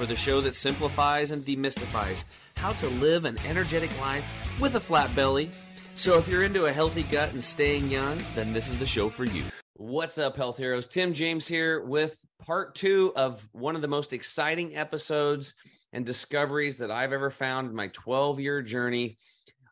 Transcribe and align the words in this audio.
for 0.00 0.06
the 0.06 0.16
show 0.16 0.40
that 0.40 0.54
simplifies 0.54 1.30
and 1.30 1.44
demystifies 1.44 2.24
how 2.56 2.72
to 2.72 2.88
live 2.88 3.26
an 3.26 3.36
energetic 3.44 3.90
life 4.00 4.24
with 4.58 4.74
a 4.76 4.80
flat 4.80 5.14
belly. 5.14 5.50
So 5.92 6.16
if 6.16 6.26
you're 6.26 6.42
into 6.42 6.64
a 6.64 6.72
healthy 6.72 7.02
gut 7.02 7.34
and 7.34 7.44
staying 7.44 7.90
young, 7.90 8.18
then 8.34 8.54
this 8.54 8.70
is 8.70 8.78
the 8.78 8.86
show 8.86 9.10
for 9.10 9.26
you. 9.26 9.44
What's 9.74 10.16
up, 10.16 10.38
health 10.38 10.56
heroes? 10.56 10.86
Tim 10.86 11.12
James 11.12 11.46
here 11.46 11.84
with 11.84 12.18
part 12.38 12.74
two 12.74 13.12
of 13.14 13.46
one 13.52 13.76
of 13.76 13.82
the 13.82 13.88
most 13.88 14.14
exciting 14.14 14.74
episodes 14.74 15.52
and 15.92 16.06
discoveries 16.06 16.78
that 16.78 16.90
I've 16.90 17.12
ever 17.12 17.30
found 17.30 17.68
in 17.68 17.76
my 17.76 17.88
12 17.88 18.40
year 18.40 18.62
journey. 18.62 19.18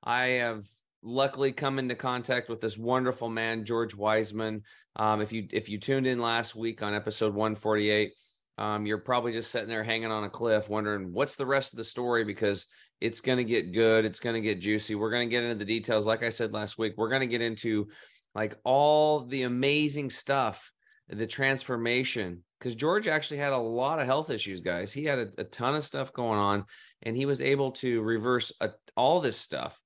I 0.04 0.24
have 0.42 0.66
luckily 1.02 1.52
come 1.52 1.78
into 1.78 1.94
contact 1.94 2.50
with 2.50 2.60
this 2.60 2.76
wonderful 2.76 3.30
man, 3.30 3.64
George 3.64 3.94
Wiseman. 3.94 4.64
Um, 4.94 5.22
if 5.22 5.32
you 5.32 5.48
if 5.52 5.70
you 5.70 5.80
tuned 5.80 6.06
in 6.06 6.18
last 6.18 6.54
week 6.54 6.82
on 6.82 6.92
episode 6.92 7.32
148, 7.32 8.12
um, 8.58 8.84
you're 8.86 8.98
probably 8.98 9.32
just 9.32 9.52
sitting 9.52 9.68
there 9.68 9.84
hanging 9.84 10.10
on 10.10 10.24
a 10.24 10.30
cliff, 10.30 10.68
wondering 10.68 11.12
what's 11.12 11.36
the 11.36 11.46
rest 11.46 11.72
of 11.72 11.76
the 11.76 11.84
story 11.84 12.24
because 12.24 12.66
it's 13.00 13.20
going 13.20 13.38
to 13.38 13.44
get 13.44 13.72
good. 13.72 14.04
It's 14.04 14.18
going 14.18 14.34
to 14.34 14.40
get 14.40 14.60
juicy. 14.60 14.96
We're 14.96 15.12
going 15.12 15.28
to 15.28 15.30
get 15.30 15.44
into 15.44 15.54
the 15.54 15.64
details. 15.64 16.06
Like 16.06 16.24
I 16.24 16.28
said 16.28 16.52
last 16.52 16.76
week, 16.76 16.94
we're 16.96 17.08
going 17.08 17.20
to 17.20 17.28
get 17.28 17.40
into 17.40 17.88
like 18.34 18.58
all 18.64 19.24
the 19.24 19.42
amazing 19.42 20.10
stuff, 20.10 20.72
the 21.08 21.26
transformation. 21.26 22.42
Because 22.58 22.74
George 22.74 23.06
actually 23.06 23.36
had 23.36 23.52
a 23.52 23.58
lot 23.58 24.00
of 24.00 24.06
health 24.06 24.30
issues, 24.30 24.60
guys. 24.60 24.92
He 24.92 25.04
had 25.04 25.20
a, 25.20 25.28
a 25.38 25.44
ton 25.44 25.76
of 25.76 25.84
stuff 25.84 26.12
going 26.12 26.40
on, 26.40 26.64
and 27.02 27.16
he 27.16 27.24
was 27.24 27.40
able 27.40 27.70
to 27.72 28.02
reverse 28.02 28.52
a, 28.60 28.70
all 28.96 29.20
this 29.20 29.36
stuff. 29.36 29.80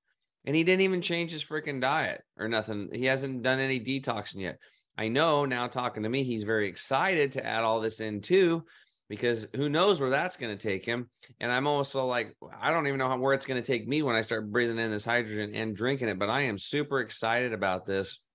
And 0.45 0.55
he 0.55 0.63
didn't 0.63 0.81
even 0.81 1.01
change 1.03 1.31
his 1.31 1.43
freaking 1.43 1.79
diet 1.79 2.23
or 2.37 2.47
nothing. 2.47 2.89
He 2.91 3.05
hasn't 3.05 3.43
done 3.43 3.59
any 3.59 3.79
detoxing 3.79 4.41
yet. 4.41 4.57
I 4.97 5.07
know 5.07 5.45
now 5.45 5.67
talking 5.67 6.03
to 6.03 6.09
me, 6.09 6.23
he's 6.23 6.43
very 6.43 6.67
excited 6.67 7.31
to 7.33 7.45
add 7.45 7.63
all 7.63 7.79
this 7.79 7.99
in 7.99 8.21
too, 8.21 8.63
because 9.09 9.47
who 9.55 9.69
knows 9.69 9.99
where 9.99 10.09
that's 10.09 10.37
going 10.37 10.55
to 10.55 10.67
take 10.67 10.85
him. 10.85 11.09
And 11.39 11.51
I'm 11.51 11.67
also 11.67 12.05
like, 12.05 12.35
I 12.61 12.71
don't 12.71 12.87
even 12.87 12.99
know 12.99 13.09
how, 13.09 13.17
where 13.17 13.33
it's 13.33 13.45
going 13.45 13.61
to 13.61 13.65
take 13.65 13.87
me 13.87 14.01
when 14.01 14.15
I 14.15 14.21
start 14.21 14.51
breathing 14.51 14.77
in 14.77 14.91
this 14.91 15.05
hydrogen 15.05 15.55
and 15.55 15.75
drinking 15.75 16.09
it, 16.09 16.19
but 16.19 16.29
I 16.29 16.43
am 16.43 16.57
super 16.57 16.99
excited 16.99 17.53
about 17.53 17.85
this. 17.85 18.25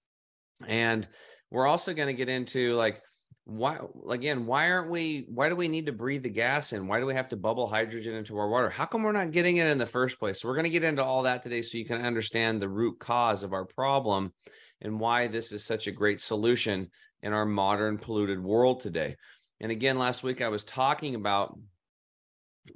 And 0.67 1.07
we're 1.51 1.67
also 1.67 1.95
going 1.95 2.09
to 2.09 2.15
get 2.15 2.29
into 2.29 2.75
like, 2.75 3.01
why 3.49 3.79
again 4.11 4.45
why 4.45 4.71
aren't 4.71 4.91
we 4.91 5.25
why 5.31 5.49
do 5.49 5.57
we 5.57 5.69
need 5.69 5.87
to 5.87 5.93
breathe 5.93 6.23
the 6.23 6.29
gas 6.29 6.75
in 6.75 6.87
why 6.87 7.01
do 7.01 7.07
we 7.07 7.15
have 7.15 7.31
to 7.31 7.37
bubble 7.37 7.67
hydrogen 7.67 8.15
into 8.15 8.37
our 8.37 8.47
water 8.47 8.69
how 8.69 8.85
come 8.85 9.03
we're 9.03 9.11
not 9.11 9.31
getting 9.31 9.57
it 9.57 9.67
in 9.67 9.79
the 9.79 9.87
first 9.87 10.19
place 10.19 10.39
so 10.39 10.47
we're 10.47 10.55
going 10.55 10.65
to 10.65 10.71
get 10.71 10.85
into 10.85 11.03
all 11.03 11.23
that 11.23 11.43
today 11.43 11.63
so 11.63 11.79
you 11.79 11.87
can 11.87 12.05
understand 12.05 12.61
the 12.61 12.69
root 12.69 12.99
cause 13.01 13.43
of 13.43 13.55
our 13.55 13.65
problem 13.65 14.35
and 14.81 15.01
why 15.01 15.27
this 15.27 15.53
is 15.53 15.65
such 15.65 15.87
a 15.87 15.93
great 15.93 16.21
solution 16.21 16.91
in 17.23 17.33
our 17.33 17.47
modern 17.47 17.99
polluted 17.99 18.43
world 18.43 18.81
today. 18.81 19.17
And 19.61 19.73
again, 19.73 19.99
last 19.99 20.23
week 20.23 20.41
I 20.41 20.49
was 20.49 20.65
talking 20.65 21.15
about, 21.15 21.59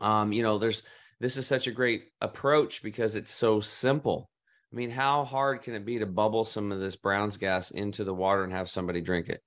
um, 0.01 0.33
you 0.33 0.43
know, 0.43 0.59
there's 0.59 0.83
this 1.21 1.37
is 1.37 1.47
such 1.47 1.69
a 1.69 1.73
great 1.73 2.07
approach 2.21 2.83
because 2.83 3.15
it's 3.15 3.31
so 3.31 3.61
simple. 3.61 4.29
I 4.73 4.77
mean, 4.77 4.91
how 4.91 5.25
hard 5.25 5.63
can 5.63 5.75
it 5.75 5.85
be 5.85 6.01
to 6.01 6.07
bubble 6.07 6.45
some 6.45 6.73
of 6.73 6.81
this 6.81 6.97
Brown's 6.97 7.37
gas 7.37 7.71
into 7.71 8.03
the 8.03 8.15
water 8.15 8.43
and 8.43 8.53
have 8.53 8.69
somebody 8.69 9.01
drink 9.01 9.29
it? 9.29 9.41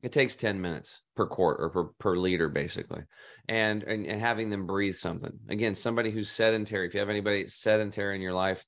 It 0.00 0.12
takes 0.12 0.36
10 0.36 0.60
minutes 0.60 1.02
per 1.16 1.26
quart 1.26 1.58
or 1.60 1.68
per, 1.68 1.84
per 1.98 2.16
liter, 2.16 2.48
basically. 2.48 3.02
And, 3.48 3.82
and, 3.82 4.06
and 4.06 4.20
having 4.20 4.48
them 4.48 4.66
breathe 4.66 4.94
something. 4.94 5.32
Again, 5.48 5.74
somebody 5.74 6.10
who's 6.12 6.30
sedentary, 6.30 6.86
if 6.86 6.94
you 6.94 7.00
have 7.00 7.10
anybody 7.10 7.48
sedentary 7.48 8.14
in 8.14 8.22
your 8.22 8.32
life, 8.32 8.64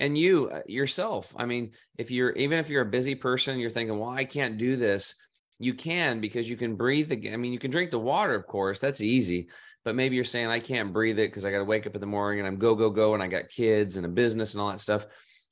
and 0.00 0.18
you 0.18 0.50
uh, 0.50 0.62
yourself. 0.66 1.32
I 1.38 1.46
mean 1.46 1.70
if 1.96 2.10
you're 2.10 2.32
even 2.32 2.58
if 2.58 2.68
you're 2.68 2.82
a 2.82 2.90
busy 2.90 3.14
person 3.14 3.60
you're 3.60 3.70
thinking 3.70 3.98
well 3.98 4.10
i 4.10 4.24
can't 4.24 4.58
do 4.58 4.76
this 4.76 5.14
you 5.58 5.74
can 5.74 6.20
because 6.20 6.48
you 6.48 6.56
can 6.56 6.74
breathe 6.74 7.10
the 7.10 7.32
i 7.32 7.36
mean 7.36 7.52
you 7.52 7.58
can 7.58 7.70
drink 7.70 7.90
the 7.90 7.98
water 7.98 8.34
of 8.34 8.46
course 8.46 8.80
that's 8.80 9.02
easy 9.02 9.48
but 9.84 9.94
maybe 9.94 10.16
you're 10.16 10.24
saying 10.24 10.48
i 10.48 10.58
can't 10.58 10.92
breathe 10.92 11.18
it 11.18 11.28
because 11.28 11.44
i 11.44 11.50
got 11.50 11.58
to 11.58 11.64
wake 11.64 11.86
up 11.86 11.94
in 11.94 12.00
the 12.00 12.06
morning 12.06 12.40
and 12.40 12.48
i'm 12.48 12.56
go 12.56 12.74
go 12.74 12.90
go 12.90 13.14
and 13.14 13.22
i 13.22 13.28
got 13.28 13.48
kids 13.48 13.96
and 13.96 14.06
a 14.06 14.08
business 14.08 14.54
and 14.54 14.62
all 14.62 14.70
that 14.70 14.80
stuff. 14.80 15.06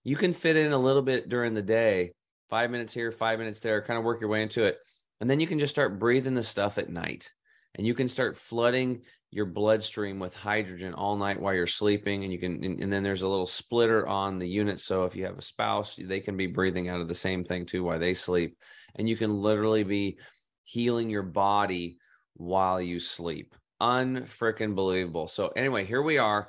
You 0.05 0.17
can 0.17 0.33
fit 0.33 0.57
in 0.57 0.73
a 0.73 0.79
little 0.79 1.03
bit 1.03 1.29
during 1.29 1.53
the 1.53 1.63
day 1.63 2.13
five 2.49 2.71
minutes 2.71 2.95
here 2.95 3.13
five 3.13 3.39
minutes 3.39 3.61
there 3.61 3.83
kind 3.83 3.99
of 3.99 4.05
work 4.05 4.21
your 4.21 4.31
way 4.31 4.43
into 4.43 4.65
it 4.65 4.79
and 5.21 5.29
then 5.29 5.39
you 5.39 5.47
can 5.47 5.59
just 5.59 5.75
start 5.75 5.99
breathing 5.99 6.35
the 6.35 6.43
stuff 6.43 6.79
at 6.79 6.89
night 6.89 7.31
and 7.75 7.87
you 7.87 7.93
can 7.95 8.09
start 8.09 8.39
flooding 8.39 9.03
your 9.31 9.47
bloodstream 9.47 10.19
with 10.19 10.33
hydrogen 10.35 10.95
all 10.95 11.17
night 11.17 11.41
while 11.41 11.55
you're 11.55 11.67
sleeping 11.67 12.25
and 12.25 12.33
you 12.33 12.39
can 12.39 12.65
and, 12.65 12.81
and, 12.81 12.93
then 12.93 13.03
there's 13.03 13.23
a 13.23 13.29
little 13.29 13.47
splitter 13.47 14.07
on 14.07 14.39
the 14.39 14.49
unit. 14.49 14.81
So 14.81 15.05
if 15.05 15.15
you 15.15 15.27
have 15.27 15.37
a 15.39 15.43
spouse 15.43 15.97
they 15.97 16.21
can 16.21 16.37
be 16.37 16.47
breathing 16.47 16.89
out 16.89 17.01
of 17.01 17.09
the 17.09 17.15
same 17.15 17.45
thing 17.45 17.67
too 17.67 17.85
while 17.85 17.99
they 17.99 18.15
sleep. 18.15 18.57
And 18.95 19.09
you 19.09 19.17
can 19.17 19.43
literally 19.43 19.85
be 19.85 20.19
healing 20.65 21.11
your 21.11 21.23
body 21.23 21.99
while 22.35 22.81
you 22.81 23.01
sleep. 23.01 23.55
Unfreaking 23.81 24.75
believable. 24.75 25.29
So 25.29 25.49
anyway 25.49 25.85
here 25.85 26.03
we 26.03 26.19
are. 26.19 26.49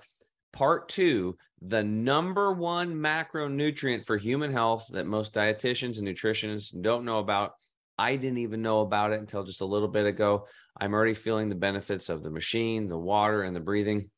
Part 0.53 0.89
two 0.89 1.37
the 1.61 1.83
number 1.83 2.53
one 2.53 2.95
macronutrient 2.95 4.05
for 4.05 4.15
human 4.15 4.53
health 4.53 4.87
that 4.91 5.05
most 5.05 5.33
dietitians 5.33 5.99
and 5.99 6.07
nutritionists 6.07 6.81
don't 6.81 7.03
know 7.03 7.19
about 7.19 7.51
I 7.99 8.15
didn't 8.15 8.37
even 8.37 8.61
know 8.61 8.79
about 8.79 9.11
it 9.11 9.19
until 9.19 9.43
just 9.43 9.59
a 9.59 9.65
little 9.65 9.89
bit 9.89 10.05
ago. 10.05 10.47
I'm 10.79 10.93
already 10.93 11.13
feeling 11.13 11.49
the 11.49 11.55
benefits 11.55 12.07
of 12.07 12.23
the 12.23 12.31
machine, 12.31 12.87
the 12.87 12.97
water, 12.97 13.43
and 13.43 13.53
the 13.53 13.59
breathing. 13.59 14.09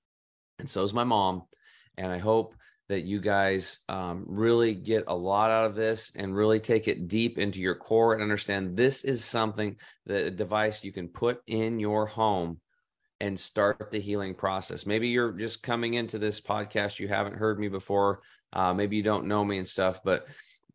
And 0.59 0.69
so 0.69 0.83
is 0.83 0.93
my 0.93 1.03
mom. 1.03 1.43
And 1.97 2.11
I 2.11 2.19
hope 2.19 2.53
that 2.89 3.05
you 3.05 3.19
guys 3.19 3.79
um, 3.89 4.23
really 4.27 4.75
get 4.75 5.05
a 5.07 5.15
lot 5.15 5.49
out 5.49 5.65
of 5.65 5.75
this 5.75 6.11
and 6.15 6.35
really 6.35 6.59
take 6.59 6.87
it 6.87 7.07
deep 7.07 7.39
into 7.39 7.59
your 7.59 7.73
core 7.73 8.13
and 8.13 8.21
understand 8.21 8.77
this 8.77 9.03
is 9.03 9.25
something 9.25 9.77
that 10.05 10.27
a 10.27 10.31
device 10.31 10.83
you 10.83 10.91
can 10.91 11.07
put 11.07 11.41
in 11.47 11.79
your 11.79 12.05
home 12.05 12.59
and 13.19 13.39
start 13.39 13.89
the 13.91 13.99
healing 13.99 14.35
process. 14.35 14.85
Maybe 14.85 15.07
you're 15.07 15.31
just 15.31 15.63
coming 15.63 15.95
into 15.95 16.19
this 16.19 16.39
podcast, 16.39 16.99
you 16.99 17.07
haven't 17.07 17.35
heard 17.35 17.59
me 17.59 17.67
before, 17.67 18.21
uh, 18.53 18.73
maybe 18.75 18.97
you 18.97 19.03
don't 19.03 19.25
know 19.25 19.43
me 19.43 19.57
and 19.57 19.67
stuff, 19.67 20.01
but 20.03 20.27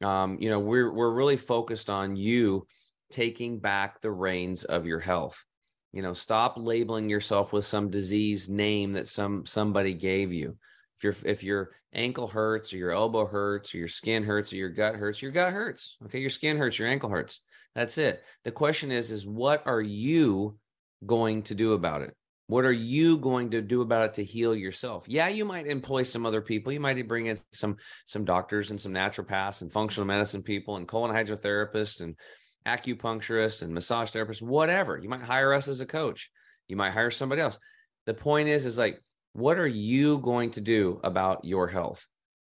um, 0.03 0.39
you 0.41 0.51
know 0.51 0.59
we're 0.59 0.93
we're 0.93 1.13
really 1.13 1.37
focused 1.37 1.89
on 1.89 2.17
you 2.17 2.67
taking 3.11 3.59
back 3.59 4.01
the 4.01 4.11
reins 4.11 4.65
of 4.65 4.87
your 4.87 5.01
health. 5.01 5.45
You 5.93 6.03
know, 6.03 6.15
stop 6.15 6.55
labeling 6.57 7.09
yourself 7.09 7.53
with 7.53 7.65
some 7.65 7.91
disease 7.91 8.49
name 8.49 8.93
that 8.93 9.09
some 9.09 9.47
somebody 9.47 9.95
gave 9.95 10.33
you. 10.33 10.57
If 10.99 11.05
your 11.05 11.15
if 11.25 11.43
your 11.43 11.71
ankle 11.93 12.29
hurts 12.29 12.73
or 12.73 12.77
your 12.77 12.93
elbow 12.93 13.27
hurts 13.27 13.75
or 13.75 13.79
your 13.79 13.89
skin 13.89 14.23
hurts 14.23 14.53
or 14.53 14.57
your 14.57 14.69
gut 14.69 14.97
hurts, 14.97 15.23
your 15.23 15.33
gut 15.33 15.53
hurts. 15.53 15.97
Okay, 16.05 16.21
your 16.21 16.31
skin 16.31 16.59
hurts, 16.59 16.79
your 16.79 16.89
ankle 16.89 17.11
hurts. 17.11 17.41
That's 17.75 17.99
it. 17.99 18.23
The 18.45 18.53
question 18.53 18.91
is 18.91 19.11
is 19.11 19.27
what 19.27 19.67
are 19.67 19.81
you 19.81 20.59
going 21.05 21.43
to 21.45 21.55
do 21.55 21.73
about 21.73 22.03
it? 22.03 22.15
What 22.49 22.65
are 22.65 22.73
you 22.73 23.19
going 23.19 23.51
to 23.51 23.61
do 23.61 23.83
about 23.83 24.05
it 24.05 24.15
to 24.15 24.25
heal 24.25 24.55
yourself? 24.55 25.09
Yeah, 25.09 25.29
you 25.29 25.45
might 25.45 25.67
employ 25.67 26.05
some 26.05 26.25
other 26.25 26.41
people. 26.41 26.73
You 26.73 26.81
might 26.81 27.09
bring 27.09 27.27
in 27.27 27.39
some 27.53 27.77
some 28.05 28.25
doctors 28.25 28.71
and 28.71 28.81
some 28.81 28.93
naturopaths 28.93 29.63
and 29.63 29.73
functional 29.73 30.07
medicine 30.07 30.43
people 30.43 30.77
and 30.77 30.87
colon 30.87 31.15
hydrotherapists 31.15 32.01
and 32.01 32.17
acupuncturist 32.67 33.63
and 33.63 33.73
massage 33.73 34.11
therapist, 34.11 34.43
whatever. 34.43 34.99
You 34.99 35.09
might 35.09 35.23
hire 35.23 35.53
us 35.53 35.69
as 35.69 35.81
a 35.81 35.87
coach. 35.87 36.31
You 36.69 36.77
might 36.77 36.93
hire 36.93 37.11
somebody 37.11 37.41
else. 37.41 37.59
The 38.07 38.15
point 38.15 38.49
is, 38.49 38.67
is 38.67 38.79
like, 38.79 39.01
what 39.33 39.59
are 39.59 39.67
you 39.67 40.19
going 40.19 40.51
to 40.53 40.61
do 40.61 41.01
about 41.05 41.45
your 41.45 41.69
health? 41.69 42.07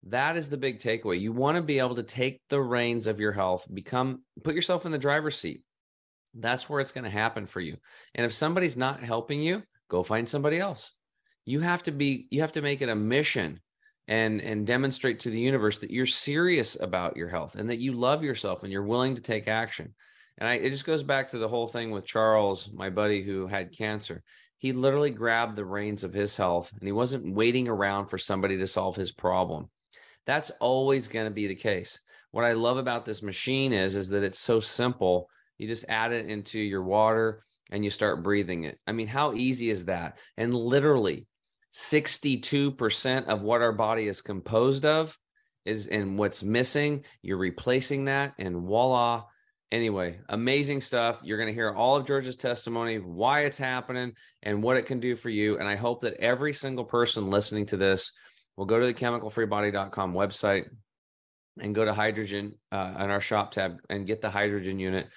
That 0.07 0.35
is 0.35 0.49
the 0.49 0.57
big 0.57 0.79
takeaway. 0.79 1.19
You 1.19 1.31
want 1.31 1.55
to 1.55 1.63
be 1.63 1.79
able 1.79 1.95
to 1.95 2.03
take 2.03 2.41
the 2.49 2.61
reins 2.61 3.07
of 3.07 3.19
your 3.19 3.31
health, 3.31 3.65
become, 3.73 4.23
put 4.43 4.55
yourself 4.55 4.85
in 4.85 4.91
the 4.91 4.97
driver's 4.97 5.37
seat. 5.37 5.63
That's 6.33 6.69
where 6.69 6.81
it's 6.81 6.91
going 6.91 7.05
to 7.05 7.09
happen 7.09 7.45
for 7.45 7.61
you. 7.61 7.77
And 8.13 8.25
if 8.25 8.33
somebody's 8.33 8.75
not 8.75 8.99
helping 8.99 9.41
you, 9.41 9.63
go 9.89 10.03
find 10.03 10.27
somebody 10.27 10.59
else. 10.59 10.91
You 11.45 11.61
have 11.61 11.83
to 11.83 11.91
be, 11.91 12.27
you 12.31 12.41
have 12.41 12.53
to 12.53 12.61
make 12.61 12.81
it 12.81 12.89
a 12.89 12.95
mission 12.95 13.61
and 14.07 14.41
and 14.41 14.67
demonstrate 14.67 15.19
to 15.21 15.29
the 15.29 15.39
universe 15.39 15.79
that 15.79 15.91
you're 15.91 16.05
serious 16.05 16.77
about 16.79 17.15
your 17.15 17.29
health 17.29 17.55
and 17.55 17.69
that 17.69 17.79
you 17.79 17.93
love 17.93 18.23
yourself 18.23 18.63
and 18.63 18.71
you're 18.71 18.83
willing 18.83 19.15
to 19.15 19.21
take 19.21 19.47
action. 19.47 19.93
And 20.39 20.49
I, 20.49 20.55
it 20.55 20.71
just 20.71 20.85
goes 20.85 21.03
back 21.03 21.29
to 21.29 21.37
the 21.37 21.47
whole 21.47 21.67
thing 21.67 21.91
with 21.91 22.05
charles 22.05 22.71
my 22.73 22.89
buddy 22.89 23.21
who 23.23 23.47
had 23.47 23.75
cancer. 23.75 24.23
He 24.57 24.71
literally 24.71 25.11
grabbed 25.11 25.55
the 25.55 25.65
reins 25.65 26.03
of 26.03 26.13
his 26.13 26.35
health 26.35 26.71
and 26.71 26.87
he 26.87 26.91
wasn't 26.91 27.35
waiting 27.35 27.67
around 27.67 28.07
for 28.07 28.17
somebody 28.17 28.57
to 28.57 28.67
solve 28.67 28.95
his 28.95 29.11
problem. 29.11 29.69
That's 30.25 30.51
always 30.59 31.07
going 31.07 31.25
to 31.25 31.31
be 31.31 31.47
the 31.47 31.55
case. 31.55 31.99
What 32.31 32.45
i 32.45 32.53
love 32.53 32.77
about 32.77 33.05
this 33.05 33.21
machine 33.21 33.73
is 33.73 33.95
is 33.95 34.09
that 34.09 34.23
it's 34.23 34.39
so 34.39 34.59
simple. 34.59 35.29
You 35.57 35.67
just 35.67 35.85
add 35.87 36.11
it 36.11 36.25
into 36.25 36.59
your 36.59 36.83
water 36.83 37.45
and 37.71 37.83
you 37.83 37.91
start 37.91 38.23
breathing 38.23 38.65
it. 38.65 38.79
I 38.87 38.91
mean 38.91 39.07
how 39.07 39.33
easy 39.33 39.69
is 39.69 39.85
that? 39.85 40.17
And 40.35 40.53
literally 40.53 41.27
62% 41.73 43.25
of 43.25 43.41
what 43.41 43.61
our 43.61 43.71
body 43.71 44.07
is 44.07 44.21
composed 44.21 44.85
of 44.85 45.17
is 45.65 45.87
in 45.87 46.17
what's 46.17 46.43
missing. 46.43 47.03
You're 47.23 47.37
replacing 47.37 48.05
that, 48.05 48.33
and 48.37 48.61
voila. 48.61 49.23
Anyway, 49.71 50.19
amazing 50.29 50.81
stuff. 50.81 51.19
You're 51.23 51.39
going 51.39 51.49
to 51.49 51.53
hear 51.53 51.73
all 51.73 51.95
of 51.95 52.05
George's 52.05 52.35
testimony, 52.35 52.99
why 52.99 53.41
it's 53.41 53.57
happening, 53.57 54.13
and 54.43 54.61
what 54.61 54.77
it 54.77 54.85
can 54.85 54.99
do 54.99 55.15
for 55.15 55.31
you. 55.31 55.57
And 55.57 55.67
I 55.67 55.75
hope 55.75 56.01
that 56.01 56.13
every 56.17 56.53
single 56.53 56.85
person 56.85 57.25
listening 57.25 57.65
to 57.67 57.77
this 57.77 58.11
will 58.55 58.65
go 58.65 58.79
to 58.79 58.85
the 58.85 58.93
chemicalfreebody.com 58.93 60.13
website 60.13 60.65
and 61.59 61.73
go 61.73 61.85
to 61.85 61.93
hydrogen 61.93 62.53
uh, 62.71 62.93
on 62.97 63.09
our 63.09 63.21
shop 63.21 63.51
tab 63.51 63.77
and 63.89 64.05
get 64.05 64.21
the 64.21 64.29
hydrogen 64.29 64.77
unit. 64.77 65.07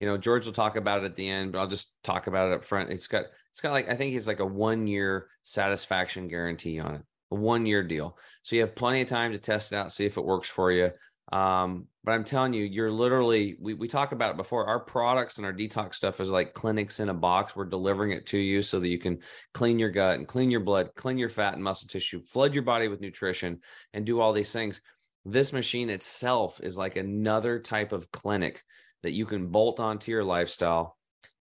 You 0.00 0.06
know, 0.06 0.18
George 0.18 0.46
will 0.46 0.52
talk 0.52 0.76
about 0.76 1.02
it 1.02 1.06
at 1.06 1.16
the 1.16 1.28
end, 1.28 1.50
but 1.50 1.58
I'll 1.58 1.66
just 1.66 1.96
talk 2.04 2.28
about 2.28 2.52
it 2.52 2.54
up 2.54 2.64
front. 2.64 2.90
It's 2.90 3.08
got 3.08 3.24
it's 3.56 3.62
got 3.62 3.72
like 3.72 3.88
I 3.88 3.96
think 3.96 4.14
it's 4.14 4.26
like 4.26 4.40
a 4.40 4.44
one 4.44 4.86
year 4.86 5.28
satisfaction 5.42 6.28
guarantee 6.28 6.78
on 6.78 6.96
it, 6.96 7.02
a 7.30 7.36
one 7.36 7.64
year 7.64 7.82
deal. 7.82 8.18
So 8.42 8.54
you 8.54 8.60
have 8.60 8.76
plenty 8.76 9.00
of 9.00 9.08
time 9.08 9.32
to 9.32 9.38
test 9.38 9.72
it 9.72 9.76
out, 9.76 9.94
see 9.94 10.04
if 10.04 10.18
it 10.18 10.24
works 10.26 10.46
for 10.46 10.70
you. 10.70 10.90
Um, 11.32 11.86
but 12.04 12.12
I'm 12.12 12.22
telling 12.22 12.52
you, 12.52 12.64
you're 12.64 12.90
literally 12.90 13.56
we 13.58 13.72
we 13.72 13.88
talk 13.88 14.12
about 14.12 14.32
it 14.32 14.36
before. 14.36 14.66
Our 14.66 14.80
products 14.80 15.38
and 15.38 15.46
our 15.46 15.54
detox 15.54 15.94
stuff 15.94 16.20
is 16.20 16.30
like 16.30 16.52
clinics 16.52 17.00
in 17.00 17.08
a 17.08 17.14
box. 17.14 17.56
We're 17.56 17.64
delivering 17.64 18.12
it 18.12 18.26
to 18.26 18.38
you 18.38 18.60
so 18.60 18.78
that 18.78 18.88
you 18.88 18.98
can 18.98 19.20
clean 19.54 19.78
your 19.78 19.88
gut 19.88 20.18
and 20.18 20.28
clean 20.28 20.50
your 20.50 20.60
blood, 20.60 20.90
clean 20.94 21.16
your 21.16 21.30
fat 21.30 21.54
and 21.54 21.64
muscle 21.64 21.88
tissue, 21.88 22.20
flood 22.20 22.52
your 22.52 22.62
body 22.62 22.88
with 22.88 23.00
nutrition, 23.00 23.60
and 23.94 24.04
do 24.04 24.20
all 24.20 24.34
these 24.34 24.52
things. 24.52 24.82
This 25.24 25.54
machine 25.54 25.88
itself 25.88 26.60
is 26.62 26.76
like 26.76 26.96
another 26.96 27.58
type 27.58 27.92
of 27.92 28.10
clinic 28.10 28.62
that 29.02 29.14
you 29.14 29.24
can 29.24 29.46
bolt 29.46 29.80
onto 29.80 30.12
your 30.12 30.24
lifestyle 30.24 30.98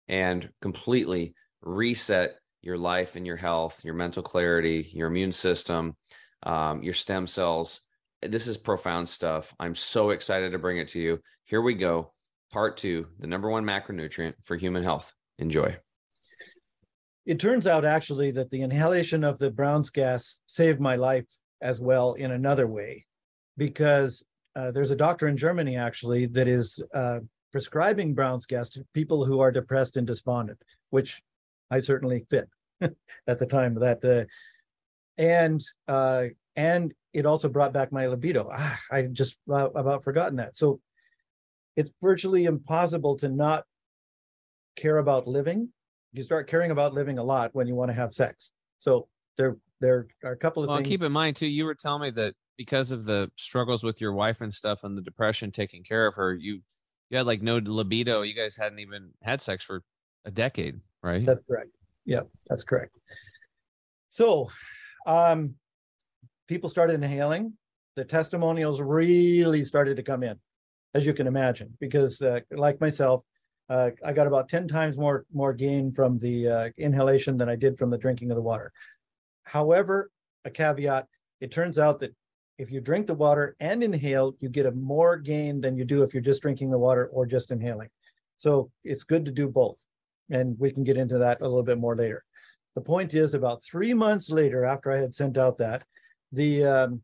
and 0.07 0.50
completely 0.61 1.35
reset 1.65 2.38
your 2.62 2.77
life 2.77 3.15
and 3.15 3.27
your 3.27 3.35
health, 3.35 3.83
your 3.83 3.94
mental 3.94 4.23
clarity, 4.23 4.89
your 4.94 5.07
immune 5.07 5.31
system, 5.31 5.95
um, 6.44 6.81
your 6.81 6.94
stem 6.94 7.27
cells. 7.27 7.81
This 8.21 8.47
is 8.47 8.57
profound 8.57 9.09
stuff. 9.09 9.53
I'm 9.59 9.75
so 9.75 10.12
excited 10.12 10.51
to 10.51 10.59
bring 10.59 10.77
it 10.77 10.88
to 10.89 11.00
you. 11.00 11.19
Here 11.45 11.62
we 11.62 11.73
go. 11.73 12.13
Part 12.51 12.77
two 12.77 13.07
the 13.19 13.27
number 13.27 13.50
one 13.50 13.65
macronutrient 13.65 14.35
for 14.44 14.56
human 14.56 14.83
health. 14.83 15.13
Enjoy. 15.39 15.75
It 17.25 17.39
turns 17.39 17.68
out 17.68 17.85
actually 17.85 18.31
that 18.31 18.50
the 18.51 18.61
inhalation 18.61 19.23
of 19.23 19.39
the 19.39 19.51
Brown's 19.51 19.89
gas 19.89 20.39
saved 20.45 20.79
my 20.79 20.95
life 20.95 21.25
as 21.61 21.81
well 21.81 22.13
in 22.13 22.31
another 22.31 22.68
way 22.68 23.06
because 23.57 24.23
uh, 24.56 24.71
there's 24.71 24.91
a 24.91 24.95
doctor 24.95 25.27
in 25.27 25.35
Germany 25.35 25.75
actually 25.75 26.27
that 26.27 26.47
is 26.47 26.81
uh, 26.94 27.19
prescribing 27.51 28.13
Brown's 28.13 28.45
gas 28.45 28.69
to 28.69 28.85
people 28.94 29.25
who 29.25 29.39
are 29.39 29.51
depressed 29.51 29.97
and 29.97 30.06
despondent, 30.06 30.59
which 30.91 31.21
I 31.71 31.79
certainly 31.79 32.25
fit 32.29 32.50
at 32.81 33.39
the 33.39 33.45
time 33.45 33.75
that, 33.75 34.03
uh, 34.03 34.25
and 35.17 35.63
uh, 35.88 36.25
and 36.56 36.94
it 37.13 37.25
also 37.25 37.50
brought 37.50 37.73
back 37.73 37.91
my 37.91 38.07
libido. 38.07 38.50
Ah, 38.51 38.79
I 38.91 39.03
just 39.03 39.38
uh, 39.50 39.69
about 39.71 40.03
forgotten 40.03 40.38
that. 40.38 40.56
So 40.57 40.79
it's 41.75 41.91
virtually 42.01 42.45
impossible 42.45 43.17
to 43.17 43.29
not 43.29 43.65
care 44.75 44.97
about 44.97 45.27
living. 45.27 45.69
You 46.13 46.23
start 46.23 46.47
caring 46.47 46.71
about 46.71 46.94
living 46.94 47.17
a 47.17 47.23
lot 47.23 47.51
when 47.53 47.68
you 47.68 47.75
want 47.75 47.89
to 47.89 47.95
have 47.95 48.13
sex. 48.13 48.51
So 48.79 49.07
there 49.38 49.57
there 49.81 50.07
are 50.23 50.31
a 50.31 50.38
couple 50.38 50.63
of 50.63 50.68
things. 50.68 50.69
well, 50.69 50.77
things. 50.77 50.89
keep 50.89 51.01
in 51.03 51.11
mind 51.11 51.35
too. 51.35 51.47
You 51.47 51.65
were 51.65 51.75
telling 51.75 52.01
me 52.01 52.09
that 52.11 52.33
because 52.57 52.91
of 52.91 53.06
the 53.06 53.31
struggles 53.35 53.83
with 53.83 54.00
your 54.00 54.13
wife 54.13 54.41
and 54.41 54.53
stuff 54.53 54.83
and 54.83 54.97
the 54.97 55.01
depression 55.01 55.51
taking 55.51 55.83
care 55.83 56.07
of 56.07 56.15
her, 56.15 56.33
you 56.33 56.61
you 57.09 57.18
had 57.18 57.25
like 57.25 57.41
no 57.41 57.57
libido. 57.57 58.21
You 58.21 58.33
guys 58.33 58.56
hadn't 58.56 58.79
even 58.79 59.11
had 59.21 59.41
sex 59.41 59.63
for 59.63 59.83
a 60.25 60.31
decade, 60.31 60.79
right? 61.06 61.25
That's 61.25 61.44
correct. 61.48 61.69
Yeah, 62.06 62.22
that's 62.48 62.63
correct. 62.63 62.98
So, 64.10 64.50
um, 65.06 65.56
people 66.48 66.69
started 66.69 66.96
inhaling. 66.96 67.54
The 67.96 68.06
testimonials 68.06 68.81
really 68.81 69.63
started 69.63 69.96
to 69.98 70.04
come 70.04 70.24
in, 70.24 70.38
as 70.94 71.06
you 71.06 71.13
can 71.13 71.28
imagine, 71.28 71.78
because 71.80 72.22
uh, 72.22 72.40
like 72.52 72.81
myself, 72.81 73.24
uh, 73.69 73.92
I 74.06 74.12
got 74.12 74.28
about 74.28 74.50
ten 74.50 74.68
times 74.68 74.98
more 74.98 75.25
more 75.34 75.54
gain 75.54 75.92
from 75.92 76.18
the 76.18 76.48
uh, 76.48 76.69
inhalation 76.78 77.38
than 77.38 77.50
I 77.50 77.56
did 77.56 77.78
from 77.78 77.90
the 77.90 77.98
drinking 77.98 78.31
of 78.31 78.36
the 78.36 78.42
water. 78.42 78.72
However, 79.44 80.12
a 80.44 80.50
caveat: 80.50 81.07
it 81.40 81.52
turns 81.52 81.80
out 81.80 82.00
that 82.00 82.13
if 82.57 82.72
you 82.72 82.81
drink 82.81 83.07
the 83.07 83.13
water 83.13 83.56
and 83.60 83.84
inhale, 83.84 84.36
you 84.40 84.50
get 84.50 84.66
a 84.66 84.72
more 84.72 85.18
gain 85.18 85.62
than 85.62 85.78
you 85.78 85.86
do 85.86 86.04
if 86.04 86.13
you're 86.13 86.22
just 86.22 86.42
drinking 86.42 86.72
the 86.72 86.78
water 86.78 87.07
or 87.07 87.25
just 87.25 87.52
inhaling. 87.52 87.90
So 88.38 88.72
it's 88.84 89.04
good 89.04 89.25
to 89.25 89.31
do 89.31 89.48
both. 89.48 89.80
And 90.30 90.57
we 90.60 90.72
can 90.72 90.83
get 90.83 90.98
into 90.98 91.18
that 91.19 91.42
a 91.42 91.48
little 91.48 91.63
bit 91.63 91.77
more 91.77 91.95
later. 91.95 92.24
The 92.75 92.81
point 92.81 93.13
is, 93.13 93.33
about 93.33 93.63
three 93.63 93.94
months 93.94 94.30
later, 94.30 94.66
after 94.66 94.92
I 94.92 94.98
had 94.98 95.13
sent 95.13 95.38
out 95.38 95.57
that, 95.60 95.83
the 96.31 96.66
um, 96.66 97.01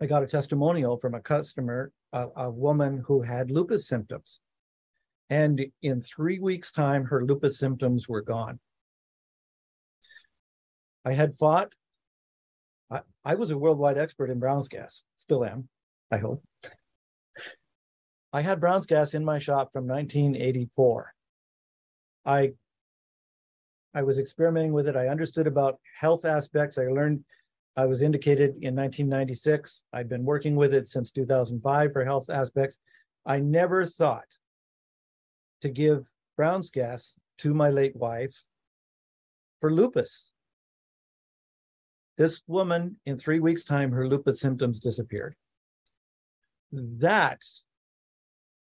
I 0.00 0.06
got 0.06 0.22
a 0.22 0.26
testimonial 0.26 0.96
from 0.96 1.14
a 1.14 1.20
customer, 1.20 1.92
a, 2.12 2.26
a 2.36 2.50
woman 2.50 3.02
who 3.06 3.22
had 3.22 3.50
lupus 3.50 3.86
symptoms. 3.86 4.40
And 5.30 5.64
in 5.82 6.00
three 6.00 6.38
weeks' 6.38 6.72
time, 6.72 7.04
her 7.04 7.24
lupus 7.24 7.58
symptoms 7.58 8.08
were 8.08 8.22
gone. 8.22 8.58
I 11.04 11.12
had 11.12 11.36
fought 11.36 11.72
I, 12.90 13.00
I 13.24 13.34
was 13.34 13.50
a 13.50 13.58
worldwide 13.58 13.98
expert 13.98 14.30
in 14.30 14.38
Brown's 14.38 14.68
gas, 14.68 15.04
still 15.16 15.44
am, 15.44 15.68
I 16.10 16.18
hope. 16.18 16.42
I 18.32 18.40
had 18.40 18.60
Brown's 18.60 18.86
gas 18.86 19.14
in 19.14 19.24
my 19.24 19.38
shop 19.38 19.72
from 19.72 19.86
1984. 19.86 21.12
I 22.24 22.52
I 23.94 24.02
was 24.02 24.18
experimenting 24.18 24.72
with 24.72 24.88
it. 24.88 24.96
I 24.96 25.08
understood 25.08 25.46
about 25.46 25.78
health 25.98 26.24
aspects. 26.24 26.78
I 26.78 26.86
learned 26.88 27.24
I 27.76 27.86
was 27.86 28.02
indicated 28.02 28.50
in 28.60 28.74
1996. 28.74 29.84
I'd 29.92 30.08
been 30.08 30.24
working 30.24 30.56
with 30.56 30.74
it 30.74 30.88
since 30.88 31.10
2005 31.12 31.92
for 31.92 32.04
health 32.04 32.28
aspects. 32.28 32.78
I 33.24 33.38
never 33.38 33.84
thought 33.84 34.26
to 35.62 35.68
give 35.68 36.08
Brown's 36.36 36.70
gas 36.70 37.14
to 37.38 37.54
my 37.54 37.70
late 37.70 37.96
wife 37.96 38.44
for 39.60 39.72
lupus. 39.72 40.30
This 42.16 42.42
woman, 42.46 42.96
in 43.06 43.18
three 43.18 43.40
weeks' 43.40 43.64
time, 43.64 43.90
her 43.92 44.08
lupus 44.08 44.40
symptoms 44.40 44.78
disappeared. 44.78 45.34
That 46.72 47.42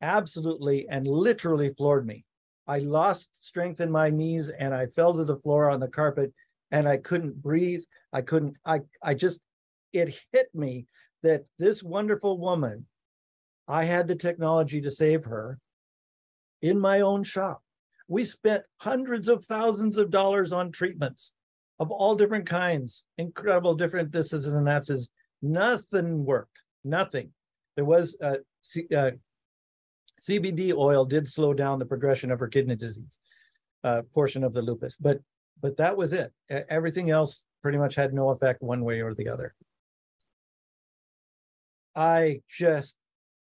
absolutely 0.01 0.89
and 0.89 1.07
literally 1.07 1.73
floored 1.75 2.07
me. 2.07 2.26
I 2.67 2.79
lost 2.79 3.29
strength 3.41 3.81
in 3.81 3.91
my 3.91 4.11
knees 4.11 4.51
and 4.51 4.75
I 4.75 4.87
fell 4.87 5.15
to 5.15 5.25
the 5.25 5.37
floor 5.37 5.71
on 5.71 5.81
the 5.81 5.89
carpet 5.89 6.33
and 6.71 6.89
I 6.89 6.97
couldn't 6.97 7.43
breathe. 7.43 7.83
I 8.13 8.23
couldn't, 8.23 8.57
I, 8.65 8.81
I 9.03 9.15
just, 9.15 9.41
it 9.93 10.19
hit 10.33 10.49
me 10.55 10.87
that 11.23 11.45
this 11.59 11.83
wonderful 11.83 12.39
woman, 12.39 12.87
I 13.69 13.85
had 13.85 14.09
the 14.09 14.17
technology 14.17 14.81
to 14.81 14.91
save 14.91 15.25
her 15.25 15.59
in 16.63 16.79
my 16.79 17.01
own 17.01 17.25
shop. 17.25 17.63
We 18.09 18.25
spent 18.25 18.65
hundreds 18.79 19.29
of 19.29 19.45
thousands 19.45 19.97
of 19.97 20.11
dollars 20.11 20.53
on 20.53 20.71
treatments 20.71 21.33
of 21.79 21.91
all 21.91 22.15
different 22.15 22.47
kinds, 22.47 23.05
incredible 23.19 23.75
different 23.75 24.13
this 24.13 24.33
is 24.33 24.47
and 24.47 24.67
that's 24.67 24.91
is. 24.91 25.11
Nothing 25.43 26.25
worked. 26.25 26.63
Nothing. 26.85 27.31
There 27.75 27.85
was 27.85 28.17
a, 28.21 28.39
uh, 28.97 29.11
CBD 30.19 30.75
oil 30.75 31.05
did 31.05 31.29
slow 31.29 31.53
down 31.53 31.79
the 31.79 31.87
progression 31.87 32.31
of 32.31 32.41
her 32.41 32.49
kidney 32.49 32.77
disease 32.77 33.19
uh, 33.85 34.03
portion 34.15 34.45
of 34.45 34.53
the 34.53 34.63
lupus, 34.63 34.97
but 34.97 35.21
but 35.61 35.77
that 35.79 35.97
was 35.97 36.13
it. 36.13 36.33
Everything 36.51 37.11
else 37.11 37.45
pretty 37.63 37.79
much 37.79 37.95
had 37.95 38.13
no 38.13 38.29
effect 38.31 38.63
one 38.63 38.85
way 38.85 39.01
or 39.01 39.15
the 39.15 39.29
other. 39.29 39.55
I 41.95 42.43
just 42.49 42.97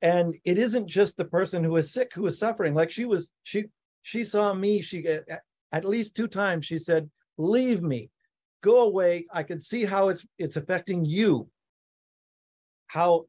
and 0.00 0.34
it 0.44 0.58
isn't 0.58 0.88
just 0.88 1.16
the 1.16 1.24
person 1.24 1.62
who 1.62 1.76
is 1.76 1.92
sick 1.92 2.12
who 2.14 2.26
is 2.26 2.38
suffering. 2.38 2.74
Like 2.74 2.90
she 2.90 3.04
was, 3.04 3.30
she 3.44 3.66
she 4.02 4.24
saw 4.24 4.52
me. 4.52 4.82
She 4.82 5.06
at 5.70 5.84
least 5.84 6.16
two 6.16 6.26
times 6.26 6.66
she 6.66 6.78
said, 6.78 7.08
leave 7.38 7.82
me 7.82 8.10
go 8.62 8.82
away 8.82 9.26
i 9.32 9.42
can 9.42 9.58
see 9.58 9.84
how 9.84 10.08
it's 10.08 10.24
it's 10.38 10.56
affecting 10.56 11.04
you 11.04 11.48
how 12.86 13.26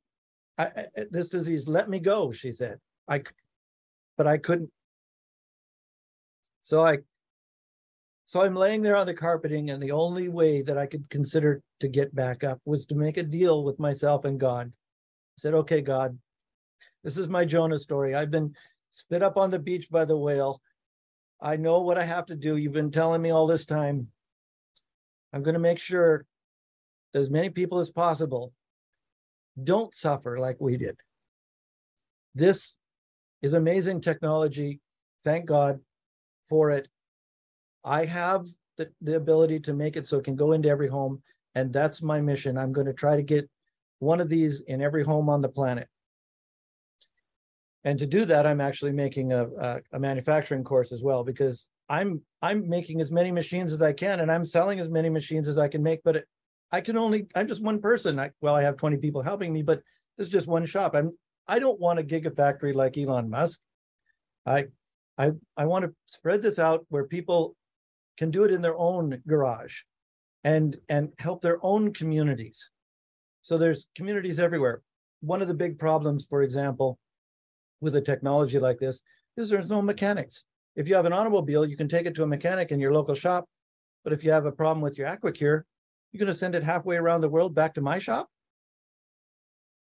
I, 0.57 0.85
this 1.09 1.29
disease 1.29 1.67
let 1.67 1.89
me 1.89 1.99
go 1.99 2.31
she 2.31 2.51
said 2.51 2.79
i 3.07 3.21
but 4.17 4.27
i 4.27 4.37
couldn't 4.37 4.69
so 6.61 6.85
i 6.85 6.97
so 8.25 8.41
i'm 8.41 8.55
laying 8.55 8.81
there 8.81 8.95
on 8.95 9.05
the 9.05 9.13
carpeting 9.13 9.69
and 9.69 9.81
the 9.81 9.91
only 9.91 10.27
way 10.27 10.61
that 10.61 10.77
i 10.77 10.85
could 10.85 11.09
consider 11.09 11.61
to 11.79 11.87
get 11.87 12.13
back 12.15 12.43
up 12.43 12.59
was 12.65 12.85
to 12.85 12.95
make 12.95 13.17
a 13.17 13.23
deal 13.23 13.63
with 13.63 13.79
myself 13.79 14.25
and 14.25 14.39
god 14.39 14.71
I 14.71 15.37
said 15.37 15.53
okay 15.53 15.81
god 15.81 16.17
this 17.03 17.17
is 17.17 17.27
my 17.27 17.45
jonah 17.45 17.77
story 17.77 18.15
i've 18.15 18.31
been 18.31 18.55
spit 18.91 19.23
up 19.23 19.37
on 19.37 19.49
the 19.49 19.59
beach 19.59 19.89
by 19.89 20.05
the 20.05 20.17
whale 20.17 20.61
I 21.43 21.57
know 21.57 21.81
what 21.81 21.97
I 21.97 22.05
have 22.05 22.25
to 22.27 22.35
do. 22.35 22.55
You've 22.55 22.71
been 22.71 22.89
telling 22.89 23.21
me 23.21 23.29
all 23.29 23.45
this 23.45 23.65
time. 23.65 24.07
I'm 25.33 25.43
going 25.43 25.55
to 25.55 25.59
make 25.59 25.77
sure 25.77 26.25
that 27.11 27.19
as 27.19 27.29
many 27.29 27.49
people 27.49 27.79
as 27.79 27.89
possible 27.89 28.53
don't 29.61 29.93
suffer 29.93 30.39
like 30.39 30.55
we 30.59 30.77
did. 30.77 30.95
This 32.33 32.77
is 33.43 33.53
amazing 33.53 34.01
technology. 34.01 34.79
Thank 35.23 35.45
God 35.45 35.79
for 36.49 36.71
it. 36.71 36.87
I 37.83 38.05
have 38.05 38.47
the, 38.77 38.89
the 39.01 39.17
ability 39.17 39.59
to 39.61 39.73
make 39.73 39.97
it 39.97 40.07
so 40.07 40.17
it 40.17 40.25
can 40.25 40.35
go 40.35 40.53
into 40.53 40.69
every 40.69 40.87
home. 40.87 41.21
And 41.53 41.71
that's 41.71 42.01
my 42.01 42.21
mission. 42.21 42.57
I'm 42.57 42.71
going 42.73 42.87
to 42.87 42.93
try 42.93 43.15
to 43.15 43.21
get 43.21 43.47
one 43.99 44.19
of 44.19 44.29
these 44.29 44.61
in 44.61 44.81
every 44.81 45.03
home 45.03 45.29
on 45.29 45.41
the 45.41 45.49
planet. 45.49 45.87
And 47.83 47.99
to 47.99 48.07
do 48.07 48.25
that, 48.25 48.47
I'm 48.47 48.61
actually 48.61 48.93
making 48.93 49.33
a, 49.33 49.45
a, 49.45 49.79
a 49.91 49.99
manufacturing 49.99 50.63
course 50.63 50.93
as 50.93 51.03
well 51.03 51.23
because 51.23 51.67
I'm 51.89 52.21
I'm 52.41 52.67
making 52.69 53.01
as 53.01 53.11
many 53.11 53.29
machines 53.29 53.73
as 53.73 53.81
I 53.81 53.91
can 53.91 54.21
and 54.21 54.31
I'm 54.31 54.45
selling 54.45 54.79
as 54.79 54.89
many 54.89 55.09
machines 55.09 55.49
as 55.49 55.57
I 55.57 55.67
can 55.67 55.83
make. 55.83 56.01
But 56.03 56.15
it, 56.15 56.27
I 56.71 56.79
can 56.79 56.97
only 56.97 57.27
I'm 57.35 57.47
just 57.47 57.61
one 57.61 57.81
person. 57.81 58.19
I, 58.19 58.31
well, 58.41 58.55
I 58.55 58.63
have 58.63 58.77
20 58.77 58.97
people 58.97 59.21
helping 59.21 59.51
me, 59.51 59.63
but 59.63 59.81
this 60.17 60.27
is 60.27 60.33
just 60.33 60.47
one 60.47 60.65
shop. 60.65 60.95
I'm 60.95 61.11
I 61.47 61.59
don't 61.59 61.79
want 61.79 61.99
a 61.99 62.03
gigafactory 62.03 62.73
like 62.73 62.97
Elon 62.97 63.29
Musk. 63.29 63.59
I 64.45 64.65
I 65.17 65.31
I 65.57 65.65
want 65.65 65.85
to 65.85 65.93
spread 66.05 66.41
this 66.41 66.59
out 66.59 66.85
where 66.89 67.05
people 67.05 67.55
can 68.17 68.31
do 68.31 68.43
it 68.43 68.51
in 68.51 68.61
their 68.61 68.77
own 68.77 69.21
garage 69.27 69.81
and 70.43 70.77
and 70.89 71.09
help 71.19 71.41
their 71.41 71.63
own 71.63 71.93
communities. 71.93 72.71
So 73.41 73.57
there's 73.57 73.87
communities 73.95 74.39
everywhere. 74.39 74.81
One 75.21 75.41
of 75.41 75.47
the 75.47 75.53
big 75.53 75.79
problems, 75.79 76.25
for 76.25 76.43
example, 76.43 76.97
with 77.81 77.95
a 77.95 78.01
technology 78.01 78.59
like 78.59 78.79
this 78.79 79.01
is 79.37 79.49
there's 79.49 79.69
no 79.69 79.81
mechanics. 79.81 80.45
If 80.75 80.87
you 80.87 80.95
have 80.95 81.05
an 81.05 81.13
automobile, 81.13 81.65
you 81.65 81.77
can 81.77 81.87
take 81.87 82.05
it 82.05 82.15
to 82.15 82.23
a 82.23 82.27
mechanic 82.27 82.71
in 82.71 82.79
your 82.79 82.93
local 82.93 83.15
shop. 83.15 83.47
But 84.03 84.13
if 84.13 84.23
you 84.23 84.31
have 84.31 84.45
a 84.45 84.51
problem 84.51 84.81
with 84.81 84.97
your 84.97 85.07
AquaCure, 85.07 85.63
you're 86.11 86.19
going 86.19 86.27
to 86.27 86.33
send 86.33 86.55
it 86.55 86.63
halfway 86.63 86.97
around 86.97 87.21
the 87.21 87.29
world 87.29 87.55
back 87.55 87.73
to 87.75 87.81
my 87.81 87.99
shop? 87.99 88.29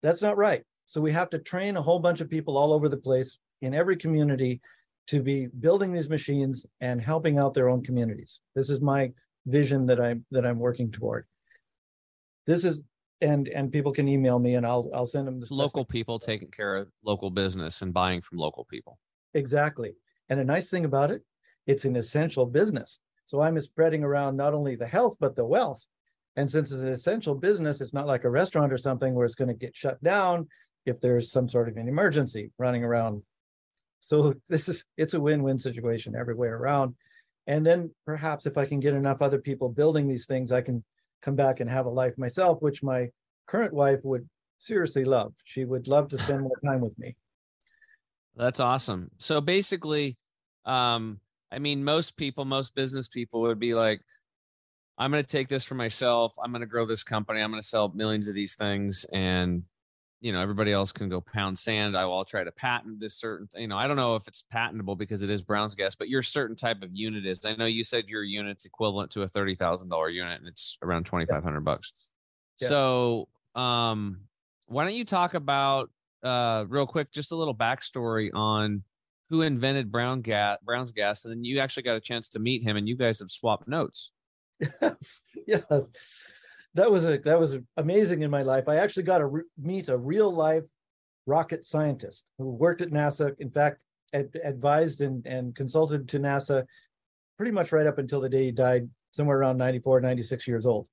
That's 0.01 0.21
not 0.21 0.37
right. 0.37 0.63
So 0.89 1.00
we 1.00 1.12
have 1.12 1.29
to 1.29 1.38
train 1.38 1.77
a 1.77 1.81
whole 1.84 2.00
bunch 2.00 2.19
of 2.19 2.31
people 2.31 2.58
all 2.58 2.74
over 2.74 2.89
the 2.89 2.98
place 2.98 3.38
in 3.62 3.75
every 3.75 3.96
community 3.96 4.60
to 5.05 5.22
be 5.22 5.46
building 5.46 5.93
these 5.93 6.10
machines 6.10 6.65
and 6.81 7.00
helping 7.00 7.38
out 7.38 7.53
their 7.53 7.69
own 7.69 7.84
communities. 7.84 8.39
This 8.55 8.72
is 8.72 8.81
my 8.81 9.12
vision 9.46 9.86
that 9.86 10.01
I'm 10.01 10.25
that 10.31 10.48
I'm 10.48 10.58
working 10.58 10.89
toward. 10.89 11.27
This 12.48 12.65
is 12.65 12.81
and 13.22 13.48
and 13.50 13.72
people 13.72 13.91
can 13.91 14.08
email 14.08 14.39
me 14.39 14.55
and 14.55 14.65
I'll 14.65 14.89
I'll 14.91 15.05
send 15.05 15.27
them 15.27 15.39
the 15.39 15.46
local 15.51 15.86
people 15.86 16.17
taking 16.17 16.50
care 16.50 16.75
of 16.77 16.88
local 17.03 17.29
business 17.29 17.84
and 17.84 17.93
buying 17.93 18.24
from 18.24 18.39
local 18.39 18.65
people. 18.65 18.98
Exactly. 19.36 19.93
And 20.29 20.39
a 20.39 20.43
nice 20.43 20.72
thing 20.72 20.86
about 20.86 21.12
it, 21.12 21.22
it's 21.67 21.86
an 21.86 21.98
essential 21.98 22.48
business. 22.48 23.00
So 23.25 23.41
I'm 23.41 23.60
spreading 23.60 24.03
around 24.03 24.38
not 24.38 24.55
only 24.55 24.75
the 24.75 24.88
health 24.88 25.17
but 25.19 25.36
the 25.36 25.46
wealth. 25.46 25.86
And 26.36 26.50
since 26.50 26.72
it's 26.72 26.81
an 26.81 26.93
essential 26.93 27.36
business, 27.36 27.79
it's 27.79 27.93
not 27.93 28.08
like 28.08 28.24
a 28.24 28.29
restaurant 28.29 28.74
or 28.74 28.77
something 28.77 29.13
where 29.13 29.25
it's 29.25 29.36
going 29.36 29.50
to 29.50 29.53
get 29.53 29.75
shut 29.75 30.01
down 30.01 30.48
if 30.89 31.00
there's 31.00 31.31
some 31.31 31.48
sort 31.48 31.69
of 31.69 31.77
an 31.77 31.88
emergency 31.88 32.51
running 32.58 32.84
around. 32.84 33.24
So 34.01 34.34
this 34.50 34.67
is 34.67 34.84
it's 34.98 35.13
a 35.13 35.22
win-win 35.22 35.58
situation 35.58 36.15
everywhere 36.15 36.58
around. 36.58 36.96
And 37.48 37.65
then 37.65 37.91
perhaps 38.05 38.46
if 38.46 38.58
I 38.58 38.65
can 38.65 38.79
get 38.79 38.93
enough 38.93 39.22
other 39.22 39.39
people 39.39 39.69
building 39.69 40.08
these 40.08 40.27
things, 40.27 40.51
I 40.51 40.62
can 40.62 40.84
come 41.22 41.36
back 41.36 41.60
and 41.60 41.69
have 41.69 41.86
a 41.86 41.89
life 41.89 42.17
myself, 42.17 42.62
which 42.62 42.84
my 42.84 43.10
current 43.48 43.74
wife 43.74 44.00
would 44.03 44.27
seriously 44.60 45.03
love. 45.03 45.34
She 45.46 45.65
would 45.65 45.88
love 45.88 46.10
to 46.10 46.17
spend 46.17 46.41
more 46.41 46.60
time 46.63 46.81
with 46.81 46.98
me. 47.00 47.15
That's 48.36 48.60
awesome. 48.60 49.10
So 49.17 49.41
basically, 49.41 50.17
um, 50.65 51.19
I 51.51 51.60
mean, 51.60 51.84
most 51.84 52.15
people, 52.17 52.46
most 52.46 52.75
business 52.75 53.08
people 53.08 53.41
would 53.41 53.60
be 53.60 53.74
like, 53.74 54.01
I'm 54.98 55.12
going 55.12 55.24
to 55.24 55.29
take 55.29 55.48
this 55.48 55.63
for 55.63 55.75
myself. 55.75 56.34
I'm 56.43 56.51
going 56.51 56.62
to 56.62 56.67
grow 56.67 56.86
this 56.86 57.03
company. 57.03 57.41
I'm 57.41 57.51
going 57.51 57.62
to 57.62 57.67
sell 57.67 57.91
millions 57.96 58.27
of 58.27 58.36
these 58.36 58.55
things. 58.55 59.05
And 59.12 59.63
you 60.21 60.33
know 60.33 60.41
everybody 60.41 60.71
else 60.71 60.91
can 60.91 61.07
go 61.07 61.21
pound 61.21 61.57
sand 61.57 61.95
i 61.95 62.05
will 62.05 62.25
try 62.25 62.43
to 62.43 62.51
patent 62.51 62.99
this 62.99 63.15
certain 63.15 63.47
you 63.55 63.67
know 63.67 63.77
i 63.77 63.88
don't 63.88 63.95
know 63.95 64.15
if 64.15 64.27
it's 64.27 64.43
patentable 64.51 64.95
because 64.95 65.23
it 65.23 65.29
is 65.29 65.41
brown's 65.41 65.75
gas 65.75 65.95
but 65.95 66.09
your 66.09 66.21
certain 66.21 66.55
type 66.55 66.81
of 66.83 66.89
unit 66.93 67.25
is 67.25 67.45
i 67.45 67.55
know 67.55 67.65
you 67.65 67.83
said 67.83 68.09
your 68.09 68.23
unit's 68.23 68.65
equivalent 68.65 69.11
to 69.11 69.23
a 69.23 69.27
$30000 69.27 70.13
unit 70.13 70.39
and 70.39 70.47
it's 70.47 70.77
around 70.81 71.05
2500 71.05 71.61
bucks. 71.61 71.93
Yeah. 72.59 72.67
so 72.69 73.27
um 73.55 74.21
why 74.67 74.83
don't 74.83 74.93
you 74.93 75.05
talk 75.05 75.33
about 75.33 75.89
uh 76.23 76.65
real 76.67 76.85
quick 76.85 77.11
just 77.11 77.31
a 77.31 77.35
little 77.35 77.55
backstory 77.55 78.29
on 78.33 78.83
who 79.29 79.41
invented 79.41 79.91
brown 79.91 80.21
gas 80.21 80.57
brown's 80.63 80.91
gas 80.91 81.23
and 81.23 81.33
then 81.33 81.43
you 81.45 81.59
actually 81.59 81.83
got 81.83 81.95
a 81.95 82.01
chance 82.01 82.29
to 82.29 82.39
meet 82.39 82.63
him 82.63 82.75
and 82.75 82.89
you 82.89 82.95
guys 82.97 83.19
have 83.19 83.31
swapped 83.31 83.67
notes. 83.67 84.11
Yes 84.81 85.21
yes 85.47 85.89
that 86.75 86.91
was 86.91 87.05
a 87.05 87.17
that 87.19 87.39
was 87.39 87.57
amazing 87.77 88.21
in 88.21 88.31
my 88.31 88.43
life. 88.43 88.67
I 88.67 88.77
actually 88.77 89.03
got 89.03 89.19
to 89.19 89.25
re- 89.25 89.43
meet 89.57 89.89
a 89.89 89.97
real 89.97 90.31
life 90.31 90.65
rocket 91.25 91.65
scientist 91.65 92.25
who 92.38 92.49
worked 92.49 92.81
at 92.81 92.89
NASA. 92.89 93.35
In 93.39 93.49
fact, 93.49 93.79
ad- 94.13 94.35
advised 94.43 95.01
and, 95.01 95.25
and 95.25 95.55
consulted 95.55 96.07
to 96.09 96.19
NASA 96.19 96.65
pretty 97.38 97.51
much 97.51 97.71
right 97.71 97.88
up 97.88 97.97
until 97.97 98.19
the 98.19 98.29
day 98.29 98.45
he 98.45 98.51
died, 98.51 98.89
somewhere 99.11 99.38
around 99.38 99.57
94, 99.57 100.01
96 100.01 100.47
years 100.47 100.65
old. 100.65 100.88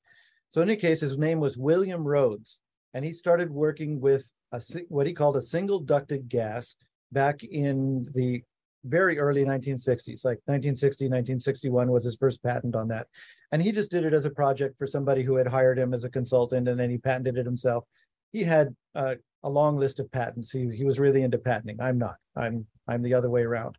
So 0.49 0.63
in 0.63 0.69
any 0.69 0.79
case, 0.79 1.01
his 1.01 1.19
name 1.19 1.41
was 1.41 1.57
William 1.57 2.07
Rhodes, 2.07 2.61
and 2.95 3.05
he 3.05 3.13
started 3.13 3.51
working 3.51 4.01
with 4.01 4.31
a 4.53 4.63
what 4.89 5.07
he 5.07 5.13
called 5.13 5.37
a 5.37 5.43
single 5.43 5.81
ducted 5.81 6.29
gas 6.29 6.77
back 7.13 7.43
in 7.43 8.07
the 8.15 8.43
very 8.87 9.19
early 9.19 9.45
1960s, 9.45 10.25
like 10.25 10.41
1960, 10.47 11.07
1961 11.07 11.91
was 11.91 12.05
his 12.05 12.17
first 12.17 12.43
patent 12.43 12.75
on 12.75 12.89
that. 12.89 13.07
And 13.53 13.63
he 13.63 13.73
just 13.73 13.91
did 13.91 14.05
it 14.05 14.15
as 14.15 14.25
a 14.25 14.31
project 14.31 14.79
for 14.79 14.87
somebody 14.87 15.23
who 15.23 15.37
had 15.37 15.47
hired 15.47 15.79
him 15.79 15.95
as 15.95 16.05
a 16.05 16.11
consultant 16.11 16.69
and 16.69 16.79
then 16.79 16.91
he 16.91 16.99
patented 16.99 17.39
it 17.39 17.47
himself. 17.47 17.85
He 18.33 18.43
had 18.43 18.75
uh, 18.95 19.15
a 19.43 19.51
long 19.51 19.77
list 19.77 20.01
of 20.01 20.11
patents. 20.11 20.51
He, 20.51 20.69
he 20.75 20.85
was 20.85 20.99
really 20.99 21.23
into 21.23 21.39
patenting. 21.39 21.81
I'm 21.81 21.99
not. 21.99 22.17
I'm 22.37 22.67
I'm 22.89 23.03
the 23.03 23.15
other 23.15 23.31
way 23.31 23.43
around. 23.43 23.79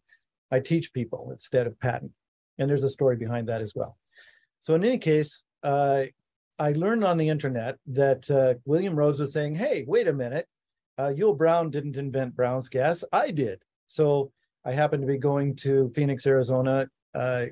I 0.51 0.59
teach 0.59 0.93
people 0.93 1.29
instead 1.31 1.67
of 1.67 1.79
patent. 1.79 2.11
And 2.57 2.69
there's 2.69 2.83
a 2.83 2.89
story 2.89 3.15
behind 3.15 3.47
that 3.49 3.61
as 3.61 3.73
well. 3.75 3.97
So 4.59 4.75
in 4.75 4.83
any 4.83 4.97
case, 4.97 5.43
uh, 5.63 6.05
I 6.59 6.71
learned 6.71 7.03
on 7.03 7.17
the 7.17 7.29
internet 7.29 7.77
that 7.87 8.29
uh, 8.31 8.55
William 8.65 8.95
Rhodes 8.95 9.19
was 9.19 9.31
saying, 9.31 9.55
"Hey, 9.55 9.85
wait 9.87 10.07
a 10.07 10.13
minute, 10.13 10.47
uh, 10.97 11.13
Brown 11.33 11.69
didn't 11.69 11.97
invent 11.97 12.35
Brown's 12.35 12.69
gas. 12.69 13.03
I 13.11 13.31
did." 13.31 13.61
So 13.87 14.31
I 14.67 14.73
happened 14.73 15.01
to 15.01 15.07
be 15.07 15.17
going 15.17 15.55
to 15.57 15.89
Phoenix, 15.95 16.27
Arizona 16.27 16.89
uh, 17.15 17.45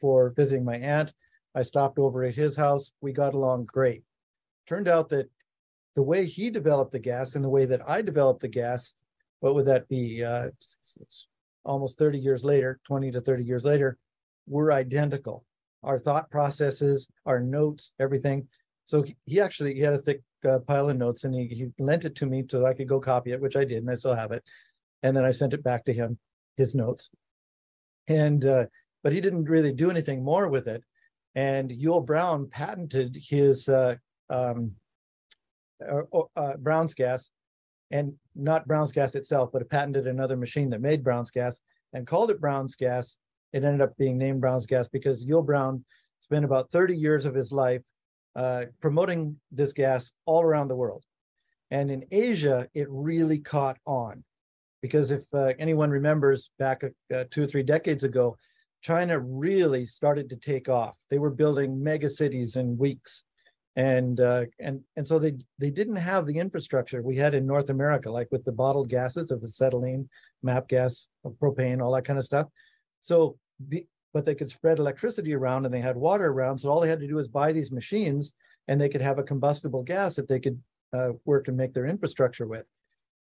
for 0.00 0.30
visiting 0.30 0.64
my 0.64 0.76
aunt. 0.76 1.12
I 1.54 1.62
stopped 1.62 1.98
over 1.98 2.24
at 2.24 2.34
his 2.34 2.56
house. 2.56 2.92
We 3.02 3.12
got 3.12 3.34
along 3.34 3.66
great. 3.66 4.04
Turned 4.66 4.88
out 4.88 5.10
that 5.10 5.28
the 5.94 6.02
way 6.02 6.24
he 6.24 6.48
developed 6.48 6.92
the 6.92 6.98
gas 6.98 7.34
and 7.34 7.44
the 7.44 7.50
way 7.50 7.66
that 7.66 7.86
I 7.86 8.00
developed 8.00 8.40
the 8.40 8.48
gas, 8.48 8.94
what 9.40 9.54
would 9.54 9.66
that 9.66 9.86
be? 9.88 10.24
Uh, 10.24 10.48
almost 11.66 11.98
30 11.98 12.18
years 12.18 12.42
later, 12.42 12.80
20 12.86 13.10
to 13.10 13.20
30 13.20 13.44
years 13.44 13.66
later, 13.66 13.98
were 14.46 14.72
identical. 14.72 15.44
Our 15.82 15.98
thought 15.98 16.30
processes, 16.30 17.06
our 17.26 17.40
notes, 17.40 17.92
everything. 18.00 18.48
So 18.86 19.04
he 19.26 19.40
actually 19.40 19.74
he 19.74 19.80
had 19.80 19.92
a 19.92 19.98
thick 19.98 20.22
uh, 20.48 20.60
pile 20.60 20.88
of 20.88 20.96
notes 20.96 21.24
and 21.24 21.34
he, 21.34 21.48
he 21.48 21.66
lent 21.78 22.06
it 22.06 22.14
to 22.16 22.26
me 22.26 22.44
so 22.50 22.64
I 22.64 22.72
could 22.72 22.88
go 22.88 22.98
copy 22.98 23.32
it, 23.32 23.42
which 23.42 23.56
I 23.56 23.64
did, 23.66 23.78
and 23.78 23.90
I 23.90 23.94
still 23.94 24.14
have 24.14 24.32
it. 24.32 24.42
And 25.02 25.14
then 25.14 25.26
I 25.26 25.32
sent 25.32 25.52
it 25.52 25.62
back 25.62 25.84
to 25.84 25.92
him 25.92 26.18
his 26.56 26.74
notes. 26.74 27.10
And 28.08 28.44
uh, 28.44 28.66
but 29.02 29.12
he 29.12 29.20
didn't 29.20 29.44
really 29.44 29.72
do 29.72 29.90
anything 29.90 30.22
more 30.22 30.48
with 30.48 30.68
it. 30.68 30.82
And 31.34 31.70
Yull 31.70 32.04
Brown 32.04 32.48
patented 32.50 33.16
his 33.20 33.68
uh, 33.68 33.96
um, 34.28 34.72
uh, 36.36 36.56
Brown's 36.58 36.94
gas, 36.94 37.30
and 37.90 38.14
not 38.34 38.66
Brown's 38.66 38.92
gas 38.92 39.14
itself, 39.14 39.50
but 39.52 39.62
it 39.62 39.70
patented 39.70 40.06
another 40.06 40.36
machine 40.36 40.70
that 40.70 40.80
made 40.80 41.04
Brown's 41.04 41.30
gas 41.30 41.60
and 41.92 42.06
called 42.06 42.30
it 42.30 42.40
Brown's 42.40 42.74
gas. 42.74 43.16
It 43.52 43.64
ended 43.64 43.80
up 43.80 43.96
being 43.96 44.18
named 44.18 44.40
Brown's 44.40 44.66
gas 44.66 44.88
because 44.88 45.24
Yull 45.24 45.42
Brown 45.44 45.84
spent 46.20 46.44
about 46.44 46.70
30 46.70 46.96
years 46.96 47.26
of 47.26 47.34
his 47.34 47.52
life 47.52 47.82
uh, 48.36 48.66
promoting 48.80 49.36
this 49.50 49.72
gas 49.72 50.12
all 50.26 50.42
around 50.42 50.68
the 50.68 50.76
world. 50.76 51.04
And 51.70 51.90
in 51.90 52.04
Asia, 52.10 52.68
it 52.74 52.86
really 52.90 53.38
caught 53.38 53.78
on 53.86 54.24
because 54.82 55.10
if 55.10 55.24
uh, 55.32 55.52
anyone 55.58 55.90
remembers 55.90 56.50
back 56.58 56.82
uh, 57.14 57.24
two 57.30 57.42
or 57.42 57.46
three 57.46 57.62
decades 57.62 58.04
ago, 58.04 58.36
China 58.82 59.18
really 59.18 59.84
started 59.84 60.28
to 60.30 60.36
take 60.36 60.68
off. 60.68 60.96
They 61.10 61.18
were 61.18 61.30
building 61.30 61.82
mega 61.82 62.08
cities 62.08 62.56
in 62.56 62.78
weeks, 62.78 63.24
and 63.76 64.18
uh, 64.20 64.46
and 64.58 64.80
and 64.96 65.06
so 65.06 65.18
they 65.18 65.34
they 65.58 65.70
didn't 65.70 65.96
have 65.96 66.26
the 66.26 66.38
infrastructure 66.38 67.02
we 67.02 67.16
had 67.16 67.34
in 67.34 67.46
North 67.46 67.70
America, 67.70 68.10
like 68.10 68.28
with 68.30 68.44
the 68.44 68.52
bottled 68.52 68.88
gases 68.88 69.30
of 69.30 69.42
acetylene, 69.42 70.08
MAP 70.42 70.68
gas, 70.68 71.08
propane, 71.26 71.82
all 71.82 71.92
that 71.92 72.06
kind 72.06 72.18
of 72.18 72.24
stuff. 72.24 72.46
So, 73.02 73.36
be, 73.68 73.86
but 74.14 74.24
they 74.24 74.34
could 74.34 74.48
spread 74.48 74.78
electricity 74.78 75.34
around, 75.34 75.66
and 75.66 75.74
they 75.74 75.80
had 75.80 75.96
water 75.96 76.26
around. 76.26 76.58
So 76.58 76.70
all 76.70 76.80
they 76.80 76.88
had 76.88 77.00
to 77.00 77.08
do 77.08 77.16
was 77.16 77.28
buy 77.28 77.52
these 77.52 77.70
machines, 77.70 78.32
and 78.66 78.80
they 78.80 78.88
could 78.88 79.02
have 79.02 79.18
a 79.18 79.22
combustible 79.22 79.82
gas 79.82 80.16
that 80.16 80.26
they 80.26 80.40
could 80.40 80.60
uh, 80.92 81.10
work 81.24 81.48
and 81.48 81.56
make 81.56 81.74
their 81.74 81.86
infrastructure 81.86 82.46
with. 82.46 82.64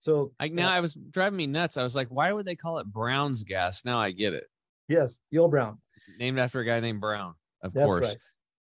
So 0.03 0.33
like 0.41 0.53
now 0.53 0.69
uh, 0.69 0.73
I 0.73 0.81
was 0.81 0.95
driving 0.95 1.37
me 1.37 1.47
nuts. 1.47 1.77
I 1.77 1.85
was 1.85 1.95
like, 1.95 2.09
why 2.09 2.33
would 2.33 2.45
they 2.45 2.57
call 2.57 2.79
it 2.79 2.87
Brown's 2.89 3.45
gas? 3.45 3.85
Now 3.85 4.01
I 4.01 4.11
get 4.11 4.33
it. 4.35 4.45
Yes, 4.89 5.21
Yull 5.31 5.49
Brown. 5.49 5.79
Named 6.19 6.41
after 6.41 6.59
a 6.59 6.65
guy 6.65 6.81
named 6.81 7.01
Brown, 7.01 7.35
of 7.63 7.73
That's 7.73 7.87
course. 7.87 8.07
Right. 8.07 8.17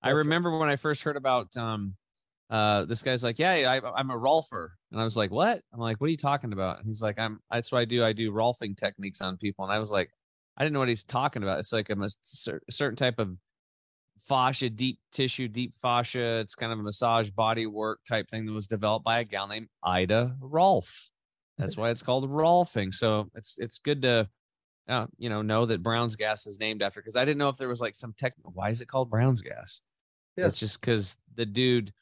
I 0.00 0.10
remember 0.10 0.50
right. 0.50 0.60
when 0.60 0.68
I 0.68 0.76
first 0.76 1.02
heard 1.02 1.16
about 1.16 1.56
um 1.56 1.96
uh 2.50 2.84
this 2.84 3.02
guy's 3.02 3.24
like, 3.24 3.40
Yeah, 3.40 3.50
I, 3.50 3.98
I'm 3.98 4.10
a 4.10 4.16
rolfer. 4.16 4.68
And 4.92 5.00
I 5.00 5.04
was 5.04 5.16
like, 5.16 5.32
What? 5.32 5.60
I'm 5.72 5.80
like, 5.80 6.00
What 6.00 6.06
are 6.06 6.10
you 6.10 6.16
talking 6.16 6.52
about? 6.52 6.78
And 6.78 6.86
he's 6.86 7.02
like, 7.02 7.18
I'm 7.18 7.40
that's 7.50 7.72
what 7.72 7.80
I 7.80 7.84
do. 7.84 8.04
I 8.04 8.12
do 8.12 8.30
rolfing 8.30 8.76
techniques 8.76 9.20
on 9.20 9.36
people. 9.36 9.64
And 9.64 9.72
I 9.72 9.80
was 9.80 9.90
like, 9.90 10.10
I 10.56 10.62
didn't 10.62 10.74
know 10.74 10.78
what 10.78 10.88
he's 10.88 11.02
talking 11.02 11.42
about. 11.42 11.58
It's 11.58 11.72
like 11.72 11.90
I'm 11.90 12.04
a 12.04 12.10
certain 12.70 12.96
type 12.96 13.18
of 13.18 13.36
fascia, 14.28 14.70
deep 14.70 15.00
tissue, 15.12 15.48
deep 15.48 15.74
fascia. 15.74 16.38
It's 16.38 16.54
kind 16.54 16.72
of 16.72 16.78
a 16.78 16.82
massage 16.82 17.30
body 17.30 17.66
work 17.66 17.98
type 18.08 18.28
thing 18.30 18.46
that 18.46 18.52
was 18.52 18.68
developed 18.68 19.04
by 19.04 19.18
a 19.18 19.24
gal 19.24 19.48
named 19.48 19.66
Ida 19.82 20.36
Rolf. 20.40 21.10
That's 21.58 21.76
why 21.76 21.90
it's 21.90 22.02
called 22.02 22.28
Rolfing. 22.30 22.92
So 22.92 23.30
it's 23.34 23.58
it's 23.58 23.78
good 23.78 24.02
to 24.02 24.28
uh, 24.88 25.06
you 25.18 25.28
know 25.28 25.42
know 25.42 25.66
that 25.66 25.82
Brown's 25.82 26.16
gas 26.16 26.46
is 26.46 26.58
named 26.58 26.82
after 26.82 27.00
because 27.00 27.16
I 27.16 27.24
didn't 27.24 27.38
know 27.38 27.48
if 27.48 27.56
there 27.56 27.68
was 27.68 27.80
like 27.80 27.94
some 27.94 28.14
tech. 28.18 28.34
Why 28.42 28.70
is 28.70 28.80
it 28.80 28.86
called 28.88 29.10
Brown's 29.10 29.40
gas? 29.40 29.80
Yes. 30.36 30.48
It's 30.48 30.58
just 30.58 30.80
because 30.80 31.16
the 31.36 31.46
dude 31.46 31.92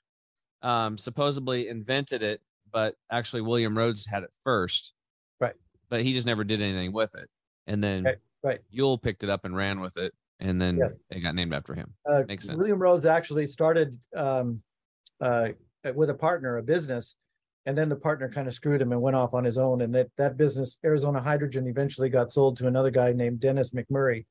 um, 0.63 0.97
supposedly 0.97 1.69
invented 1.69 2.23
it, 2.23 2.41
but 2.73 2.95
actually 3.11 3.43
William 3.43 3.77
Rhodes 3.77 4.07
had 4.07 4.23
it 4.23 4.31
first. 4.43 4.95
Right. 5.39 5.55
But 5.91 6.03
he 6.03 6.15
just 6.15 6.27
never 6.27 6.45
did 6.45 6.63
anything 6.63 6.93
with 6.93 7.15
it. 7.15 7.29
And 7.67 7.85
then 7.85 8.05
Right, 8.05 8.19
right. 8.43 8.61
Yull 8.71 8.97
picked 8.97 9.23
it 9.23 9.29
up 9.29 9.45
and 9.45 9.55
ran 9.55 9.81
with 9.81 9.99
it, 9.99 10.15
and 10.41 10.61
then 10.61 10.79
Yes. 10.79 10.99
it 11.11 11.21
got 11.21 11.35
named 11.35 11.53
after 11.53 11.75
him. 11.75 11.93
Uh, 12.09 12.23
Makes 12.27 12.47
sense. 12.47 12.57
William 12.57 12.79
Rhodes 12.79 13.05
actually 13.05 13.47
started 13.47 13.99
um, 14.17 14.63
uh, 15.21 15.49
with 15.95 16.09
a 16.09 16.15
partner, 16.15 16.57
a 16.57 16.63
business, 16.63 17.17
and 17.67 17.79
then 17.79 17.89
the 17.89 17.97
partner 17.97 18.29
kind 18.29 18.49
of 18.49 18.55
screwed 18.55 18.83
him 18.83 18.93
and 18.93 19.01
went 19.01 19.17
off 19.17 19.35
on 19.35 19.45
his 19.45 19.59
own. 19.59 19.83
And 19.83 19.95
that 19.95 20.09
that 20.19 20.37
business, 20.37 20.79
Arizona 20.85 21.21
Hydrogen, 21.21 21.67
eventually 21.67 22.09
got 22.09 22.33
sold 22.33 22.57
to 22.59 22.67
another 22.67 22.91
guy 22.91 23.13
named 23.13 23.41
Dennis 23.41 23.71
McMurray. 23.71 24.27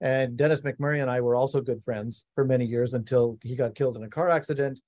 And 0.00 0.36
Dennis 0.36 0.60
McMurray 0.62 1.00
and 1.00 1.10
I 1.10 1.20
were 1.20 1.36
also 1.36 1.60
good 1.60 1.82
friends 1.84 2.26
for 2.34 2.44
many 2.44 2.66
years 2.66 2.94
until 2.94 3.38
he 3.42 3.56
got 3.56 3.74
killed 3.74 3.96
in 3.96 4.04
a 4.04 4.08
car 4.08 4.28
accident. 4.28 4.80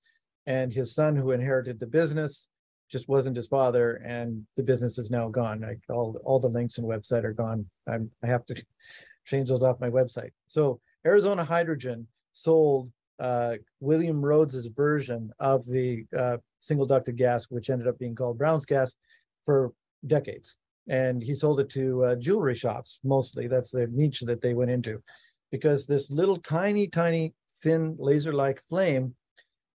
And 0.47 0.73
his 0.73 0.95
son, 0.95 1.17
who 1.17 1.33
inherited 1.33 1.81
the 1.81 1.87
business, 1.87 2.49
just 2.91 3.09
wasn't 3.09 3.37
his 3.37 3.49
father, 3.49 3.97
and 4.07 4.47
the 4.57 4.63
business 4.63 4.97
is 4.99 5.11
now 5.11 5.29
gone. 5.29 5.61
Like 5.61 5.81
all 5.89 6.21
all 6.25 6.39
the 6.39 6.49
links 6.49 6.79
and 6.79 6.87
website 6.87 7.25
are 7.25 7.33
gone. 7.33 7.67
I'm 7.89 8.11
I 8.23 8.27
have 8.27 8.47
to 8.47 8.55
change 9.25 9.49
those 9.49 9.63
off 9.63 9.81
my 9.81 9.91
website. 9.91 10.31
So 10.49 10.81
Arizona 11.05 11.45
Hydrogen 11.45 12.07
sold 12.33 12.91
uh, 13.19 13.55
William 13.81 14.25
Rhodes's 14.25 14.67
version 14.67 15.33
of 15.41 15.65
the 15.67 16.05
uh, 16.17 16.37
single 16.61 16.87
ducted 16.87 17.17
gas, 17.17 17.47
which 17.51 17.71
ended 17.71 17.89
up 17.89 17.99
being 17.99 18.15
called 18.15 18.39
Brown's 18.39 18.67
gas, 18.67 18.97
for 19.45 19.73
decades. 20.07 20.57
And 20.89 21.23
he 21.23 21.35
sold 21.35 21.61
it 21.61 21.71
to 21.71 22.05
uh, 22.05 22.15
jewelry 22.17 22.55
shops 22.55 23.01
mostly. 23.03 23.49
That's 23.49 23.71
the 23.71 23.89
niche 23.89 24.21
that 24.21 24.41
they 24.41 24.55
went 24.55 24.71
into, 24.71 25.03
because 25.51 25.87
this 25.87 26.11
little 26.11 26.37
tiny, 26.37 26.87
tiny, 26.87 27.35
thin 27.63 27.97
laser-like 27.99 28.61
flame 28.63 29.15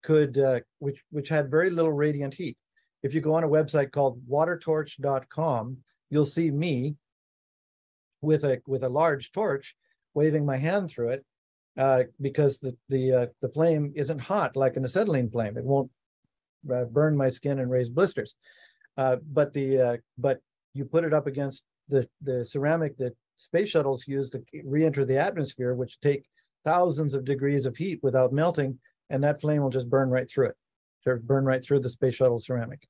could, 0.03 0.37
uh, 0.37 0.59
which 0.79 1.01
which 1.11 1.29
had 1.29 1.51
very 1.51 1.69
little 1.69 1.93
radiant 1.93 2.33
heat. 2.33 2.57
If 3.03 3.13
you 3.13 3.21
go 3.21 3.33
on 3.33 3.43
a 3.43 3.49
website 3.49 3.91
called 3.91 4.21
watertorch.com, 4.27 5.77
you'll 6.09 6.25
see 6.25 6.51
me 6.51 6.95
with 8.21 8.43
a 8.43 8.61
with 8.67 8.83
a 8.83 8.89
large 8.89 9.31
torch 9.31 9.75
waving 10.13 10.45
my 10.45 10.57
hand 10.57 10.89
through 10.89 11.09
it 11.09 11.25
uh, 11.77 12.03
because 12.19 12.59
the 12.59 12.75
the 12.89 13.13
uh, 13.13 13.25
the 13.41 13.49
flame 13.49 13.93
isn't 13.95 14.19
hot 14.19 14.55
like 14.55 14.75
an 14.77 14.85
acetylene 14.85 15.29
flame. 15.29 15.57
It 15.57 15.63
won't 15.63 15.91
uh, 16.73 16.85
burn 16.85 17.15
my 17.15 17.29
skin 17.29 17.59
and 17.59 17.71
raise 17.71 17.89
blisters. 17.89 18.35
Uh, 18.97 19.17
but 19.31 19.53
the 19.53 19.79
uh, 19.79 19.97
but 20.17 20.39
you 20.73 20.85
put 20.85 21.03
it 21.03 21.13
up 21.13 21.27
against 21.27 21.63
the 21.89 22.07
the 22.21 22.45
ceramic 22.45 22.97
that 22.97 23.15
space 23.37 23.69
shuttles 23.69 24.07
use 24.07 24.29
to 24.31 24.41
re-enter 24.65 25.05
the 25.05 25.17
atmosphere, 25.17 25.75
which 25.75 25.99
take 25.99 26.25
thousands 26.65 27.13
of 27.13 27.23
degrees 27.23 27.65
of 27.65 27.77
heat 27.77 27.99
without 28.01 28.33
melting, 28.33 28.77
and 29.09 29.23
that 29.23 29.39
flame 29.39 29.61
will 29.61 29.69
just 29.69 29.89
burn 29.89 30.09
right 30.09 30.29
through 30.29 30.47
it, 30.47 30.55
to 31.03 31.15
burn 31.17 31.45
right 31.45 31.63
through 31.63 31.79
the 31.79 31.89
space 31.89 32.15
shuttle 32.15 32.39
ceramic. 32.39 32.87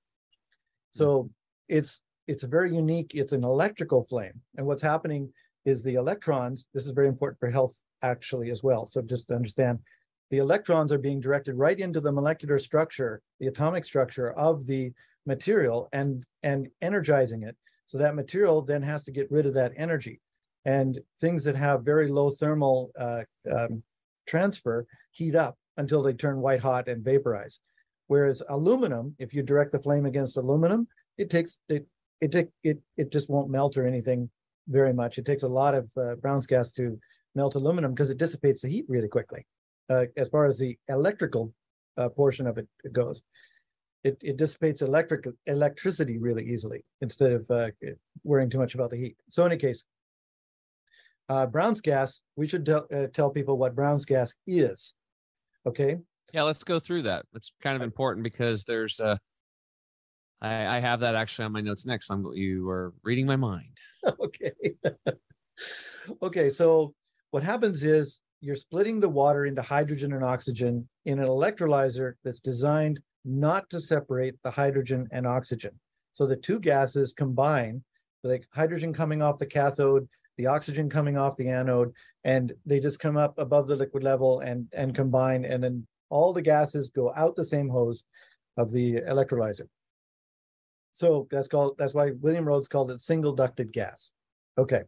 So 0.92 1.30
it's 1.68 2.02
it's 2.28 2.44
a 2.44 2.48
very 2.48 2.74
unique. 2.74 3.12
It's 3.14 3.34
an 3.34 3.44
electrical 3.44 4.04
flame, 4.04 4.42
and 4.58 4.66
what's 4.66 4.82
happening 4.82 5.32
is 5.66 5.84
the 5.84 5.96
electrons. 5.96 6.68
This 6.74 6.86
is 6.86 6.92
very 6.92 7.08
important 7.08 7.40
for 7.40 7.52
health 7.52 7.82
actually 8.02 8.52
as 8.52 8.64
well. 8.64 8.86
So 8.86 9.02
just 9.02 9.28
to 9.28 9.36
understand, 9.36 9.80
the 10.30 10.38
electrons 10.40 10.92
are 10.92 10.98
being 10.98 11.20
directed 11.20 11.56
right 11.56 11.80
into 11.80 12.00
the 12.00 12.12
molecular 12.12 12.60
structure, 12.60 13.22
the 13.40 13.48
atomic 13.48 13.86
structure 13.86 14.32
of 14.32 14.66
the 14.66 14.92
material, 15.26 15.90
and 15.94 16.26
and 16.44 16.68
energizing 16.82 17.44
it. 17.44 17.56
So 17.86 17.98
that 17.98 18.16
material 18.16 18.62
then 18.62 18.82
has 18.82 19.04
to 19.06 19.12
get 19.12 19.32
rid 19.32 19.46
of 19.46 19.54
that 19.54 19.74
energy, 19.78 20.20
and 20.66 21.00
things 21.22 21.44
that 21.46 21.56
have 21.56 21.84
very 21.84 22.10
low 22.10 22.30
thermal 22.30 22.92
uh, 23.00 23.24
um, 23.52 23.84
transfer 24.28 24.86
heat 25.12 25.36
up 25.36 25.58
until 25.78 26.02
they 26.02 26.14
turn 26.14 26.42
white 26.42 26.60
hot 26.60 26.90
and 26.90 27.04
vaporize. 27.04 27.60
Whereas 28.08 28.42
aluminum, 28.50 29.16
if 29.20 29.34
you 29.34 29.44
direct 29.44 29.72
the 29.72 29.80
flame 29.80 30.06
against 30.06 30.38
aluminum, 30.38 30.88
it 31.18 31.30
takes 31.30 31.60
it 31.70 31.86
it 32.22 32.52
it 32.64 32.80
it 32.98 33.12
just 33.12 33.30
won't 33.30 33.50
melt 33.50 33.78
or 33.78 33.86
anything 33.86 34.30
very 34.68 34.94
much. 34.94 35.18
It 35.18 35.26
takes 35.26 35.44
a 35.44 35.48
lot 35.48 35.74
of 35.74 35.90
uh, 35.98 36.16
Brown's 36.16 36.48
gas 36.48 36.72
to 36.74 37.00
melt 37.36 37.56
aluminum 37.56 37.94
because 37.94 38.10
it 38.10 38.18
dissipates 38.18 38.62
the 38.62 38.70
heat 38.70 38.86
really 38.88 39.08
quickly. 39.08 39.46
Uh, 39.90 40.06
as 40.18 40.30
far 40.30 40.46
as 40.46 40.58
the 40.58 40.78
electrical 40.90 41.54
uh, 41.98 42.10
portion 42.10 42.48
of 42.48 42.58
it 42.58 42.68
goes, 42.92 43.24
it, 44.04 44.18
it 44.22 44.38
dissipates 44.38 44.82
electric 44.82 45.26
electricity 45.46 46.18
really 46.18 46.46
easily 46.46 46.84
instead 47.02 47.32
of 47.32 47.50
uh, 47.50 47.70
worrying 48.24 48.50
too 48.50 48.60
much 48.60 48.76
about 48.76 48.92
the 48.92 48.98
heat. 48.98 49.18
So, 49.30 49.46
in 49.46 49.52
any 49.52 49.60
case, 49.60 49.86
uh, 51.30 51.46
Brown's 51.46 51.82
gas. 51.82 52.22
We 52.36 52.48
should 52.48 52.66
tell, 52.66 52.88
uh, 52.94 53.08
tell 53.14 53.30
people 53.30 53.58
what 53.58 53.76
Brown's 53.76 54.06
gas 54.06 54.34
is. 54.46 54.94
Okay. 55.66 55.98
Yeah, 56.34 56.44
let's 56.44 56.64
go 56.64 56.80
through 56.80 57.04
that. 57.04 57.26
It's 57.34 57.52
kind 57.62 57.76
of 57.76 57.82
important 57.82 58.24
because 58.24 58.64
there's 58.66 59.00
uh 59.00 59.18
I, 60.42 60.78
I 60.78 60.80
have 60.80 61.00
that 61.00 61.16
actually 61.16 61.46
on 61.46 61.52
my 61.52 61.62
notes 61.62 61.86
next. 61.86 62.10
I'm 62.10 62.26
you 62.34 62.70
are 62.70 62.94
reading 63.04 63.26
my 63.26 63.36
mind. 63.36 63.78
okay. 64.20 64.54
okay, 66.22 66.50
so 66.52 66.94
what 67.32 67.44
happens 67.44 67.84
is 67.84 68.20
you're 68.42 68.56
splitting 68.56 69.00
the 69.00 69.10
water 69.10 69.46
into 69.46 69.62
hydrogen 69.62 70.14
and 70.14 70.24
oxygen 70.24 70.88
in 71.06 71.20
an 71.20 71.28
electrolyzer 71.28 72.14
that's 72.24 72.40
designed 72.40 73.00
not 73.26 73.70
to 73.70 73.80
separate 73.80 74.36
the 74.44 74.52
hydrogen 74.52 75.08
and 75.12 75.26
oxygen. 75.26 75.72
So 76.12 76.26
the 76.26 76.36
two 76.36 76.60
gases 76.60 77.14
combine, 77.14 77.84
the 78.24 78.42
hydrogen 78.52 78.94
coming 78.94 79.22
off 79.22 79.40
the 79.40 79.46
cathode, 79.46 80.08
the 80.38 80.46
oxygen 80.46 80.90
coming 80.90 81.18
off 81.18 81.36
the 81.36 81.50
anode, 81.50 81.94
and 82.24 82.54
they 82.66 82.80
just 82.80 83.00
come 83.00 83.18
up 83.18 83.38
above 83.38 83.68
the 83.68 83.76
liquid 83.76 84.04
level 84.04 84.40
and, 84.42 84.68
and 84.74 84.96
combine, 84.96 85.46
and 85.46 85.64
then 85.64 85.86
all 86.10 86.32
the 86.32 86.42
gases 86.42 86.90
go 86.90 87.12
out 87.16 87.36
the 87.36 87.46
same 87.46 87.70
hose 87.70 88.04
of 88.56 88.72
the 88.72 88.96
electrolyzer. 89.02 89.68
So 90.94 91.28
that's 91.30 91.48
called 91.48 91.76
that's 91.78 91.94
why 91.94 92.12
William 92.22 92.46
Rhodes 92.46 92.68
called 92.68 92.90
it 92.90 93.02
single 93.02 93.34
ducted 93.34 93.72
gas. 93.72 94.14
Okay. 94.58 94.82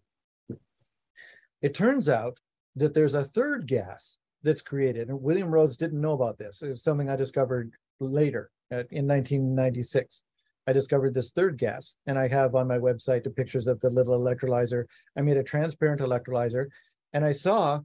It 1.62 1.76
turns 1.76 2.10
out 2.10 2.40
that 2.80 2.94
there's 2.94 3.14
a 3.14 3.24
third 3.24 3.68
gas 3.68 4.18
that's 4.44 4.62
created, 4.62 5.10
and 5.10 5.22
William 5.22 5.50
Rhodes 5.50 5.76
didn't 5.76 6.02
know 6.02 6.14
about 6.14 6.38
this. 6.38 6.62
It 6.62 6.70
was 6.70 6.84
something 6.84 7.10
I 7.10 7.16
discovered 7.16 7.72
later 8.00 8.52
in 8.72 9.08
1996. 9.08 10.24
I 10.68 10.74
discovered 10.74 11.14
this 11.14 11.32
third 11.32 11.58
gas, 11.58 11.96
and 12.06 12.18
I 12.18 12.28
have 12.28 12.56
on 12.56 12.68
my 12.68 12.78
website 12.78 13.24
the 13.24 13.32
pictures 13.32 13.68
of 13.68 13.80
the 13.80 13.90
little 13.90 14.20
electrolyzer. 14.20 14.86
I 15.18 15.22
made 15.22 15.38
a 15.38 15.44
transparent 15.44 16.02
electrolyzer, 16.02 16.68
and 17.14 17.26
I 17.26 17.32
saw 17.32 17.82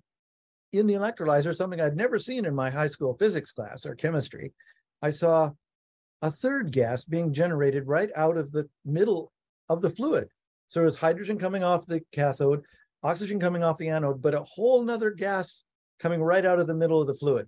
in 0.73 0.87
the 0.87 0.95
electrolyzer 0.95 1.55
something 1.55 1.81
I'd 1.81 1.97
never 1.97 2.19
seen 2.19 2.45
in 2.45 2.55
my 2.55 2.71
high 2.71 2.89
school 2.89 3.17
physics 3.19 3.53
class 3.53 3.87
or 3.87 3.95
chemistry. 3.95 4.53
I 5.03 5.11
saw 5.11 5.51
a 6.23 6.31
third 6.31 6.73
gas 6.73 7.05
being 7.05 7.33
generated 7.33 7.87
right 7.87 8.11
out 8.17 8.37
of 8.37 8.53
the 8.53 8.69
middle 8.85 9.33
of 9.69 9.81
the 9.83 9.91
fluid. 9.91 10.29
So 10.69 10.81
there's 10.81 10.97
hydrogen 10.97 11.39
coming 11.39 11.63
off 11.63 11.87
the 11.87 12.01
cathode, 12.13 12.65
oxygen 13.05 13.39
coming 13.39 13.63
off 13.63 13.79
the 13.79 13.91
anode, 13.91 14.21
but 14.21 14.35
a 14.35 14.43
whole 14.43 14.83
nother 14.83 15.11
gas 15.11 15.63
coming 16.01 16.23
right 16.23 16.45
out 16.45 16.59
of 16.59 16.67
the 16.67 16.75
middle 16.75 17.01
of 17.01 17.07
the 17.07 17.15
fluid. 17.15 17.47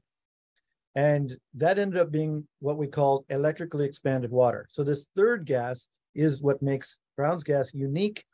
And 0.94 1.36
that 1.54 1.78
ended 1.78 1.98
up 1.98 2.10
being 2.10 2.46
what 2.60 2.78
we 2.78 2.86
call 2.86 3.24
electrically 3.28 3.84
expanded 3.84 4.30
water. 4.30 4.66
So 4.70 4.84
this 4.84 5.08
third 5.16 5.44
gas 5.44 5.88
is 6.14 6.40
what 6.40 6.62
makes 6.62 6.98
Brown's 7.16 7.44
gas 7.44 7.74
unique 7.74 8.24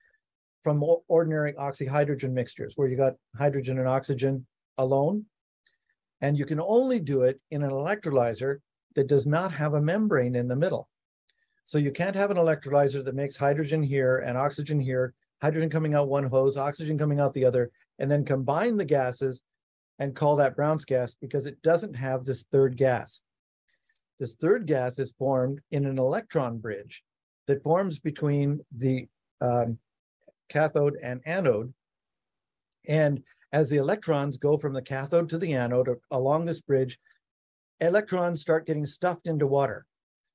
from 0.63 0.85
ordinary 1.09 1.55
oxyhydrogen 1.55 2.33
mixtures, 2.33 2.75
where 2.77 2.89
you 2.89 2.97
got 2.97 3.15
hydrogen 3.37 3.79
and 3.79 3.89
oxygen 3.89 4.47
alone. 4.79 5.25
And 6.21 6.39
you 6.39 6.47
can 6.47 6.61
only 6.61 7.01
do 7.01 7.23
it 7.23 7.41
in 7.51 7.63
an 7.63 7.71
electrolyzer 7.71 8.59
that 8.95 9.09
does 9.09 9.27
not 9.27 9.51
have 9.53 9.75
a 9.75 9.81
membrane 9.81 10.37
in 10.37 10.47
the 10.47 10.55
middle. 10.55 10.89
So 11.65 11.79
you 11.79 11.91
can't 11.91 12.15
have 12.15 12.31
an 12.31 12.37
electrolyzer 12.37 13.05
that 13.05 13.15
makes 13.15 13.37
hydrogen 13.37 13.83
here 13.83 14.19
and 14.19 14.39
oxygen 14.39 14.79
here, 14.79 15.15
hydrogen 15.43 15.69
coming 15.69 15.95
out 15.95 16.09
one 16.09 16.25
hose, 16.25 16.57
oxygen 16.57 16.97
coming 16.97 17.19
out 17.19 17.35
the 17.35 17.45
other, 17.45 17.73
and 17.99 18.09
then 18.09 18.25
combine 18.25 18.77
the 18.77 18.85
gases 18.85 19.43
and 19.99 20.15
call 20.15 20.37
that 20.37 20.55
Brown's 20.55 20.85
gas 20.85 21.17
because 21.21 21.47
it 21.47 21.61
doesn't 21.63 21.95
have 21.95 22.25
this 22.25 22.45
third 22.45 22.77
gas. 22.77 23.23
This 24.21 24.37
third 24.37 24.67
gas 24.67 25.01
is 25.01 25.13
formed 25.19 25.61
in 25.73 25.85
an 25.85 25.99
electron 25.99 26.59
bridge 26.59 27.03
that 27.49 27.63
forms 27.65 27.99
between 27.99 28.61
the 28.77 29.09
um, 29.41 29.79
cathode 30.49 30.97
and 31.03 31.21
anode. 31.27 31.75
And 32.87 33.25
as 33.53 33.69
the 33.69 33.79
electrons 33.79 34.37
go 34.37 34.57
from 34.57 34.73
the 34.73 34.81
cathode 34.81 35.29
to 35.31 35.39
the 35.39 35.55
anode 35.55 35.89
along 36.13 36.45
this 36.45 36.61
bridge, 36.61 37.01
electrons 37.81 38.41
start 38.41 38.67
getting 38.67 38.87
stuffed 38.87 39.27
into 39.27 39.49
water. 39.49 39.87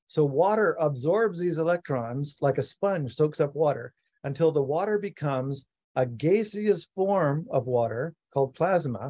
So 0.07 0.25
water 0.25 0.75
absorbs 0.81 1.39
these 1.39 1.59
electrons 1.59 2.35
like 2.41 2.57
a 2.57 2.63
sponge 2.63 3.15
soaks 3.15 3.39
up 3.39 3.55
water 3.55 3.93
until 4.27 4.51
the 4.51 4.61
water 4.61 4.97
becomes 4.99 5.65
a 5.95 6.05
gaseous 6.05 6.81
form 6.95 7.47
of 7.49 7.65
water 7.65 8.13
called 8.33 8.53
plasma. 8.53 9.05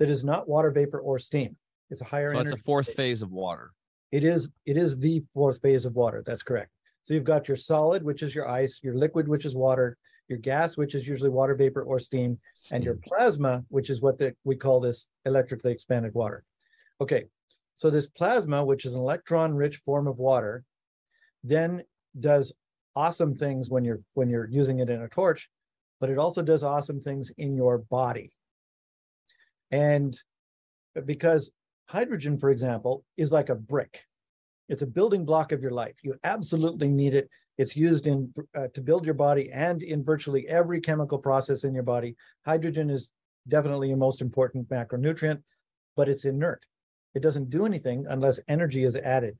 that 0.00 0.10
is 0.10 0.22
not 0.22 0.48
water 0.48 0.70
vapor 0.70 1.00
or 1.08 1.18
steam. 1.18 1.56
It's 1.90 2.00
a 2.00 2.04
higher 2.12 2.30
So 2.32 2.38
it's 2.40 2.52
a 2.52 2.56
fourth 2.70 2.86
state. 2.86 2.96
phase 2.96 3.20
of 3.22 3.30
water. 3.32 3.66
It 4.18 4.22
is, 4.24 4.50
it 4.66 4.76
is 4.76 4.98
the 4.98 5.16
fourth 5.34 5.58
phase 5.60 5.84
of 5.84 5.94
water. 6.02 6.20
That's 6.26 6.42
correct. 6.42 6.70
So 7.04 7.14
you've 7.14 7.32
got 7.34 7.48
your 7.48 7.56
solid, 7.56 8.00
which 8.08 8.22
is 8.26 8.34
your 8.34 8.48
ice, 8.48 8.80
your 8.82 8.96
liquid, 9.04 9.26
which 9.28 9.44
is 9.44 9.54
water, 9.54 9.96
your 10.28 10.38
gas, 10.38 10.76
which 10.76 10.94
is 10.94 11.06
usually 11.12 11.30
water 11.30 11.54
vapor 11.54 11.82
or 11.82 11.98
steam, 11.98 12.38
and 12.72 12.84
your 12.84 12.98
plasma, 13.08 13.64
which 13.68 13.88
is 13.88 13.98
what 14.02 14.18
the, 14.18 14.34
we 14.44 14.56
call 14.56 14.78
this 14.80 15.08
electrically 15.24 15.72
expanded 15.72 16.12
water. 16.14 16.44
Okay, 17.00 17.22
so 17.80 17.88
this 17.88 18.08
plasma, 18.08 18.64
which 18.64 18.84
is 18.84 18.94
an 18.94 19.00
electron-rich 19.00 19.76
form 19.86 20.06
of 20.06 20.18
water, 20.18 20.64
then 21.44 21.82
does 22.28 22.52
awesome 22.98 23.36
things 23.36 23.70
when 23.70 23.84
you're 23.84 24.00
when 24.14 24.28
you're 24.28 24.50
using 24.50 24.80
it 24.80 24.90
in 24.90 25.02
a 25.02 25.08
torch, 25.08 25.48
but 26.00 26.10
it 26.10 26.18
also 26.18 26.42
does 26.42 26.64
awesome 26.64 27.00
things 27.00 27.30
in 27.38 27.56
your 27.56 27.78
body. 27.78 28.32
And 29.70 30.20
because 31.04 31.52
hydrogen, 31.86 32.38
for 32.38 32.50
example, 32.50 33.04
is 33.16 33.30
like 33.30 33.50
a 33.50 33.54
brick. 33.54 34.00
It's 34.68 34.82
a 34.82 34.94
building 34.98 35.24
block 35.24 35.52
of 35.52 35.62
your 35.62 35.70
life. 35.70 35.96
You 36.02 36.16
absolutely 36.24 36.88
need 36.88 37.14
it. 37.14 37.30
It's 37.56 37.76
used 37.76 38.08
in 38.08 38.34
uh, 38.56 38.66
to 38.74 38.80
build 38.80 39.04
your 39.04 39.14
body 39.14 39.50
and 39.52 39.80
in 39.80 40.02
virtually 40.02 40.48
every 40.48 40.80
chemical 40.80 41.18
process 41.18 41.62
in 41.62 41.74
your 41.74 41.84
body. 41.84 42.16
Hydrogen 42.44 42.90
is 42.90 43.10
definitely 43.46 43.88
your 43.88 43.96
most 43.96 44.20
important 44.20 44.68
macronutrient, 44.68 45.40
but 45.96 46.08
it's 46.08 46.24
inert. 46.24 46.62
It 47.14 47.22
doesn't 47.22 47.50
do 47.50 47.64
anything 47.64 48.06
unless 48.08 48.40
energy 48.48 48.82
is 48.82 48.96
added. 48.96 49.38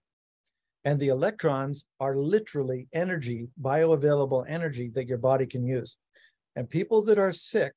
And 0.88 0.98
the 0.98 1.08
electrons 1.08 1.84
are 2.00 2.16
literally 2.16 2.88
energy, 2.94 3.48
bioavailable 3.60 4.46
energy 4.48 4.90
that 4.94 5.06
your 5.06 5.18
body 5.18 5.44
can 5.44 5.66
use. 5.66 5.98
And 6.56 6.66
people 6.66 7.02
that 7.02 7.18
are 7.18 7.30
sick 7.30 7.74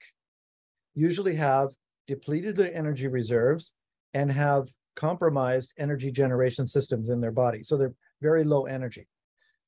usually 0.93 1.35
have 1.35 1.71
depleted 2.07 2.55
their 2.55 2.73
energy 2.73 3.07
reserves 3.07 3.73
and 4.13 4.31
have 4.31 4.69
compromised 4.95 5.73
energy 5.77 6.09
generation 6.09 6.65
systems 6.65 7.09
in 7.09 7.19
their 7.19 7.33
body. 7.33 7.63
So 7.63 7.75
they're 7.75 7.93
very 8.21 8.45
low 8.45 8.65
energy. 8.65 9.09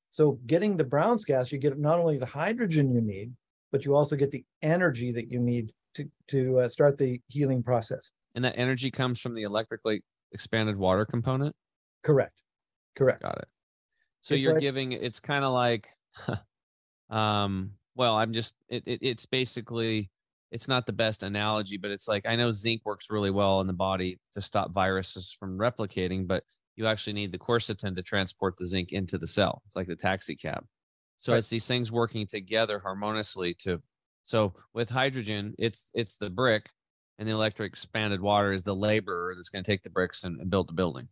So 0.10 0.40
getting 0.48 0.78
the 0.78 0.86
Brown's 0.86 1.26
gas, 1.26 1.52
you 1.52 1.58
get 1.58 1.78
not 1.78 2.00
only 2.00 2.18
the 2.18 2.26
hydrogen 2.26 2.94
you 2.94 3.02
need, 3.02 3.34
but 3.74 3.84
you 3.84 3.94
also 3.94 4.16
get 4.16 4.32
the 4.32 4.46
energy 4.62 5.12
that 5.12 5.30
you 5.30 5.42
need 5.42 5.74
to, 5.96 6.10
to 6.30 6.60
uh, 6.60 6.70
start 6.70 6.98
the 6.98 7.20
healing 7.28 7.62
process. 7.62 8.12
And 8.36 8.46
that 8.46 8.58
energy 8.58 8.90
comes 8.90 9.20
from 9.20 9.34
the 9.34 9.44
electrically 9.44 10.02
expanded 10.32 10.78
water 10.78 11.06
component. 11.06 11.54
Correct. 12.04 12.40
Correct. 12.96 13.22
Got 13.22 13.38
it. 13.40 13.48
So 14.22 14.36
It's 14.36 14.44
you're 14.44 14.54
like- 14.54 14.62
giving 14.62 14.92
it's 14.94 15.20
kind 15.20 15.44
of 15.46 15.54
like 15.54 15.88
um 17.10 17.72
well, 17.96 18.16
I'm 18.16 18.34
just 18.34 18.56
it, 18.70 18.84
it 18.88 19.00
it's 19.02 19.26
basically 19.26 20.10
it's 20.52 20.68
not 20.68 20.86
the 20.86 20.94
best 20.94 21.24
analogy, 21.24 21.78
but 21.78 21.92
it's 21.92 22.08
like 22.08 22.26
I 22.28 22.36
know 22.36 22.52
zinc 22.52 22.82
works 22.86 23.10
really 23.10 23.32
well 23.32 23.62
in 23.62 23.68
the 23.68 23.74
body 23.74 24.20
to 24.34 24.42
stop 24.42 24.72
viruses 24.74 25.32
from 25.40 25.58
replicating, 25.58 26.28
but 26.28 26.44
you 26.76 26.88
actually 26.88 27.14
need 27.14 27.32
the 27.32 27.38
quercetin 27.40 27.96
to 27.96 28.02
transport 28.02 28.56
the 28.58 28.66
zinc 28.66 28.92
into 28.94 29.18
the 29.20 29.28
cell. 29.28 29.62
It's 29.68 29.76
like 29.76 29.88
the 29.88 29.96
taxi 29.96 30.36
cab. 30.36 30.66
So 31.20 31.32
Right. 31.34 31.38
it's 31.40 31.50
these 31.50 31.68
things 31.68 31.92
working 31.92 32.26
together 32.28 32.80
harmoniously 32.80 33.54
to 33.60 33.82
so 34.26 34.54
with 34.74 34.90
hydrogen, 34.90 35.54
it's 35.60 35.90
it's 35.94 36.18
the 36.18 36.30
brick 36.30 36.70
and 37.20 37.28
the 37.28 37.34
electric 37.34 37.72
expanded 37.74 38.22
water 38.22 38.54
is 38.54 38.64
the 38.64 38.76
laborer 38.76 39.34
that's 39.36 39.50
going 39.50 39.64
to 39.64 39.70
take 39.72 39.84
the 39.84 39.90
bricks 39.90 40.24
and, 40.24 40.40
and 40.42 40.50
build 40.50 40.68
the 40.68 40.74
building. 40.74 41.08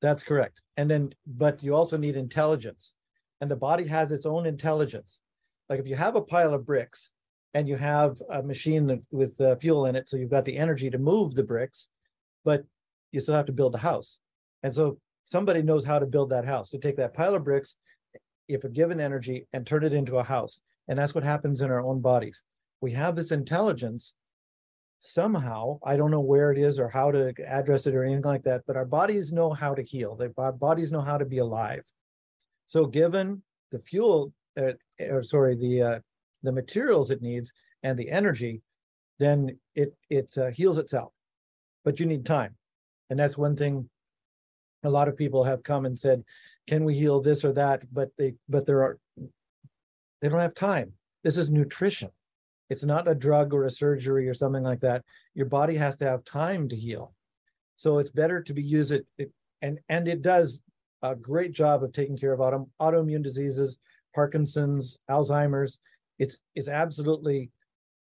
That's 0.00 0.22
correct. 0.22 0.60
And 0.76 0.90
then, 0.90 1.14
but 1.26 1.62
you 1.62 1.74
also 1.74 1.96
need 1.96 2.16
intelligence. 2.16 2.94
And 3.40 3.50
the 3.50 3.56
body 3.56 3.86
has 3.86 4.12
its 4.12 4.26
own 4.26 4.46
intelligence. 4.46 5.20
Like 5.68 5.80
if 5.80 5.86
you 5.86 5.96
have 5.96 6.16
a 6.16 6.22
pile 6.22 6.54
of 6.54 6.66
bricks 6.66 7.12
and 7.54 7.68
you 7.68 7.76
have 7.76 8.20
a 8.30 8.42
machine 8.42 9.02
with 9.10 9.40
uh, 9.40 9.56
fuel 9.56 9.86
in 9.86 9.96
it, 9.96 10.08
so 10.08 10.16
you've 10.16 10.30
got 10.30 10.44
the 10.44 10.56
energy 10.56 10.90
to 10.90 10.98
move 10.98 11.34
the 11.34 11.42
bricks, 11.42 11.88
but 12.44 12.64
you 13.12 13.20
still 13.20 13.34
have 13.34 13.46
to 13.46 13.52
build 13.52 13.72
the 13.72 13.78
house. 13.78 14.18
And 14.62 14.74
so 14.74 14.98
somebody 15.24 15.62
knows 15.62 15.84
how 15.84 15.98
to 15.98 16.06
build 16.06 16.30
that 16.30 16.44
house, 16.44 16.70
to 16.70 16.78
take 16.78 16.96
that 16.96 17.14
pile 17.14 17.34
of 17.34 17.44
bricks, 17.44 17.76
if 18.48 18.64
a 18.64 18.68
given 18.68 19.00
energy, 19.00 19.46
and 19.52 19.66
turn 19.66 19.84
it 19.84 19.92
into 19.92 20.18
a 20.18 20.24
house. 20.24 20.60
And 20.88 20.98
that's 20.98 21.14
what 21.14 21.24
happens 21.24 21.60
in 21.60 21.70
our 21.70 21.80
own 21.80 22.00
bodies. 22.00 22.42
We 22.80 22.92
have 22.92 23.14
this 23.16 23.30
intelligence 23.30 24.14
somehow 25.02 25.78
i 25.82 25.96
don't 25.96 26.10
know 26.10 26.20
where 26.20 26.52
it 26.52 26.58
is 26.58 26.78
or 26.78 26.86
how 26.86 27.10
to 27.10 27.32
address 27.48 27.86
it 27.86 27.94
or 27.94 28.04
anything 28.04 28.22
like 28.22 28.42
that 28.42 28.60
but 28.66 28.76
our 28.76 28.84
bodies 28.84 29.32
know 29.32 29.50
how 29.50 29.74
to 29.74 29.82
heal. 29.82 30.14
They- 30.14 30.28
bodies 30.28 30.92
know 30.92 31.00
how 31.00 31.16
to 31.16 31.24
be 31.24 31.38
alive. 31.38 31.84
So 32.66 32.84
given 32.84 33.42
the 33.72 33.78
fuel 33.78 34.32
uh, 34.60 34.72
or 35.00 35.22
sorry 35.22 35.56
the 35.56 35.82
uh, 35.82 35.98
the 36.42 36.52
materials 36.52 37.10
it 37.10 37.22
needs 37.22 37.50
and 37.82 37.98
the 37.98 38.10
energy 38.10 38.60
then 39.18 39.58
it 39.74 39.96
it 40.10 40.36
uh, 40.36 40.50
heals 40.50 40.76
itself. 40.76 41.12
But 41.82 41.98
you 41.98 42.04
need 42.04 42.26
time. 42.26 42.56
And 43.08 43.18
that's 43.18 43.38
one 43.38 43.56
thing 43.56 43.88
a 44.84 44.90
lot 44.90 45.08
of 45.08 45.16
people 45.16 45.44
have 45.44 45.62
come 45.62 45.86
and 45.86 45.98
said 45.98 46.22
can 46.66 46.84
we 46.84 46.94
heal 46.94 47.22
this 47.22 47.42
or 47.42 47.54
that? 47.54 47.82
But 47.90 48.10
they 48.18 48.34
but 48.50 48.66
there 48.66 48.82
are 48.82 48.98
they 50.20 50.28
don't 50.28 50.40
have 50.40 50.54
time. 50.54 50.92
This 51.24 51.38
is 51.38 51.48
nutrition 51.48 52.10
it's 52.70 52.84
not 52.84 53.08
a 53.08 53.14
drug 53.14 53.52
or 53.52 53.64
a 53.64 53.70
surgery 53.70 54.28
or 54.28 54.34
something 54.34 54.62
like 54.62 54.80
that. 54.80 55.04
Your 55.34 55.46
body 55.46 55.76
has 55.76 55.96
to 55.98 56.04
have 56.04 56.24
time 56.24 56.68
to 56.68 56.76
heal. 56.76 57.12
So 57.76 57.98
it's 57.98 58.10
better 58.10 58.42
to 58.42 58.54
be 58.54 58.62
use 58.62 58.92
it, 58.92 59.06
it 59.18 59.32
and 59.60 59.80
and 59.88 60.06
it 60.06 60.22
does 60.22 60.60
a 61.02 61.16
great 61.16 61.52
job 61.52 61.82
of 61.82 61.92
taking 61.92 62.16
care 62.16 62.32
of 62.32 62.40
auto, 62.40 62.68
autoimmune 62.80 63.22
diseases, 63.22 63.78
Parkinson's, 64.14 64.98
Alzheimer's. 65.10 65.78
It's 66.18 66.38
it's 66.54 66.68
absolutely 66.68 67.50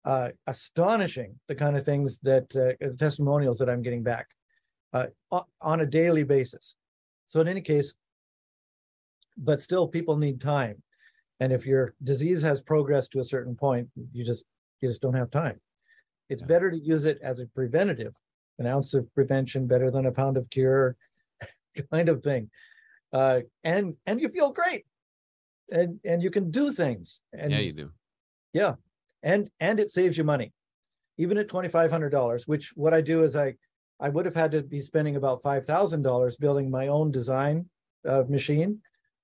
uh, 0.06 0.30
astonishing 0.48 1.40
the 1.48 1.56
kind 1.56 1.76
of 1.76 1.84
things 1.84 2.20
that 2.20 2.56
uh, 2.56 2.88
testimonials 2.98 3.58
that 3.60 3.70
I'm 3.70 3.82
getting 3.82 4.04
back 4.04 4.28
uh, 4.94 5.08
on 5.62 5.82
a 5.82 5.86
daily 5.86 6.24
basis. 6.24 6.76
So 7.28 7.42
in 7.42 7.48
any 7.48 7.62
case, 7.62 7.94
but 9.38 9.62
still 9.62 9.88
people 9.88 10.18
need 10.18 10.42
time. 10.42 10.84
And 11.40 11.54
if 11.54 11.66
your 11.66 11.96
disease 12.04 12.42
has 12.42 12.62
progressed 12.62 13.12
to 13.12 13.20
a 13.20 13.24
certain 13.24 13.56
point, 13.56 13.88
you 14.12 14.26
just 14.26 14.46
you 14.82 14.90
just 14.90 15.02
don't 15.02 15.14
have 15.16 15.32
time. 15.32 15.60
It's 16.30 16.42
Yeah. 16.42 16.48
better 16.48 16.72
to 16.72 16.78
use 16.78 17.06
it 17.06 17.20
as 17.22 17.40
a 17.40 17.48
preventative, 17.48 18.14
an 18.60 18.68
ounce 18.68 18.94
of 18.94 19.14
prevention 19.14 19.68
better 19.68 19.90
than 19.92 20.06
a 20.06 20.12
pound 20.12 20.38
of 20.38 20.50
cure, 20.50 20.96
kind 21.92 22.10
of 22.10 22.24
thing. 22.24 22.50
Uh, 23.12 23.42
and 23.64 23.96
and 24.06 24.22
you 24.22 24.30
feel 24.30 24.52
great, 24.52 24.86
and 25.72 26.00
and 26.06 26.22
you 26.22 26.30
can 26.30 26.52
do 26.52 26.72
things. 26.72 27.22
And 27.34 27.52
yeah, 27.52 27.60
you 27.60 27.74
do. 27.74 27.92
Yeah, 28.54 28.76
and 29.24 29.50
and 29.60 29.80
it 29.80 29.90
saves 29.90 30.18
you 30.18 30.24
money 30.24 30.54
even 31.18 31.38
at 31.38 31.50
$2500 31.50 32.48
which 32.48 32.72
what 32.76 32.94
i 32.94 33.02
do 33.02 33.24
is 33.24 33.36
i 33.36 33.54
i 34.00 34.08
would 34.08 34.26
have 34.26 34.34
had 34.36 34.52
to 34.52 34.62
be 34.64 34.80
spending 34.80 35.18
about 35.18 35.44
$5000 35.44 36.40
building 36.40 36.70
my 36.72 36.88
own 36.88 37.12
design 37.12 37.70
uh, 38.08 38.24
machine 38.30 38.80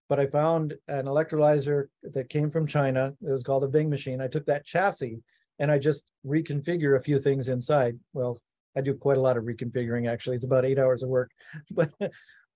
but 0.10 0.20
i 0.20 0.26
found 0.26 0.74
an 0.89 1.06
electrolyzer 1.06 1.86
that 2.04 2.28
came 2.28 2.50
from 2.50 2.68
china 2.68 3.13
it 3.22 3.32
was 3.32 3.44
called 3.44 3.63
a 3.63 3.68
bing 3.68 3.89
machine 3.89 4.20
i 4.20 4.28
took 4.28 4.46
that 4.46 4.65
chassis 4.65 5.22
and 5.60 5.72
i 5.72 5.78
just 5.78 6.04
reconfigure 6.26 6.98
a 6.98 7.02
few 7.02 7.20
things 7.20 7.48
inside 7.48 7.98
well 8.13 8.38
i 8.78 8.82
do 8.82 8.94
quite 8.94 9.18
a 9.18 9.22
lot 9.22 9.38
of 9.38 9.44
reconfiguring 9.44 10.10
actually 10.10 10.36
it's 10.36 10.46
about 10.46 10.65
eight 10.65 10.80
hours 10.80 11.04
of 11.04 11.10
work 11.10 11.32
but 11.72 11.91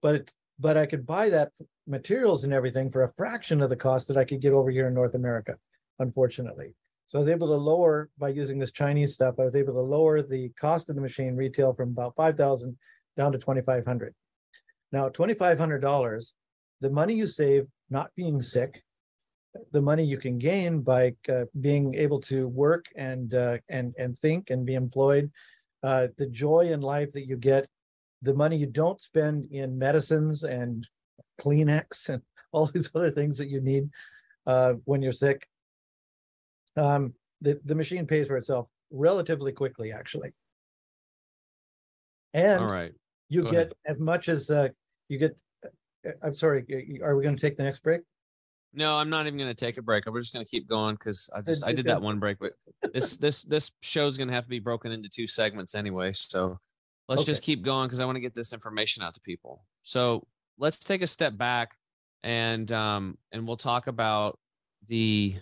but 0.02 0.32
but 0.60 0.78
i 0.78 0.86
could 0.86 1.06
buy 1.06 1.30
that 1.30 1.52
materials 1.88 2.44
and 2.44 2.54
everything 2.54 2.92
for 2.92 3.04
a 3.04 3.14
fraction 3.14 3.62
of 3.62 3.70
the 3.70 3.76
cost 3.76 4.08
that 4.08 4.18
i 4.18 4.24
could 4.24 4.42
get 4.42 4.54
over 4.54 4.70
here 4.70 4.88
in 4.88 4.94
north 4.94 5.16
america 5.16 5.56
unfortunately 6.00 6.74
so 7.10 7.18
I 7.18 7.22
was 7.22 7.30
able 7.30 7.48
to 7.48 7.56
lower 7.56 8.12
by 8.20 8.30
using 8.30 8.60
this 8.60 8.72
Chinese 8.72 9.16
stuff. 9.16 9.40
I 9.40 9.44
was 9.44 9.56
able 9.56 9.74
to 9.74 9.82
lower 9.82 10.22
the 10.22 10.50
cost 10.50 10.92
of 10.92 10.96
the 10.96 11.02
machine 11.02 11.36
retail 11.36 11.74
from 11.74 11.90
about 11.90 12.16
five 12.16 12.38
thousand 12.38 12.78
down 13.18 13.32
to 13.32 13.40
twenty 13.40 13.62
five 13.62 13.84
hundred. 13.84 14.14
Now 14.92 15.10
twenty 15.10 15.34
five 15.34 15.58
hundred 15.58 15.80
dollars, 15.80 16.36
the 16.82 16.92
money 16.92 17.16
you 17.16 17.26
save 17.26 17.66
not 17.90 18.12
being 18.16 18.42
sick, 18.42 18.84
the 19.72 19.82
money 19.82 20.04
you 20.04 20.18
can 20.18 20.38
gain 20.38 20.82
by 20.82 21.14
uh, 21.28 21.46
being 21.60 21.96
able 21.96 22.22
to 22.22 22.48
work 22.48 22.86
and 22.96 23.34
uh, 23.34 23.58
and 23.70 23.94
and 23.98 24.18
think 24.18 24.50
and 24.50 24.66
be 24.66 24.76
employed, 24.76 25.32
uh, 25.84 26.08
the 26.18 26.28
joy 26.28 26.72
in 26.72 26.82
life 26.82 27.12
that 27.14 27.28
you 27.28 27.36
get, 27.36 27.68
the 28.22 28.34
money 28.34 28.58
you 28.58 28.68
don't 28.68 29.02
spend 29.02 29.52
in 29.52 29.78
medicines 29.78 30.44
and 30.44 30.88
Kleenex 31.42 32.10
and 32.14 32.22
all 32.52 32.66
these 32.66 32.90
other 32.96 33.12
things 33.12 33.38
that 33.38 33.50
you 33.50 33.62
need 33.62 33.90
uh, 34.48 34.74
when 34.86 35.02
you're 35.02 35.12
sick 35.12 35.48
um, 36.80 37.14
the, 37.42 37.60
the 37.66 37.76
machine 37.76 38.06
pays 38.06 38.28
for 38.28 38.38
itself 38.38 38.68
relatively 38.92 39.52
quickly, 39.52 39.92
actually. 39.92 40.32
And 42.34 42.64
All 42.64 42.72
right. 42.72 42.94
you 43.30 43.44
go 43.44 43.52
get 43.52 43.62
ahead. 43.62 43.74
as 43.86 44.00
much 44.00 44.30
as 44.30 44.50
uh, 44.50 44.70
you 45.08 45.18
get. 45.18 45.36
uh, 45.66 46.12
I'm 46.24 46.36
sorry, 46.36 46.66
are 47.04 47.16
we 47.16 47.24
going 47.24 47.36
to 47.36 47.42
take 47.42 47.58
the 47.58 47.64
next 47.64 47.82
break? 47.84 48.02
No, 48.74 48.98
I'm 48.98 49.10
not 49.10 49.26
even 49.26 49.38
going 49.38 49.50
to 49.50 49.56
take 49.56 49.78
a 49.78 49.82
break. 49.82 50.06
We're 50.06 50.20
just 50.20 50.34
going 50.34 50.46
to 50.46 50.50
keep 50.50 50.68
going 50.68 50.96
because 50.96 51.30
I 51.36 51.42
just 51.42 51.66
I 51.66 51.74
did 51.74 51.86
that 51.88 52.02
one 52.02 52.20
break, 52.20 52.38
but 52.40 52.54
this 52.94 53.18
this 53.18 53.42
this 53.44 53.72
show's 53.82 54.18
going 54.18 54.28
to 54.28 54.34
have 54.34 54.44
to 54.44 54.50
be 54.50 54.60
broken 54.60 54.92
into 54.92 55.10
two 55.10 55.28
segments 55.28 55.74
anyway. 55.74 56.14
So 56.14 56.60
let's 57.08 57.24
just 57.24 57.42
keep 57.42 57.64
going 57.64 57.88
because 57.88 58.00
I 58.00 58.06
want 58.06 58.18
to 58.18 58.22
get 58.22 58.36
this 58.36 58.54
information 58.54 59.02
out 59.02 59.16
to 59.16 59.22
people. 59.22 59.66
So 59.82 60.28
let's 60.58 60.80
take 60.80 61.02
a 61.02 61.08
step 61.08 61.36
back 61.38 61.72
and 62.24 62.72
um 62.72 63.18
and 63.32 63.48
we'll 63.48 63.58
talk 63.58 63.88
about 63.88 64.38
the 64.88 65.36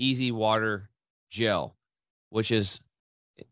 EZ 0.00 0.32
Water 0.32 0.90
Gel, 1.30 1.76
which 2.30 2.50
is 2.50 2.80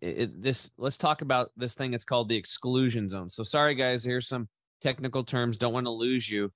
it, 0.01 0.43
this 0.43 0.71
let's 0.79 0.97
talk 0.97 1.23
about 1.23 1.51
this 1.57 1.75
thing 1.75 1.95
it's 1.95 2.05
called 2.05 2.29
the 2.29 2.37
exclusion 2.37 3.09
zone 3.09 3.31
so 3.31 3.43
sorry 3.43 3.75
guys 3.75 4.05
here's 4.05 4.27
some 4.27 4.49
technical 4.83 5.23
terms 5.23 5.57
don't 5.57 5.73
want 5.73 5.87
to 5.87 5.91
lose 5.91 6.29
you 6.29 6.51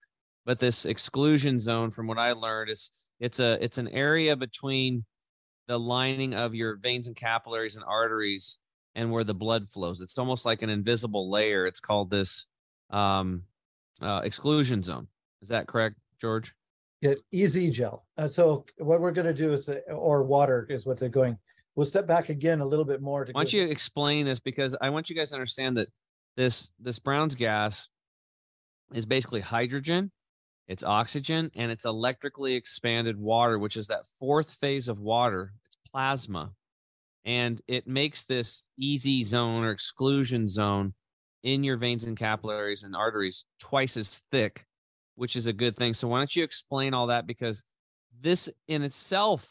but 0.51 0.59
this 0.59 0.85
exclusion 0.85 1.61
zone 1.61 1.93
from 1.93 2.09
what 2.09 2.19
i 2.19 2.33
learned 2.33 2.71
is 2.71 2.91
it's 3.21 3.39
a 3.39 3.57
it's 3.65 3.79
an 3.79 3.87
area 3.87 4.35
between 4.35 5.05
the 5.69 5.79
lining 5.79 6.35
of 6.35 6.57
your 6.57 6.75
veins 6.75 7.07
and 7.07 7.15
capillaries 7.15 7.77
and 7.77 7.85
arteries 7.87 8.59
and 8.97 9.13
where 9.13 9.23
the 9.23 9.33
blood 9.33 9.69
flows 9.69 10.01
it's 10.01 10.19
almost 10.19 10.45
like 10.45 10.63
an 10.63 10.69
invisible 10.69 11.31
layer 11.31 11.69
it's 11.69 11.79
called 11.79 12.11
this 12.11 12.49
um 12.91 13.45
uh, 14.03 14.23
exclusion 14.25 14.83
zone 14.83 15.07
is 15.41 15.49
that 15.51 15.69
correct 15.69 15.95
george 16.21 16.53
Yeah, 17.01 17.15
EZ 17.33 17.71
gel. 17.71 18.05
Uh, 18.19 18.27
so 18.27 18.65
what 18.79 19.01
we're 19.01 19.13
going 19.13 19.29
to 19.29 19.33
do 19.33 19.53
is, 19.53 19.69
uh, 19.69 19.79
or 19.93 20.23
water 20.25 20.67
is 20.69 20.85
what 20.85 20.99
they're 20.99 21.09
going. 21.09 21.39
We'll 21.77 21.87
step 21.87 22.07
back 22.07 22.29
again 22.29 22.61
a 22.61 22.67
little 22.67 22.85
bit 22.85 23.01
more. 23.01 23.25
To 23.25 23.33
Why 23.33 23.43
don't 23.43 23.53
you 23.53 23.65
explain 23.65 24.27
this 24.27 24.41
because 24.41 24.77
I 24.83 24.91
want 24.91 25.09
you 25.09 25.17
guys 25.17 25.31
to 25.31 25.37
understand 25.37 25.77
that 25.77 25.89
this 26.37 26.73
this 26.79 26.99
Brown's 26.99 27.37
gas 27.37 27.89
is 28.93 29.07
basically 29.07 29.41
hydrogen, 29.41 30.11
it's 30.71 30.85
oxygen, 30.85 31.51
and 31.57 31.73
it's 31.73 31.85
electrically 31.85 32.55
expanded 32.55 33.19
water, 33.19 33.59
which 33.59 33.77
is 33.77 33.89
that 33.89 34.07
fourth 34.21 34.53
phase 34.53 34.89
of 34.89 35.01
water. 35.01 35.53
It's 35.67 35.77
plasma, 35.91 36.53
and 37.25 37.61
it 37.67 37.89
makes 37.89 38.23
this 38.25 38.63
EZ 38.81 39.27
zone 39.27 39.65
or 39.65 39.73
exclusion 39.73 40.49
zone 40.49 40.95
in 41.43 41.65
your 41.65 41.77
veins 41.77 42.05
and 42.05 42.17
capillaries 42.17 42.85
and 42.85 42.95
arteries 42.95 43.47
twice 43.59 43.97
as 43.97 44.23
thick, 44.31 44.65
which 45.17 45.35
is 45.35 45.49
a 45.49 45.53
good 45.53 45.77
thing. 45.77 45.93
So 45.93 46.07
why 46.07 46.19
don't 46.19 46.37
you 46.37 46.45
explain 46.45 46.95
all 46.95 47.09
that 47.09 47.27
because 47.27 47.65
this 48.21 48.49
in 48.69 48.83
itself 48.83 49.51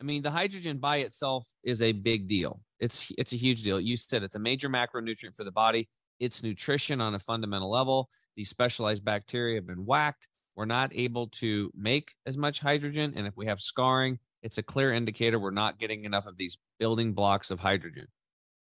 I 0.00 0.04
mean, 0.04 0.22
the 0.22 0.30
hydrogen 0.30 0.78
by 0.78 0.98
itself 0.98 1.48
is 1.62 1.80
a 1.80 1.92
big 1.92 2.28
deal. 2.28 2.60
It's 2.78 3.10
it's 3.16 3.32
a 3.32 3.36
huge 3.36 3.62
deal. 3.62 3.80
You 3.80 3.96
said 3.96 4.22
it's 4.22 4.34
a 4.34 4.40
major 4.40 4.68
macronutrient 4.68 5.34
for 5.34 5.44
the 5.44 5.52
body. 5.52 5.88
It's 6.20 6.42
nutrition 6.42 7.00
on 7.00 7.14
a 7.14 7.18
fundamental 7.18 7.70
level. 7.70 8.08
These 8.36 8.50
specialized 8.50 9.04
bacteria 9.04 9.56
have 9.56 9.66
been 9.66 9.86
whacked. 9.86 10.28
We're 10.56 10.64
not 10.66 10.92
able 10.94 11.28
to 11.28 11.70
make 11.74 12.14
as 12.26 12.36
much 12.36 12.60
hydrogen, 12.60 13.14
and 13.16 13.26
if 13.26 13.36
we 13.36 13.46
have 13.46 13.60
scarring, 13.60 14.18
it's 14.42 14.58
a 14.58 14.62
clear 14.62 14.92
indicator 14.92 15.38
we're 15.38 15.50
not 15.50 15.78
getting 15.78 16.04
enough 16.04 16.26
of 16.26 16.36
these 16.36 16.58
building 16.78 17.12
blocks 17.12 17.50
of 17.50 17.60
hydrogen. 17.60 18.06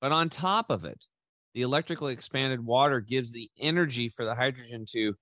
But 0.00 0.12
on 0.12 0.28
top 0.28 0.70
of 0.70 0.84
it, 0.84 1.06
the 1.54 1.62
electrically 1.62 2.12
expanded 2.12 2.64
water 2.64 3.00
gives 3.00 3.32
the 3.32 3.50
energy 3.58 4.08
for 4.08 4.24
the 4.24 4.34
hydrogen 4.34 4.84
to 4.90 5.14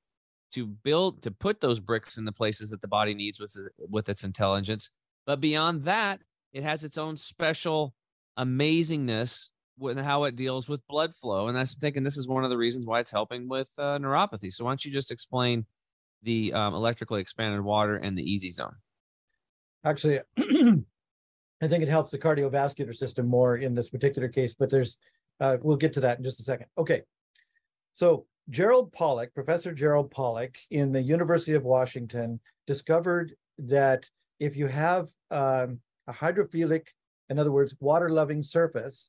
to 0.52 0.66
build 0.66 1.22
to 1.22 1.30
put 1.30 1.60
those 1.60 1.80
bricks 1.80 2.18
in 2.18 2.24
the 2.24 2.32
places 2.32 2.70
that 2.70 2.80
the 2.80 2.88
body 2.88 3.14
needs 3.14 3.40
with 3.40 3.54
with 3.78 4.08
its 4.08 4.24
intelligence 4.24 4.90
but 5.26 5.40
beyond 5.40 5.84
that, 5.84 6.20
it 6.52 6.62
has 6.62 6.84
its 6.84 6.96
own 6.96 7.16
special 7.16 7.94
amazingness 8.38 9.50
with 9.78 9.98
how 9.98 10.24
it 10.24 10.36
deals 10.36 10.68
with 10.68 10.86
blood 10.86 11.14
flow. 11.14 11.48
And 11.48 11.58
I'm 11.58 11.66
thinking 11.66 12.02
this 12.02 12.16
is 12.16 12.28
one 12.28 12.44
of 12.44 12.50
the 12.50 12.56
reasons 12.56 12.86
why 12.86 13.00
it's 13.00 13.10
helping 13.10 13.48
with 13.48 13.70
uh, 13.76 13.98
neuropathy. 13.98 14.52
So 14.52 14.64
why 14.64 14.70
don't 14.70 14.84
you 14.84 14.92
just 14.92 15.10
explain 15.10 15.66
the 16.22 16.52
um, 16.52 16.74
electrically 16.74 17.20
expanded 17.20 17.60
water 17.60 17.96
and 17.96 18.16
the 18.16 18.34
EZ 18.34 18.54
zone? 18.54 18.74
Actually, 19.84 20.20
I 20.38 21.68
think 21.68 21.82
it 21.82 21.88
helps 21.88 22.10
the 22.10 22.18
cardiovascular 22.18 22.94
system 22.94 23.26
more 23.26 23.56
in 23.56 23.74
this 23.74 23.88
particular 23.88 24.28
case, 24.28 24.54
but 24.54 24.70
there's, 24.70 24.98
uh, 25.40 25.56
we'll 25.62 25.76
get 25.76 25.92
to 25.94 26.00
that 26.00 26.18
in 26.18 26.24
just 26.24 26.40
a 26.40 26.42
second. 26.42 26.66
Okay. 26.76 27.02
So 27.92 28.26
Gerald 28.50 28.92
Pollack, 28.92 29.34
Professor 29.34 29.72
Gerald 29.72 30.10
Pollack 30.10 30.58
in 30.70 30.92
the 30.92 31.02
University 31.02 31.54
of 31.54 31.64
Washington 31.64 32.40
discovered 32.66 33.34
that 33.58 34.08
if 34.38 34.56
you 34.56 34.66
have 34.66 35.08
um, 35.30 35.80
a 36.06 36.12
hydrophilic, 36.12 36.86
in 37.30 37.38
other 37.38 37.50
words, 37.50 37.74
water-loving 37.80 38.42
surface, 38.42 39.08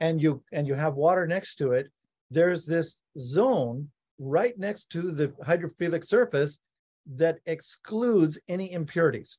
and 0.00 0.20
you 0.20 0.42
and 0.52 0.66
you 0.66 0.74
have 0.74 0.94
water 0.94 1.26
next 1.26 1.56
to 1.56 1.72
it, 1.72 1.90
there's 2.30 2.66
this 2.66 2.98
zone 3.18 3.88
right 4.18 4.58
next 4.58 4.90
to 4.90 5.10
the 5.10 5.28
hydrophilic 5.44 6.04
surface 6.04 6.58
that 7.14 7.38
excludes 7.46 8.38
any 8.48 8.72
impurities. 8.72 9.38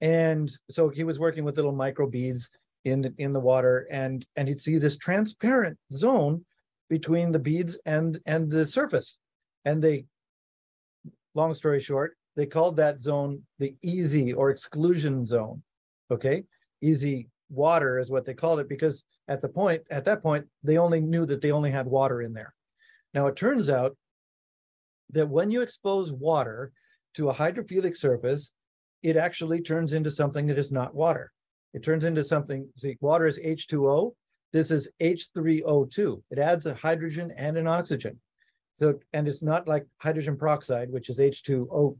And 0.00 0.50
so 0.70 0.88
he 0.88 1.04
was 1.04 1.18
working 1.18 1.44
with 1.44 1.56
little 1.56 1.72
micro 1.72 2.06
beads 2.06 2.50
in 2.84 3.14
in 3.18 3.32
the 3.32 3.40
water, 3.40 3.86
and 3.90 4.24
and 4.36 4.48
he'd 4.48 4.60
see 4.60 4.78
this 4.78 4.96
transparent 4.96 5.78
zone 5.92 6.44
between 6.88 7.30
the 7.30 7.38
beads 7.38 7.78
and 7.84 8.18
and 8.26 8.50
the 8.50 8.66
surface. 8.66 9.18
And 9.66 9.82
they, 9.82 10.06
long 11.34 11.54
story 11.54 11.80
short, 11.80 12.16
they 12.36 12.46
called 12.46 12.76
that 12.76 13.00
zone 13.00 13.42
the 13.58 13.74
EZ 13.84 14.32
or 14.34 14.50
exclusion 14.50 15.26
zone. 15.26 15.62
Okay, 16.10 16.44
EZ 16.82 17.24
water 17.50 17.98
is 17.98 18.10
what 18.10 18.24
they 18.24 18.32
called 18.32 18.60
it 18.60 18.68
because 18.68 19.04
at 19.28 19.40
the 19.40 19.48
point 19.48 19.82
at 19.90 20.04
that 20.04 20.22
point 20.22 20.46
they 20.62 20.78
only 20.78 21.00
knew 21.00 21.26
that 21.26 21.42
they 21.42 21.50
only 21.50 21.70
had 21.70 21.86
water 21.86 22.22
in 22.22 22.32
there. 22.32 22.54
Now 23.14 23.26
it 23.26 23.36
turns 23.36 23.68
out 23.68 23.96
that 25.10 25.28
when 25.28 25.50
you 25.50 25.60
expose 25.62 26.12
water 26.12 26.72
to 27.14 27.30
a 27.30 27.34
hydrophilic 27.34 27.96
surface, 27.96 28.52
it 29.02 29.16
actually 29.16 29.60
turns 29.60 29.92
into 29.92 30.10
something 30.10 30.46
that 30.46 30.58
is 30.58 30.70
not 30.70 30.94
water. 30.94 31.32
It 31.72 31.82
turns 31.82 32.04
into 32.04 32.22
something, 32.22 32.68
see, 32.76 32.96
water 33.00 33.26
is 33.26 33.38
H2O. 33.38 34.12
This 34.52 34.70
is 34.70 34.90
H3O2. 35.00 36.22
It 36.30 36.38
adds 36.38 36.66
a 36.66 36.74
hydrogen 36.74 37.32
and 37.36 37.56
an 37.56 37.66
oxygen. 37.66 38.18
So, 38.74 38.94
and 39.12 39.28
it's 39.28 39.42
not 39.42 39.68
like 39.68 39.86
hydrogen 39.98 40.36
peroxide, 40.36 40.90
which 40.90 41.08
is 41.08 41.18
H2O2, 41.18 41.96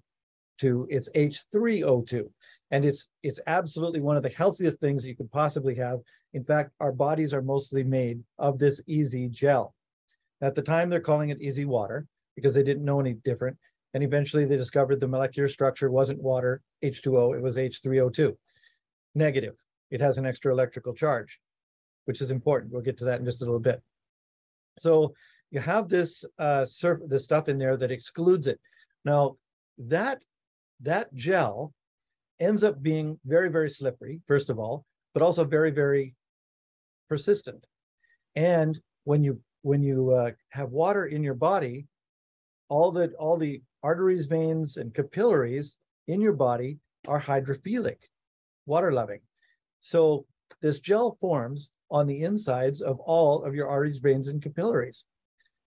it's 0.89 1.09
H3O2. 1.11 2.29
And 2.71 2.85
it's 2.85 3.09
it's 3.23 3.41
absolutely 3.47 4.01
one 4.01 4.17
of 4.17 4.23
the 4.23 4.29
healthiest 4.31 4.81
things 4.81 5.05
you 5.05 5.17
could 5.17 5.31
possibly 5.31 5.75
have. 5.77 6.01
In 6.33 6.45
fact, 6.45 6.71
our 6.81 6.93
bodies 6.93 7.35
are 7.35 7.43
mostly 7.43 7.83
made 7.83 8.23
of 8.39 8.59
this 8.59 8.81
EZ 8.89 9.15
gel. 9.31 9.75
At 10.43 10.55
the 10.55 10.63
time, 10.63 10.89
they're 10.89 11.01
calling 11.01 11.31
it 11.31 11.39
EZ 11.43 11.67
water 11.67 12.07
because 12.37 12.55
they 12.55 12.63
didn't 12.63 12.85
know 12.85 13.01
any 13.01 13.15
different. 13.15 13.57
And 13.93 14.03
eventually 14.03 14.45
they 14.45 14.57
discovered 14.57 15.01
the 15.01 15.09
molecular 15.09 15.49
structure 15.49 15.91
wasn't 15.91 16.23
water, 16.23 16.63
H2O, 16.85 17.37
it 17.37 17.43
was 17.43 17.57
H3O2. 17.57 18.35
Negative. 19.15 19.55
It 19.91 20.01
has 20.01 20.19
an 20.19 20.27
extra 20.27 20.53
electrical 20.53 20.95
charge, 20.95 21.41
which 22.05 22.21
is 22.21 22.31
important. 22.31 22.73
We'll 22.73 22.83
get 22.83 22.97
to 22.99 23.05
that 23.07 23.19
in 23.19 23.25
just 23.25 23.43
a 23.43 23.45
little 23.45 23.61
bit. 23.61 23.83
So 24.79 25.15
you 25.51 25.59
have 25.59 25.89
this 25.89 26.25
uh 26.39 26.65
surf 26.65 27.01
this 27.07 27.25
stuff 27.25 27.49
in 27.49 27.59
there 27.59 27.77
that 27.77 27.91
excludes 27.91 28.47
it. 28.47 28.61
Now 29.05 29.37
that 29.79 30.23
that 30.81 31.13
gel 31.15 31.75
ends 32.39 32.65
up 32.65 32.83
being 32.83 33.19
very, 33.25 33.51
very 33.51 33.69
slippery, 33.69 34.21
first 34.27 34.49
of 34.49 34.59
all, 34.59 34.85
but 35.13 35.23
also 35.23 35.45
very, 35.45 35.71
very 35.71 36.15
persistent. 37.09 37.67
And 38.37 38.81
when 39.05 39.23
you 39.23 39.41
when 39.63 39.83
you 39.83 40.11
uh, 40.11 40.31
have 40.51 40.71
water 40.71 41.07
in 41.07 41.23
your 41.23 41.35
body, 41.35 41.87
all 42.69 42.91
the 42.91 43.13
all 43.19 43.37
the 43.37 43.63
arteries, 43.83 44.27
veins, 44.27 44.77
and 44.77 44.95
capillaries 44.95 45.77
in 46.09 46.21
your 46.21 46.33
body 46.33 46.79
are 47.09 47.21
hydrophilic, 47.21 47.99
water 48.67 48.93
loving. 48.93 49.21
So 49.81 50.27
this 50.61 50.81
gel 50.81 51.17
forms 51.21 51.71
on 51.91 52.07
the 52.07 52.23
insides 52.23 52.81
of 52.81 53.01
all 53.01 53.45
of 53.45 53.55
your 53.55 53.69
arteries, 53.69 53.99
veins, 53.99 54.29
and 54.29 54.43
capillaries. 54.43 55.07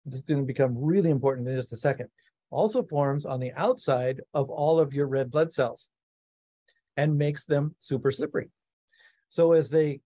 This 0.05 0.17
is 0.17 0.23
going 0.23 0.41
to 0.41 0.47
become 0.47 0.77
really 0.77 1.11
important 1.11 1.49
in 1.49 1.57
just 1.57 1.73
a 1.73 1.77
second. 1.77 2.09
Also 2.51 2.85
forms 2.85 3.25
on 3.25 3.41
the 3.41 3.53
outside 3.55 4.21
of 4.33 4.51
all 4.51 4.79
of 4.79 4.93
your 4.93 5.09
red 5.09 5.31
blood 5.31 5.53
cells 5.53 5.89
and 6.97 7.19
makes 7.19 7.45
them 7.45 7.75
super 7.79 8.13
slippery. 8.13 8.51
So 9.29 9.53
as 9.53 9.71
they, 9.71 10.01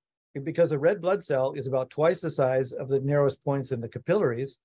because 0.45 0.73
a 0.73 0.79
red 0.79 1.01
blood 1.01 1.23
cell 1.25 1.53
is 1.55 1.67
about 1.67 1.91
twice 1.91 2.21
the 2.21 2.31
size 2.31 2.73
of 2.73 2.89
the 2.89 3.01
narrowest 3.01 3.43
points 3.45 3.73
in 3.73 3.81
the 3.81 3.89
capillaries 3.89 4.59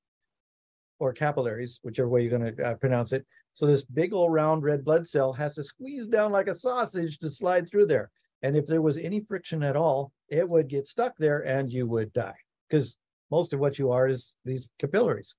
or 1.00 1.14
capillaries, 1.14 1.80
whichever 1.84 2.10
way 2.10 2.22
you're 2.22 2.38
going 2.38 2.56
to 2.56 2.64
uh, 2.64 2.76
pronounce 2.76 3.12
it. 3.12 3.26
So 3.54 3.66
this 3.66 3.84
big 3.84 4.14
old 4.14 4.32
round 4.32 4.64
red 4.64 4.86
blood 4.86 5.08
cell 5.08 5.34
has 5.34 5.56
to 5.56 5.64
squeeze 5.64 6.08
down 6.08 6.32
like 6.32 6.48
a 6.48 6.56
sausage 6.56 7.18
to 7.20 7.30
slide 7.30 7.70
through 7.70 7.88
there. 7.88 8.12
And 8.42 8.56
if 8.56 8.68
there 8.68 8.82
was 8.82 8.98
any 8.98 9.22
friction 9.22 9.64
at 9.64 9.76
all, 9.76 10.12
it 10.30 10.48
would 10.48 10.68
get 10.68 10.88
stuck 10.88 11.16
there 11.18 11.42
and 11.42 11.72
you 11.72 11.88
would 11.88 12.14
die 12.14 12.36
because 12.70 12.98
most 13.32 13.54
of 13.54 13.60
what 13.60 13.80
you 13.80 13.92
are 13.92 14.08
is 14.08 14.34
these 14.46 14.70
capillaries. 14.80 15.36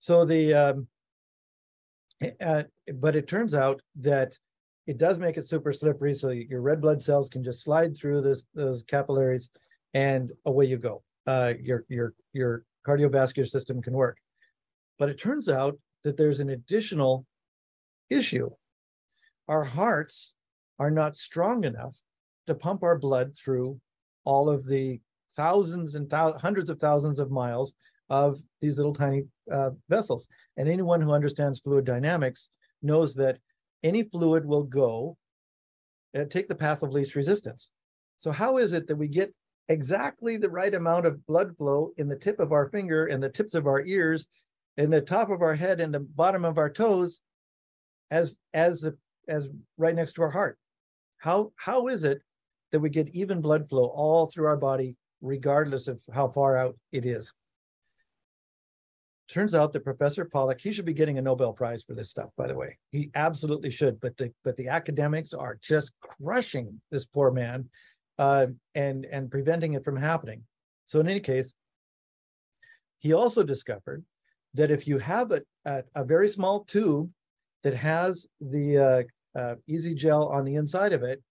So 0.00 0.24
the, 0.24 0.54
um, 0.54 0.88
uh, 2.40 2.64
but 2.94 3.16
it 3.16 3.28
turns 3.28 3.54
out 3.54 3.80
that 4.00 4.36
it 4.88 4.96
does 4.96 5.18
make 5.18 5.36
it 5.36 5.46
super 5.46 5.70
slippery. 5.70 6.14
So 6.14 6.30
your 6.30 6.62
red 6.62 6.80
blood 6.80 7.02
cells 7.02 7.28
can 7.28 7.44
just 7.44 7.62
slide 7.62 7.94
through 7.94 8.22
those, 8.22 8.44
those 8.54 8.82
capillaries 8.82 9.50
and 9.92 10.32
away 10.46 10.64
you 10.64 10.78
go. 10.78 11.02
Uh, 11.26 11.52
your, 11.62 11.84
your, 11.90 12.14
your 12.32 12.64
cardiovascular 12.86 13.46
system 13.46 13.82
can 13.82 13.92
work. 13.92 14.16
But 14.98 15.10
it 15.10 15.20
turns 15.20 15.46
out 15.46 15.78
that 16.04 16.16
there's 16.16 16.40
an 16.40 16.48
additional 16.48 17.26
issue. 18.08 18.48
Our 19.46 19.62
hearts 19.62 20.34
are 20.78 20.90
not 20.90 21.16
strong 21.16 21.64
enough 21.64 21.96
to 22.46 22.54
pump 22.54 22.82
our 22.82 22.98
blood 22.98 23.36
through 23.36 23.78
all 24.24 24.48
of 24.48 24.66
the 24.66 25.00
thousands 25.36 25.96
and 25.96 26.08
thou- 26.08 26.38
hundreds 26.38 26.70
of 26.70 26.80
thousands 26.80 27.18
of 27.18 27.30
miles 27.30 27.74
of 28.08 28.40
these 28.62 28.78
little 28.78 28.94
tiny 28.94 29.24
uh, 29.52 29.70
vessels. 29.90 30.28
And 30.56 30.66
anyone 30.66 31.02
who 31.02 31.12
understands 31.12 31.60
fluid 31.60 31.84
dynamics 31.84 32.48
knows 32.80 33.14
that 33.16 33.36
any 33.82 34.02
fluid 34.02 34.44
will 34.44 34.64
go 34.64 35.16
uh, 36.16 36.24
take 36.24 36.48
the 36.48 36.54
path 36.54 36.82
of 36.82 36.92
least 36.92 37.14
resistance. 37.14 37.70
So 38.16 38.30
how 38.30 38.58
is 38.58 38.72
it 38.72 38.86
that 38.86 38.96
we 38.96 39.08
get 39.08 39.32
exactly 39.68 40.36
the 40.36 40.48
right 40.48 40.74
amount 40.74 41.06
of 41.06 41.24
blood 41.26 41.56
flow 41.56 41.92
in 41.96 42.08
the 42.08 42.16
tip 42.16 42.40
of 42.40 42.52
our 42.52 42.68
finger 42.70 43.06
and 43.06 43.22
the 43.22 43.28
tips 43.28 43.54
of 43.54 43.66
our 43.66 43.82
ears 43.82 44.28
and 44.76 44.92
the 44.92 45.00
top 45.00 45.30
of 45.30 45.42
our 45.42 45.54
head 45.54 45.80
and 45.80 45.92
the 45.92 46.00
bottom 46.00 46.44
of 46.44 46.58
our 46.58 46.70
toes 46.70 47.20
as 48.10 48.38
as 48.54 48.80
the 48.80 48.96
as 49.28 49.50
right 49.76 49.94
next 49.94 50.14
to 50.14 50.22
our 50.22 50.30
heart 50.30 50.58
how 51.18 51.52
how 51.56 51.88
is 51.88 52.04
it 52.04 52.22
that 52.72 52.80
we 52.80 52.88
get 52.88 53.14
even 53.14 53.42
blood 53.42 53.68
flow 53.68 53.84
all 53.84 54.26
through 54.26 54.46
our 54.46 54.56
body 54.56 54.96
regardless 55.20 55.86
of 55.88 56.00
how 56.14 56.28
far 56.28 56.56
out 56.56 56.74
it 56.92 57.04
is 57.04 57.34
turns 59.28 59.54
out 59.54 59.72
that 59.72 59.84
professor 59.84 60.24
Pollack 60.24 60.60
he 60.60 60.72
should 60.72 60.84
be 60.84 60.94
getting 60.94 61.18
a 61.18 61.22
nobel 61.22 61.52
prize 61.52 61.84
for 61.84 61.94
this 61.94 62.10
stuff 62.10 62.30
by 62.36 62.46
the 62.46 62.54
way. 62.54 62.78
He 62.90 63.10
absolutely 63.14 63.70
should 63.70 64.00
but 64.00 64.16
the 64.16 64.32
but 64.44 64.56
the 64.56 64.68
academics 64.68 65.32
are 65.32 65.58
just 65.62 65.92
crushing 66.00 66.80
this 66.90 67.04
poor 67.04 67.30
man 67.30 67.68
uh, 68.18 68.46
and 68.74 69.04
and 69.04 69.30
preventing 69.30 69.74
it 69.74 69.84
from 69.84 69.96
happening. 69.96 70.42
So 70.86 71.00
in 71.00 71.08
any 71.08 71.20
case 71.20 71.54
he 72.98 73.12
also 73.12 73.42
discovered 73.42 74.04
that 74.54 74.70
if 74.70 74.88
you 74.88 74.98
have 74.98 75.30
a, 75.30 75.42
a, 75.64 75.82
a 75.94 76.04
very 76.04 76.28
small 76.28 76.64
tube 76.64 77.10
that 77.62 77.74
has 77.74 78.26
the 78.40 79.06
uh, 79.36 79.38
uh, 79.38 79.54
EZ 79.70 79.92
gel 79.94 80.28
on 80.28 80.44
the 80.44 80.56
inside 80.56 80.92
of 80.92 81.02
it 81.02 81.22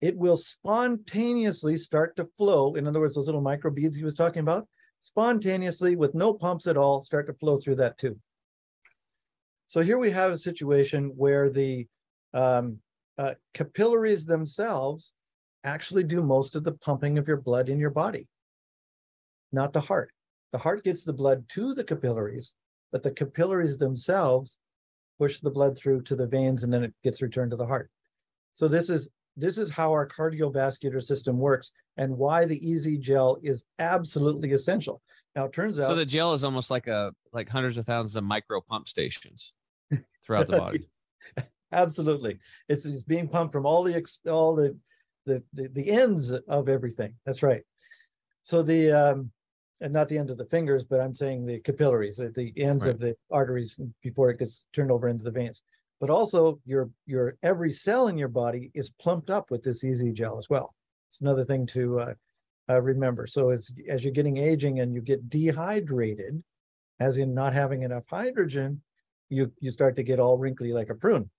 it 0.00 0.16
will 0.16 0.36
spontaneously 0.36 1.76
start 1.76 2.16
to 2.16 2.28
flow. 2.36 2.74
In 2.74 2.86
other 2.86 3.00
words 3.00 3.14
those 3.14 3.26
little 3.26 3.42
micro 3.42 3.70
beads 3.70 3.96
he 3.96 4.04
was 4.04 4.14
talking 4.14 4.40
about 4.40 4.66
spontaneously 5.06 5.94
with 5.94 6.16
no 6.16 6.34
pumps 6.34 6.66
at 6.66 6.76
all 6.76 7.00
start 7.00 7.28
to 7.28 7.32
flow 7.32 7.56
through 7.56 7.76
that 7.76 7.96
tube. 7.96 8.18
So 9.68 9.80
here 9.80 9.98
we 9.98 10.10
have 10.10 10.32
a 10.32 10.38
situation 10.38 11.12
where 11.16 11.48
the 11.48 11.86
um, 12.34 12.78
uh, 13.16 13.34
capillaries 13.54 14.26
themselves 14.26 15.12
actually 15.62 16.02
do 16.02 16.24
most 16.24 16.56
of 16.56 16.64
the 16.64 16.72
pumping 16.72 17.18
of 17.18 17.28
your 17.28 17.36
blood 17.36 17.68
in 17.68 17.78
your 17.78 17.90
body, 17.90 18.26
not 19.52 19.72
the 19.72 19.80
heart. 19.80 20.10
The 20.50 20.58
heart 20.58 20.82
gets 20.82 21.04
the 21.04 21.12
blood 21.12 21.44
to 21.50 21.72
the 21.72 21.84
capillaries, 21.84 22.56
but 22.90 23.04
the 23.04 23.12
capillaries 23.12 23.78
themselves 23.78 24.58
push 25.20 25.38
the 25.38 25.50
blood 25.50 25.78
through 25.78 26.02
to 26.02 26.16
the 26.16 26.26
veins 26.26 26.64
and 26.64 26.72
then 26.72 26.82
it 26.82 26.94
gets 27.04 27.22
returned 27.22 27.52
to 27.52 27.56
the 27.56 27.66
heart. 27.66 27.90
So 28.54 28.66
this 28.66 28.90
is 28.90 29.08
this 29.36 29.58
is 29.58 29.70
how 29.70 29.90
our 29.92 30.06
cardiovascular 30.06 31.02
system 31.02 31.38
works 31.38 31.72
and 31.96 32.16
why 32.16 32.44
the 32.44 32.72
EZ 32.72 32.98
gel 32.98 33.38
is 33.42 33.64
absolutely 33.78 34.52
essential. 34.52 35.02
Now 35.34 35.44
it 35.44 35.52
turns 35.52 35.78
out 35.78 35.86
so 35.86 35.94
the 35.94 36.06
gel 36.06 36.32
is 36.32 36.44
almost 36.44 36.70
like 36.70 36.86
a 36.86 37.12
like 37.32 37.48
hundreds 37.48 37.76
of 37.76 37.84
thousands 37.84 38.16
of 38.16 38.24
micro 38.24 38.60
pump 38.60 38.88
stations 38.88 39.52
throughout 40.24 40.46
the 40.46 40.56
body. 40.56 40.88
absolutely. 41.72 42.38
It's, 42.68 42.86
it's 42.86 43.04
being 43.04 43.28
pumped 43.28 43.52
from 43.52 43.66
all 43.66 43.82
the 43.82 44.06
all 44.26 44.54
the, 44.54 44.76
the 45.26 45.42
the 45.52 45.68
the 45.68 45.90
ends 45.90 46.32
of 46.32 46.68
everything. 46.68 47.14
That's 47.26 47.42
right. 47.42 47.62
So 48.42 48.62
the 48.62 48.92
um 48.92 49.30
and 49.82 49.92
not 49.92 50.08
the 50.08 50.16
end 50.16 50.30
of 50.30 50.38
the 50.38 50.46
fingers, 50.46 50.84
but 50.84 51.00
I'm 51.00 51.14
saying 51.14 51.44
the 51.44 51.60
capillaries, 51.60 52.16
the 52.16 52.52
ends 52.56 52.86
right. 52.86 52.94
of 52.94 52.98
the 52.98 53.14
arteries 53.30 53.78
before 54.02 54.30
it 54.30 54.38
gets 54.38 54.64
turned 54.72 54.90
over 54.90 55.08
into 55.08 55.24
the 55.24 55.30
veins 55.30 55.62
but 56.00 56.10
also 56.10 56.60
your 56.64 56.90
your 57.06 57.36
every 57.42 57.72
cell 57.72 58.08
in 58.08 58.18
your 58.18 58.28
body 58.28 58.70
is 58.74 58.90
plumped 58.90 59.30
up 59.30 59.50
with 59.50 59.62
this 59.62 59.84
EZ 59.84 60.02
gel 60.12 60.38
as 60.38 60.48
well. 60.50 60.74
It's 61.08 61.20
another 61.20 61.44
thing 61.44 61.66
to 61.68 62.00
uh, 62.00 62.14
uh, 62.68 62.82
remember. 62.82 63.26
So 63.26 63.50
as 63.50 63.70
as 63.88 64.04
you're 64.04 64.12
getting 64.12 64.36
aging 64.36 64.80
and 64.80 64.94
you 64.94 65.00
get 65.00 65.30
dehydrated 65.30 66.42
as 67.00 67.18
in 67.18 67.34
not 67.34 67.52
having 67.52 67.82
enough 67.82 68.04
hydrogen 68.08 68.82
you 69.28 69.50
you 69.60 69.70
start 69.70 69.96
to 69.96 70.02
get 70.02 70.20
all 70.20 70.38
wrinkly 70.38 70.72
like 70.72 70.90
a 70.90 70.94
prune. 70.94 71.30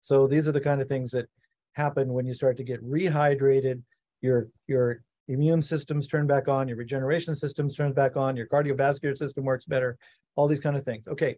So 0.00 0.26
these 0.26 0.48
are 0.48 0.52
the 0.52 0.60
kind 0.60 0.80
of 0.80 0.88
things 0.88 1.10
that 1.12 1.28
happen 1.72 2.12
when 2.12 2.26
you 2.26 2.34
start 2.34 2.56
to 2.56 2.64
get 2.64 2.84
rehydrated 2.84 3.82
your 4.20 4.48
your 4.66 5.02
immune 5.28 5.62
systems 5.62 6.06
turn 6.06 6.26
back 6.26 6.48
on 6.48 6.66
your 6.66 6.76
regeneration 6.76 7.36
systems 7.36 7.74
turn 7.74 7.92
back 7.92 8.16
on 8.16 8.36
your 8.36 8.46
cardiovascular 8.46 9.16
system 9.16 9.44
works 9.44 9.64
better 9.64 9.96
all 10.34 10.48
these 10.48 10.60
kind 10.60 10.76
of 10.76 10.84
things. 10.84 11.06
Okay 11.08 11.36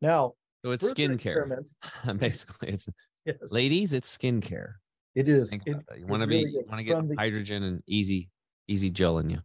now 0.00 0.34
so 0.64 0.70
it's 0.72 0.92
skincare. 0.92 1.62
Basically, 2.18 2.68
it's 2.68 2.88
yes. 3.24 3.36
ladies, 3.50 3.94
it's 3.94 4.16
skincare. 4.16 4.74
It 5.14 5.28
is. 5.28 5.52
It, 5.52 5.62
you 5.66 6.06
want 6.06 6.22
to 6.22 6.26
be 6.26 6.44
really 6.44 6.64
want 6.68 6.78
to 6.78 6.84
get 6.84 7.08
the, 7.08 7.16
hydrogen 7.16 7.62
and 7.62 7.82
EZ 7.90 8.26
EZ 8.68 8.90
gel 8.90 9.18
in 9.18 9.30
you. 9.30 9.40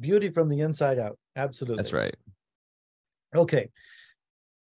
Beauty 0.00 0.30
from 0.30 0.48
the 0.48 0.60
inside 0.60 0.98
out. 0.98 1.18
Absolutely. 1.36 1.76
That's 1.76 1.92
right. 1.92 2.14
Okay. 3.34 3.68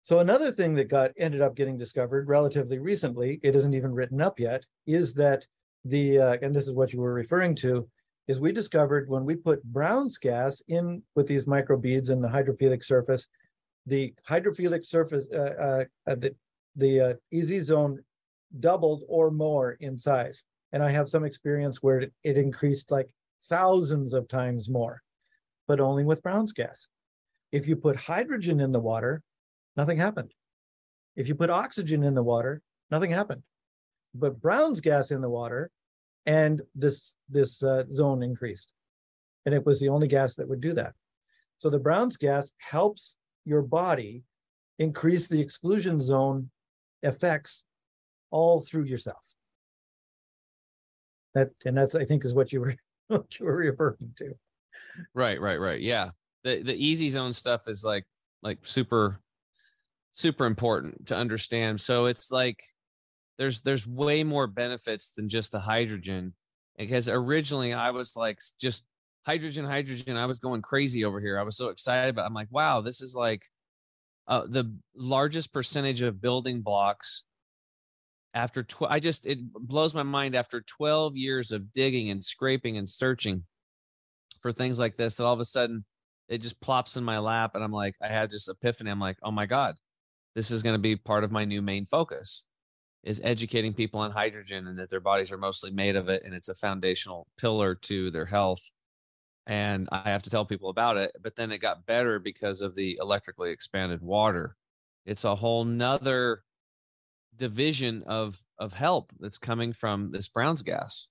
So 0.03 0.19
another 0.19 0.51
thing 0.51 0.75
that 0.75 0.89
got 0.89 1.11
ended 1.17 1.41
up 1.41 1.55
getting 1.55 1.77
discovered 1.77 2.27
relatively 2.27 2.77
recently, 2.77 3.39
it 3.41 3.55
isn't 3.55 3.73
even 3.73 3.93
written 3.93 4.21
up 4.21 4.39
yet, 4.39 4.63
is 4.85 5.13
that 5.15 5.45
the 5.85 6.19
uh, 6.19 6.37
and 6.41 6.53
this 6.55 6.67
is 6.67 6.73
what 6.73 6.93
you 6.93 6.99
were 6.99 7.13
referring 7.13 7.55
to, 7.55 7.87
is 8.27 8.39
we 8.39 8.51
discovered 8.51 9.09
when 9.09 9.25
we 9.25 9.35
put 9.35 9.63
Brown's 9.63 10.17
gas 10.17 10.61
in 10.67 11.01
with 11.15 11.27
these 11.27 11.45
microbeads 11.45 12.09
in 12.09 12.21
the 12.21 12.27
hydrophilic 12.27 12.83
surface, 12.83 13.27
the 13.85 14.13
hydrophilic 14.29 14.85
surface, 14.85 15.27
uh, 15.33 15.37
uh, 15.37 15.83
uh, 16.09 16.15
the, 16.15 16.35
the 16.75 17.01
uh, 17.01 17.13
EZ 17.33 17.65
zone 17.65 17.99
doubled 18.59 19.03
or 19.07 19.31
more 19.31 19.77
in 19.79 19.97
size. 19.97 20.45
And 20.71 20.81
I 20.81 20.91
have 20.91 21.09
some 21.09 21.25
experience 21.25 21.83
where 21.83 21.99
it, 21.99 22.13
it 22.23 22.37
increased 22.37 22.91
like 22.91 23.09
thousands 23.49 24.13
of 24.13 24.27
times 24.27 24.69
more, 24.69 25.01
but 25.67 25.79
only 25.79 26.03
with 26.03 26.23
Brown's 26.23 26.51
gas. 26.51 26.87
If 27.51 27.67
you 27.67 27.75
put 27.75 27.95
hydrogen 27.95 28.59
in 28.59 28.71
the 28.71 28.79
water, 28.79 29.21
nothing 29.77 29.97
happened. 29.97 30.31
If 31.15 31.27
you 31.27 31.35
put 31.35 31.49
oxygen 31.49 32.03
in 32.03 32.15
the 32.15 32.23
water, 32.23 32.61
nothing 32.89 33.11
happened. 33.11 33.43
But 34.15 34.41
Brown's 34.41 34.81
gas 34.81 35.11
in 35.11 35.21
the 35.21 35.29
water, 35.29 35.69
and 36.25 36.61
this 36.73 37.15
this 37.29 37.61
uh, 37.63 37.83
zone 37.91 38.23
increased, 38.23 38.71
and 39.45 39.53
it 39.53 39.65
was 39.65 39.79
the 39.79 39.89
only 39.89 40.07
gas 40.07 40.35
that 40.35 40.47
would 40.47 40.61
do 40.61 40.73
that. 40.73 40.93
So 41.57 41.69
the 41.69 41.79
Brown's 41.79 42.17
gas 42.17 42.53
helps 42.57 43.15
your 43.45 43.61
body 43.61 44.23
increase 44.79 45.27
the 45.27 45.39
exclusion 45.39 45.99
zone 45.99 46.49
effects 47.01 47.63
all 48.31 48.61
through 48.61 48.83
yourself. 48.83 49.21
That 51.35 51.49
and 51.65 51.77
that's 51.77 51.95
I 51.95 52.05
think 52.05 52.25
is 52.25 52.33
what 52.33 52.51
you 52.51 52.61
were 52.61 52.75
what 53.07 53.39
you 53.39 53.45
were 53.45 53.57
referring 53.57 54.13
to. 54.17 54.33
Right, 55.13 55.39
right, 55.39 55.59
right. 55.59 55.79
Yeah. 55.79 56.09
The 56.43 56.61
the 56.61 56.91
EZ 56.91 57.13
zone 57.13 57.33
stuff 57.33 57.67
is 57.67 57.83
like 57.83 58.05
like 58.41 58.59
super 58.63 59.19
super 60.13 60.45
important 60.45 61.07
to 61.07 61.15
understand. 61.15 61.81
So 61.81 62.05
it's 62.05 62.31
like 62.31 62.63
there's 63.37 63.61
there's 63.61 63.87
way 63.87 64.23
more 64.23 64.47
benefits 64.47 65.11
than 65.11 65.29
just 65.29 65.51
the 65.51 65.59
hydrogen 65.59 66.33
because 66.77 67.09
originally 67.09 67.73
I 67.73 67.91
was 67.91 68.15
like 68.15 68.39
just 68.59 68.85
hydrogen, 69.25 69.65
hydrogen. 69.65 70.17
I 70.17 70.25
was 70.25 70.39
going 70.39 70.61
crazy 70.61 71.05
over 71.05 71.19
here. 71.19 71.39
I 71.39 71.43
was 71.43 71.57
so 71.57 71.69
excited, 71.69 72.15
but 72.15 72.25
I'm 72.25 72.33
like, 72.33 72.49
wow, 72.51 72.81
this 72.81 73.01
is 73.01 73.15
like 73.15 73.45
uh, 74.27 74.43
the 74.47 74.73
largest 74.95 75.53
percentage 75.53 76.01
of 76.01 76.21
building 76.21 76.61
blocks 76.61 77.25
after 78.33 78.63
12 78.63 78.91
i 78.91 78.99
just 78.99 79.25
it 79.25 79.37
blows 79.53 79.93
my 79.93 80.03
mind 80.03 80.35
after 80.35 80.61
12 80.61 81.15
years 81.15 81.51
of 81.51 81.71
digging 81.71 82.09
and 82.09 82.23
scraping 82.23 82.77
and 82.77 82.87
searching 82.87 83.43
for 84.41 84.51
things 84.51 84.79
like 84.79 84.97
this 84.97 85.15
that 85.15 85.25
all 85.25 85.33
of 85.33 85.39
a 85.39 85.45
sudden 85.45 85.85
it 86.29 86.39
just 86.39 86.59
plops 86.59 86.97
in 86.97 87.03
my 87.03 87.19
lap 87.19 87.51
and 87.53 87.63
i'm 87.63 87.71
like 87.71 87.95
i 88.01 88.07
had 88.07 88.31
this 88.31 88.47
epiphany 88.47 88.89
i'm 88.89 88.99
like 88.99 89.17
oh 89.23 89.31
my 89.31 89.45
god 89.45 89.75
this 90.35 90.49
is 90.49 90.63
going 90.63 90.73
to 90.73 90.81
be 90.81 90.95
part 90.95 91.23
of 91.23 91.31
my 91.31 91.45
new 91.45 91.61
main 91.61 91.85
focus 91.85 92.45
is 93.03 93.21
educating 93.23 93.73
people 93.73 93.99
on 93.99 94.09
hydrogen 94.09 94.67
and 94.67 94.79
that 94.79 94.89
their 94.89 94.99
bodies 94.99 95.31
are 95.31 95.37
mostly 95.37 95.69
made 95.69 95.95
of 95.95 96.09
it 96.09 96.23
and 96.25 96.33
it's 96.33 96.49
a 96.49 96.55
foundational 96.55 97.27
pillar 97.37 97.75
to 97.75 98.09
their 98.09 98.25
health 98.25 98.71
and 99.47 99.89
I 99.91 100.09
have 100.09 100.23
to 100.23 100.29
tell 100.29 100.45
people 100.45 100.69
about 100.69 100.97
it. 100.97 101.15
But 101.21 101.35
then 101.35 101.51
it 101.51 101.59
got 101.59 101.85
better 101.85 102.19
because 102.19 102.61
of 102.61 102.75
the 102.75 102.97
electrically 103.01 103.51
expanded 103.51 104.01
water. 104.01 104.55
It's 105.05 105.25
a 105.25 105.35
whole 105.35 105.65
nother 105.65 106.43
division 107.35 108.03
of 108.05 108.39
of 108.59 108.73
help 108.73 109.11
that's 109.19 109.37
coming 109.37 109.73
from 109.73 110.11
this 110.11 110.29
Brown's 110.29 110.63
gas. 110.63 111.07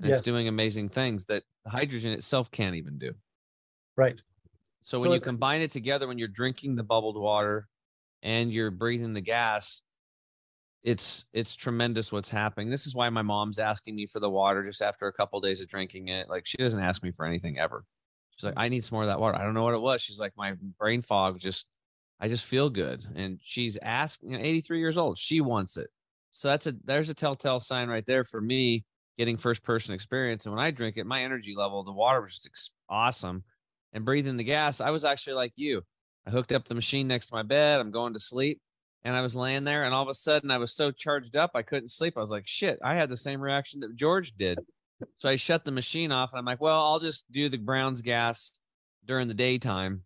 Yes. 0.00 0.18
It's 0.18 0.22
doing 0.22 0.48
amazing 0.48 0.88
things 0.88 1.26
that 1.26 1.44
hydrogen 1.66 2.12
itself 2.12 2.50
can't 2.50 2.74
even 2.74 2.98
do. 2.98 3.14
Right. 3.96 4.20
So, 4.82 4.98
so 4.98 5.02
when 5.02 5.12
you 5.12 5.20
combine 5.20 5.60
it 5.60 5.70
together, 5.70 6.08
when 6.08 6.18
you're 6.18 6.28
drinking 6.28 6.74
the 6.74 6.82
bubbled 6.82 7.16
water 7.16 7.68
and 8.22 8.52
you're 8.52 8.72
breathing 8.72 9.12
the 9.12 9.20
gas, 9.20 9.82
it's 10.82 11.26
it's 11.32 11.54
tremendous 11.54 12.10
what's 12.10 12.30
happening. 12.30 12.70
This 12.70 12.86
is 12.86 12.94
why 12.94 13.08
my 13.08 13.22
mom's 13.22 13.58
asking 13.58 13.94
me 13.94 14.06
for 14.06 14.20
the 14.20 14.30
water 14.30 14.64
just 14.64 14.82
after 14.82 15.06
a 15.06 15.12
couple 15.12 15.38
of 15.38 15.44
days 15.44 15.60
of 15.60 15.68
drinking 15.68 16.08
it. 16.08 16.28
Like 16.28 16.46
she 16.46 16.58
doesn't 16.58 16.80
ask 16.80 17.02
me 17.02 17.12
for 17.12 17.24
anything 17.24 17.58
ever. 17.58 17.84
She's 18.36 18.44
like, 18.44 18.54
mm. 18.54 18.62
I 18.62 18.68
need 18.68 18.84
some 18.84 18.96
more 18.96 19.02
of 19.02 19.08
that 19.08 19.20
water. 19.20 19.38
I 19.38 19.44
don't 19.44 19.54
know 19.54 19.62
what 19.62 19.74
it 19.74 19.80
was. 19.80 20.02
She's 20.02 20.18
like, 20.18 20.32
my 20.36 20.54
brain 20.78 21.02
fog 21.02 21.38
just, 21.38 21.66
I 22.18 22.28
just 22.28 22.44
feel 22.44 22.70
good. 22.70 23.04
And 23.14 23.38
she's 23.42 23.78
asking, 23.80 24.30
you 24.30 24.38
know, 24.38 24.44
83 24.44 24.78
years 24.78 24.98
old. 24.98 25.18
She 25.18 25.40
wants 25.40 25.76
it. 25.76 25.88
So 26.32 26.48
that's 26.48 26.66
a 26.66 26.74
there's 26.84 27.10
a 27.10 27.14
telltale 27.14 27.60
sign 27.60 27.88
right 27.88 28.06
there 28.06 28.24
for 28.24 28.40
me 28.40 28.84
getting 29.18 29.36
first 29.36 29.62
person 29.62 29.94
experience. 29.94 30.46
And 30.46 30.54
when 30.54 30.64
I 30.64 30.70
drink 30.70 30.96
it, 30.96 31.06
my 31.06 31.22
energy 31.22 31.54
level, 31.54 31.84
the 31.84 31.92
water 31.92 32.22
was 32.22 32.38
just 32.38 32.72
awesome. 32.88 33.44
And 33.92 34.04
breathing 34.04 34.38
the 34.38 34.44
gas, 34.44 34.80
I 34.80 34.90
was 34.90 35.04
actually 35.04 35.34
like 35.34 35.52
you. 35.56 35.82
I 36.26 36.30
hooked 36.30 36.52
up 36.52 36.66
the 36.66 36.74
machine 36.74 37.06
next 37.06 37.26
to 37.26 37.34
my 37.34 37.42
bed. 37.42 37.80
I'm 37.80 37.90
going 37.90 38.14
to 38.14 38.20
sleep 38.20 38.60
and 39.04 39.16
I 39.16 39.20
was 39.20 39.34
laying 39.36 39.64
there, 39.64 39.84
and 39.84 39.94
all 39.94 40.02
of 40.02 40.08
a 40.08 40.14
sudden 40.14 40.50
I 40.50 40.58
was 40.58 40.72
so 40.74 40.90
charged 40.90 41.36
up 41.36 41.52
I 41.54 41.62
couldn't 41.62 41.88
sleep. 41.90 42.14
I 42.16 42.20
was 42.20 42.30
like, 42.30 42.46
"Shit!" 42.46 42.78
I 42.84 42.94
had 42.94 43.08
the 43.10 43.16
same 43.16 43.40
reaction 43.40 43.80
that 43.80 43.96
George 43.96 44.32
did. 44.36 44.58
so 45.18 45.28
I 45.28 45.36
shut 45.36 45.64
the 45.64 45.72
machine 45.72 46.12
off 46.12 46.30
and 46.32 46.38
I'm 46.38 46.44
like, 46.44 46.60
well, 46.60 46.80
I'll 46.80 47.00
just 47.00 47.30
do 47.32 47.48
the 47.48 47.56
Brown's 47.58 48.02
gas 48.02 48.52
during 49.04 49.28
the 49.28 49.34
daytime, 49.34 50.02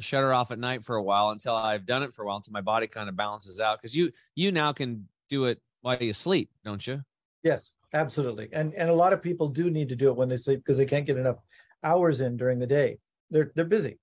shut 0.00 0.22
her 0.22 0.34
off 0.34 0.50
at 0.50 0.58
night 0.58 0.84
for 0.84 0.96
a 0.96 1.02
while 1.02 1.30
until 1.30 1.54
I've 1.54 1.86
done 1.86 2.02
it 2.02 2.12
for 2.14 2.22
a 2.22 2.26
while 2.26 2.36
until 2.36 2.52
my 2.52 2.60
body 2.60 2.86
kind 2.86 3.08
of 3.08 3.16
balances 3.16 3.60
out. 3.60 3.80
Cause 3.80 3.94
you, 3.94 4.10
you 4.34 4.52
now 4.52 4.72
can 4.72 5.08
do 5.30 5.44
it 5.46 5.60
while 5.80 5.96
you 5.96 6.12
sleep, 6.12 6.50
don't 6.64 6.86
you? 6.86 7.00
Yes, 7.42 7.76
absolutely. 7.92 8.48
And 8.52 8.74
and 8.74 8.88
a 8.90 8.94
lot 8.94 9.12
of 9.12 9.22
people 9.22 9.48
do 9.48 9.70
need 9.70 9.88
to 9.90 9.96
do 9.96 10.08
it 10.08 10.16
when 10.16 10.28
they 10.28 10.36
sleep 10.36 10.60
because 10.60 10.78
they 10.78 10.86
can't 10.86 11.06
get 11.06 11.16
enough 11.18 11.36
hours 11.82 12.20
in 12.20 12.36
during 12.36 12.58
the 12.58 12.66
day. 12.66 12.98
They're 13.30 13.52
they're 13.54 13.64
busy. 13.64 13.98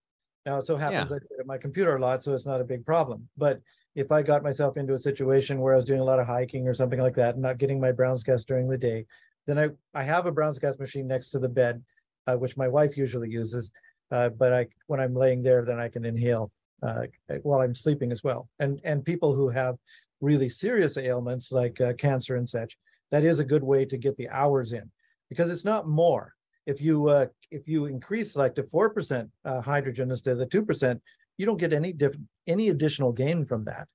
Now 0.46 0.60
it 0.60 0.66
so 0.66 0.76
happens 0.76 1.10
Yeah. 1.10 1.16
I 1.18 1.20
sit 1.20 1.40
at 1.40 1.46
my 1.46 1.58
computer 1.58 1.96
a 1.96 2.00
lot, 2.02 2.24
so 2.24 2.34
it's 2.34 2.46
not 2.46 2.62
a 2.62 2.64
big 2.64 2.86
problem. 2.86 3.30
But 3.38 3.62
if 3.96 4.12
I 4.12 4.22
got 4.22 4.44
myself 4.44 4.78
into 4.78 4.94
a 4.94 5.00
situation 5.00 5.60
where 5.60 5.74
I 5.74 5.76
was 5.76 5.86
doing 5.86 6.00
a 6.00 6.06
lot 6.06 6.20
of 6.20 6.28
hiking 6.28 6.68
or 6.68 6.74
something 6.74 7.00
like 7.00 7.16
that, 7.16 7.36
and 7.36 7.42
not 7.42 7.58
getting 7.58 7.80
my 7.80 7.92
Brown's 7.92 8.24
gas 8.24 8.44
during 8.44 8.70
the 8.70 8.78
day, 8.78 9.06
then 9.48 9.58
I 9.58 9.70
I 9.94 10.04
have 10.04 10.26
a 10.26 10.32
Brown's 10.32 10.60
gas 10.60 10.80
machine 10.80 11.08
next 11.08 11.30
to 11.30 11.40
the 11.40 11.50
bed, 11.50 11.84
uh, 12.28 12.36
which 12.36 12.58
my 12.58 12.68
wife 12.68 12.98
usually 12.98 13.30
uses. 13.30 13.72
Uh, 14.12 14.30
but 14.30 14.54
I 14.54 14.68
when 14.88 15.00
I'm 15.00 15.16
laying 15.16 15.44
there, 15.44 15.64
then 15.66 15.80
I 15.80 15.90
can 15.90 16.06
inhale 16.06 16.52
uh, 16.84 17.04
while 17.44 17.62
I'm 17.62 17.76
sleeping 17.76 18.12
as 18.12 18.24
well. 18.24 18.50
And 18.60 18.80
and 18.84 19.04
people 19.04 19.36
who 19.36 19.50
have 19.50 19.76
really 20.20 20.50
serious 20.50 20.98
ailments 20.98 21.52
like 21.52 21.80
uh, 21.82 21.94
cancer 21.94 22.36
and 22.36 22.48
such, 22.48 22.78
that 23.12 23.24
is 23.24 23.40
a 23.40 23.46
good 23.46 23.64
way 23.64 23.86
to 23.86 23.98
get 23.98 24.16
the 24.18 24.30
hours 24.30 24.74
in 24.74 24.90
because 25.30 25.52
it's 25.52 25.66
not 25.66 25.88
more. 25.88 26.34
If 26.66 26.82
you 26.82 27.08
uh, 27.08 27.28
if 27.50 27.68
you 27.68 27.86
increase 27.86 28.36
like 28.36 28.56
to 28.56 28.64
four 28.64 28.90
percent 28.92 29.30
uh, 29.44 29.62
hydrogen 29.62 30.10
instead 30.10 30.34
of 30.34 30.40
the 30.40 30.46
two 30.46 30.64
percent, 30.64 31.02
you 31.42 31.48
don't 31.48 31.58
get 31.58 31.74
any 31.74 31.92
diff- 31.92 32.16
any 32.46 32.70
additional 32.70 33.12
gain 33.12 33.44
from 33.46 33.66
that. 33.66 33.88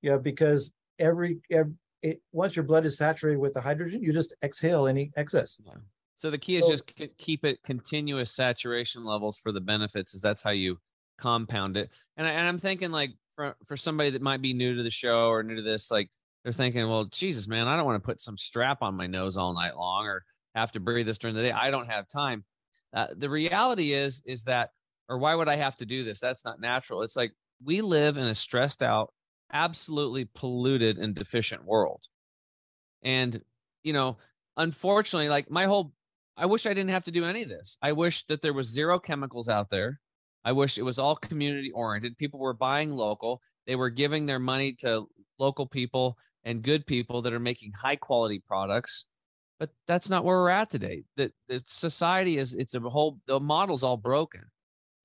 Yeah, 0.00 0.16
because 0.16 0.72
every, 0.98 1.38
every 1.50 1.74
it, 2.02 2.22
once 2.32 2.56
your 2.56 2.64
blood 2.64 2.86
is 2.86 2.96
saturated 2.96 3.38
with 3.38 3.52
the 3.54 3.60
hydrogen, 3.60 4.02
you 4.02 4.12
just 4.12 4.32
exhale 4.42 4.86
any 4.86 5.10
excess. 5.16 5.60
So 6.16 6.30
the 6.30 6.38
key 6.38 6.56
is 6.56 6.64
So- 6.64 6.70
just 6.70 6.86
k- 6.86 7.10
keep 7.18 7.44
it 7.44 7.62
continuous 7.64 8.30
saturation 8.32 9.04
levels 9.04 9.36
for 9.36 9.52
the 9.52 9.60
benefits, 9.60 10.14
is 10.14 10.22
that's 10.22 10.42
how 10.42 10.50
you 10.50 10.78
compound 11.18 11.76
it. 11.76 11.90
And, 12.16 12.26
I, 12.26 12.30
and 12.30 12.48
I'm 12.48 12.58
thinking 12.58 12.90
like 12.90 13.10
for 13.34 13.54
for 13.64 13.76
somebody 13.76 14.10
that 14.10 14.22
might 14.22 14.40
be 14.40 14.54
new 14.54 14.74
to 14.74 14.82
the 14.82 14.90
show 14.90 15.28
or 15.28 15.42
new 15.42 15.56
to 15.56 15.62
this, 15.62 15.90
like 15.90 16.08
they're 16.42 16.52
thinking, 16.52 16.88
well, 16.88 17.04
Jesus, 17.06 17.46
man, 17.48 17.68
I 17.68 17.76
don't 17.76 17.84
want 17.84 18.02
to 18.02 18.06
put 18.06 18.22
some 18.22 18.38
strap 18.38 18.80
on 18.82 18.94
my 18.94 19.06
nose 19.06 19.36
all 19.36 19.52
night 19.52 19.76
long 19.76 20.06
or 20.06 20.24
have 20.54 20.72
to 20.72 20.80
breathe 20.80 21.06
this 21.06 21.18
during 21.18 21.36
the 21.36 21.42
day. 21.42 21.52
I 21.52 21.70
don't 21.70 21.90
have 21.90 22.08
time. 22.08 22.44
Uh, 22.94 23.08
the 23.16 23.28
reality 23.28 23.92
is, 23.92 24.22
is 24.24 24.44
that, 24.44 24.70
or 25.08 25.18
why 25.18 25.34
would 25.34 25.48
I 25.48 25.56
have 25.56 25.76
to 25.78 25.86
do 25.86 26.04
this? 26.04 26.20
That's 26.20 26.44
not 26.44 26.60
natural. 26.60 27.02
It's 27.02 27.16
like 27.16 27.32
we 27.64 27.80
live 27.80 28.18
in 28.18 28.24
a 28.24 28.34
stressed 28.34 28.82
out, 28.82 29.12
absolutely 29.52 30.28
polluted 30.34 30.98
and 30.98 31.14
deficient 31.14 31.64
world. 31.64 32.02
And, 33.02 33.40
you 33.82 33.92
know, 33.92 34.18
unfortunately, 34.56 35.28
like 35.28 35.50
my 35.50 35.64
whole, 35.64 35.92
I 36.36 36.46
wish 36.46 36.66
I 36.66 36.74
didn't 36.74 36.90
have 36.90 37.04
to 37.04 37.10
do 37.10 37.24
any 37.24 37.42
of 37.42 37.48
this. 37.48 37.78
I 37.80 37.92
wish 37.92 38.24
that 38.24 38.42
there 38.42 38.52
was 38.52 38.66
zero 38.66 38.98
chemicals 38.98 39.48
out 39.48 39.70
there. 39.70 40.00
I 40.44 40.52
wish 40.52 40.78
it 40.78 40.82
was 40.82 40.98
all 40.98 41.16
community 41.16 41.70
oriented. 41.72 42.18
People 42.18 42.40
were 42.40 42.54
buying 42.54 42.94
local. 42.94 43.40
They 43.66 43.76
were 43.76 43.90
giving 43.90 44.26
their 44.26 44.38
money 44.38 44.74
to 44.80 45.06
local 45.38 45.66
people 45.66 46.16
and 46.44 46.62
good 46.62 46.86
people 46.86 47.22
that 47.22 47.32
are 47.32 47.40
making 47.40 47.72
high 47.72 47.96
quality 47.96 48.42
products. 48.46 49.06
But 49.58 49.70
that's 49.86 50.10
not 50.10 50.24
where 50.24 50.36
we're 50.36 50.50
at 50.50 50.70
today. 50.70 51.04
That 51.16 51.32
society 51.64 52.36
is 52.36 52.54
it's 52.54 52.74
a 52.74 52.80
whole 52.80 53.18
the 53.26 53.40
model's 53.40 53.82
all 53.82 53.96
broken. 53.96 54.42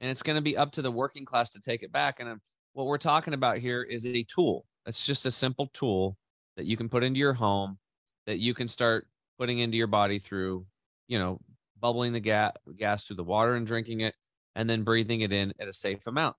And 0.01 0.09
it's 0.09 0.23
going 0.23 0.35
to 0.35 0.41
be 0.41 0.57
up 0.57 0.73
to 0.73 0.81
the 0.81 0.91
working 0.91 1.23
class 1.23 1.49
to 1.51 1.61
take 1.61 1.83
it 1.83 1.91
back. 1.91 2.19
And 2.19 2.27
um, 2.27 2.41
what 2.73 2.87
we're 2.87 2.97
talking 2.97 3.33
about 3.33 3.59
here 3.59 3.83
is 3.83 4.05
a 4.05 4.23
tool. 4.23 4.65
It's 4.85 5.05
just 5.05 5.25
a 5.25 5.31
simple 5.31 5.69
tool 5.73 6.17
that 6.57 6.65
you 6.65 6.75
can 6.75 6.89
put 6.89 7.03
into 7.03 7.19
your 7.19 7.33
home 7.33 7.77
that 8.25 8.39
you 8.39 8.53
can 8.53 8.67
start 8.67 9.07
putting 9.39 9.59
into 9.59 9.77
your 9.77 9.87
body 9.87 10.19
through, 10.19 10.65
you 11.07 11.19
know, 11.19 11.39
bubbling 11.79 12.13
the 12.13 12.19
ga- 12.19 12.51
gas 12.77 13.05
through 13.05 13.15
the 13.15 13.23
water 13.23 13.55
and 13.55 13.65
drinking 13.65 14.01
it 14.01 14.15
and 14.55 14.69
then 14.69 14.83
breathing 14.83 15.21
it 15.21 15.31
in 15.31 15.53
at 15.59 15.67
a 15.67 15.73
safe 15.73 16.05
amount. 16.07 16.35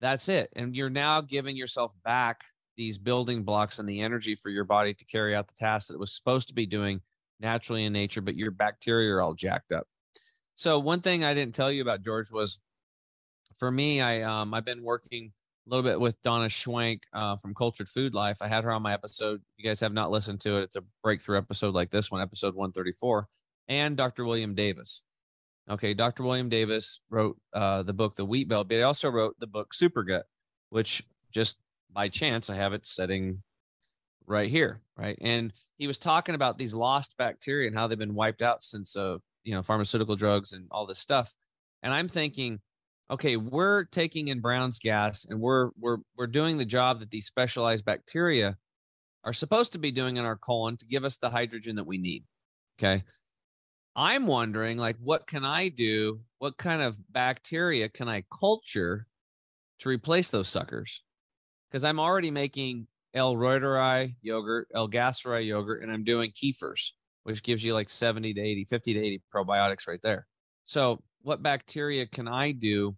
That's 0.00 0.28
it. 0.28 0.50
And 0.54 0.76
you're 0.76 0.90
now 0.90 1.20
giving 1.20 1.56
yourself 1.56 1.92
back 2.04 2.42
these 2.76 2.98
building 2.98 3.42
blocks 3.44 3.78
and 3.78 3.88
the 3.88 4.00
energy 4.00 4.34
for 4.34 4.50
your 4.50 4.64
body 4.64 4.94
to 4.94 5.04
carry 5.04 5.34
out 5.34 5.48
the 5.48 5.54
task 5.54 5.88
that 5.88 5.94
it 5.94 6.00
was 6.00 6.12
supposed 6.12 6.48
to 6.48 6.54
be 6.54 6.66
doing 6.66 7.00
naturally 7.40 7.84
in 7.84 7.92
nature, 7.92 8.20
but 8.20 8.36
your 8.36 8.50
bacteria 8.50 9.14
are 9.14 9.22
all 9.22 9.34
jacked 9.34 9.72
up. 9.72 9.86
So 10.56 10.78
one 10.78 11.00
thing 11.00 11.24
I 11.24 11.34
didn't 11.34 11.54
tell 11.54 11.70
you 11.70 11.82
about 11.82 12.02
George 12.02 12.30
was 12.30 12.60
for 13.58 13.70
me, 13.70 14.00
I 14.00 14.22
um 14.22 14.54
I've 14.54 14.64
been 14.64 14.82
working 14.82 15.32
a 15.66 15.70
little 15.70 15.82
bit 15.82 15.98
with 15.98 16.20
Donna 16.22 16.46
Schwenk 16.46 17.00
uh, 17.12 17.36
from 17.36 17.54
Cultured 17.54 17.88
Food 17.88 18.14
Life. 18.14 18.38
I 18.40 18.48
had 18.48 18.64
her 18.64 18.70
on 18.70 18.82
my 18.82 18.92
episode. 18.92 19.36
If 19.36 19.64
you 19.64 19.68
guys 19.68 19.80
have 19.80 19.92
not 19.92 20.10
listened 20.10 20.40
to 20.42 20.58
it, 20.58 20.62
it's 20.62 20.76
a 20.76 20.84
breakthrough 21.02 21.38
episode 21.38 21.74
like 21.74 21.90
this 21.90 22.10
one, 22.10 22.20
episode 22.20 22.54
134, 22.54 23.26
and 23.68 23.96
Dr. 23.96 24.24
William 24.24 24.54
Davis. 24.54 25.02
Okay, 25.70 25.94
Dr. 25.94 26.22
William 26.22 26.50
Davis 26.50 27.00
wrote 27.08 27.38
uh, 27.54 27.82
the 27.82 27.94
book 27.94 28.16
The 28.16 28.24
Wheat 28.26 28.48
Belly, 28.48 28.64
but 28.64 28.74
he 28.74 28.82
also 28.82 29.10
wrote 29.10 29.36
the 29.38 29.46
book 29.46 29.72
Super 29.72 30.02
Gut, 30.02 30.26
which 30.68 31.02
just 31.32 31.56
by 31.90 32.08
chance 32.08 32.50
I 32.50 32.56
have 32.56 32.74
it 32.74 32.86
setting 32.86 33.42
right 34.26 34.50
here, 34.50 34.82
right? 34.98 35.16
And 35.22 35.52
he 35.78 35.86
was 35.86 35.98
talking 35.98 36.34
about 36.34 36.58
these 36.58 36.74
lost 36.74 37.16
bacteria 37.16 37.68
and 37.68 37.76
how 37.76 37.86
they've 37.86 37.98
been 37.98 38.14
wiped 38.14 38.42
out 38.42 38.62
since 38.62 38.94
uh, 38.96 39.16
you 39.44 39.54
know, 39.54 39.62
pharmaceutical 39.62 40.16
drugs 40.16 40.52
and 40.52 40.66
all 40.70 40.86
this 40.86 40.98
stuff. 40.98 41.32
And 41.82 41.92
I'm 41.92 42.08
thinking, 42.08 42.60
okay, 43.10 43.36
we're 43.36 43.84
taking 43.84 44.28
in 44.28 44.40
Brown's 44.40 44.78
gas 44.78 45.26
and 45.28 45.40
we're 45.40 45.70
we're 45.78 45.98
we're 46.16 46.26
doing 46.26 46.58
the 46.58 46.64
job 46.64 47.00
that 47.00 47.10
these 47.10 47.26
specialized 47.26 47.84
bacteria 47.84 48.56
are 49.24 49.32
supposed 49.32 49.72
to 49.72 49.78
be 49.78 49.90
doing 49.90 50.16
in 50.16 50.24
our 50.24 50.36
colon 50.36 50.76
to 50.78 50.86
give 50.86 51.04
us 51.04 51.16
the 51.16 51.30
hydrogen 51.30 51.76
that 51.76 51.86
we 51.86 51.98
need. 51.98 52.24
Okay. 52.78 53.04
I'm 53.96 54.26
wondering 54.26 54.78
like 54.78 54.96
what 55.00 55.26
can 55.26 55.44
I 55.44 55.68
do? 55.68 56.20
What 56.38 56.56
kind 56.56 56.82
of 56.82 56.96
bacteria 57.12 57.88
can 57.88 58.08
I 58.08 58.24
culture 58.36 59.06
to 59.80 59.88
replace 59.88 60.30
those 60.30 60.48
suckers? 60.48 61.02
Because 61.70 61.84
I'm 61.84 62.00
already 62.00 62.30
making 62.30 62.86
L. 63.14 63.36
reuteri 63.36 64.16
yogurt, 64.22 64.68
L. 64.74 64.88
gasseri 64.88 65.46
yogurt, 65.46 65.82
and 65.82 65.92
I'm 65.92 66.04
doing 66.04 66.32
kefirs, 66.32 66.90
which 67.22 67.42
gives 67.42 67.62
you 67.62 67.72
like 67.72 67.88
70 67.88 68.34
to 68.34 68.40
80, 68.40 68.64
50 68.64 68.94
to 68.94 69.00
80 69.00 69.22
probiotics 69.34 69.86
right 69.86 70.02
there. 70.02 70.26
So, 70.64 71.02
what 71.24 71.42
bacteria 71.42 72.06
can 72.06 72.28
I 72.28 72.52
do? 72.52 72.94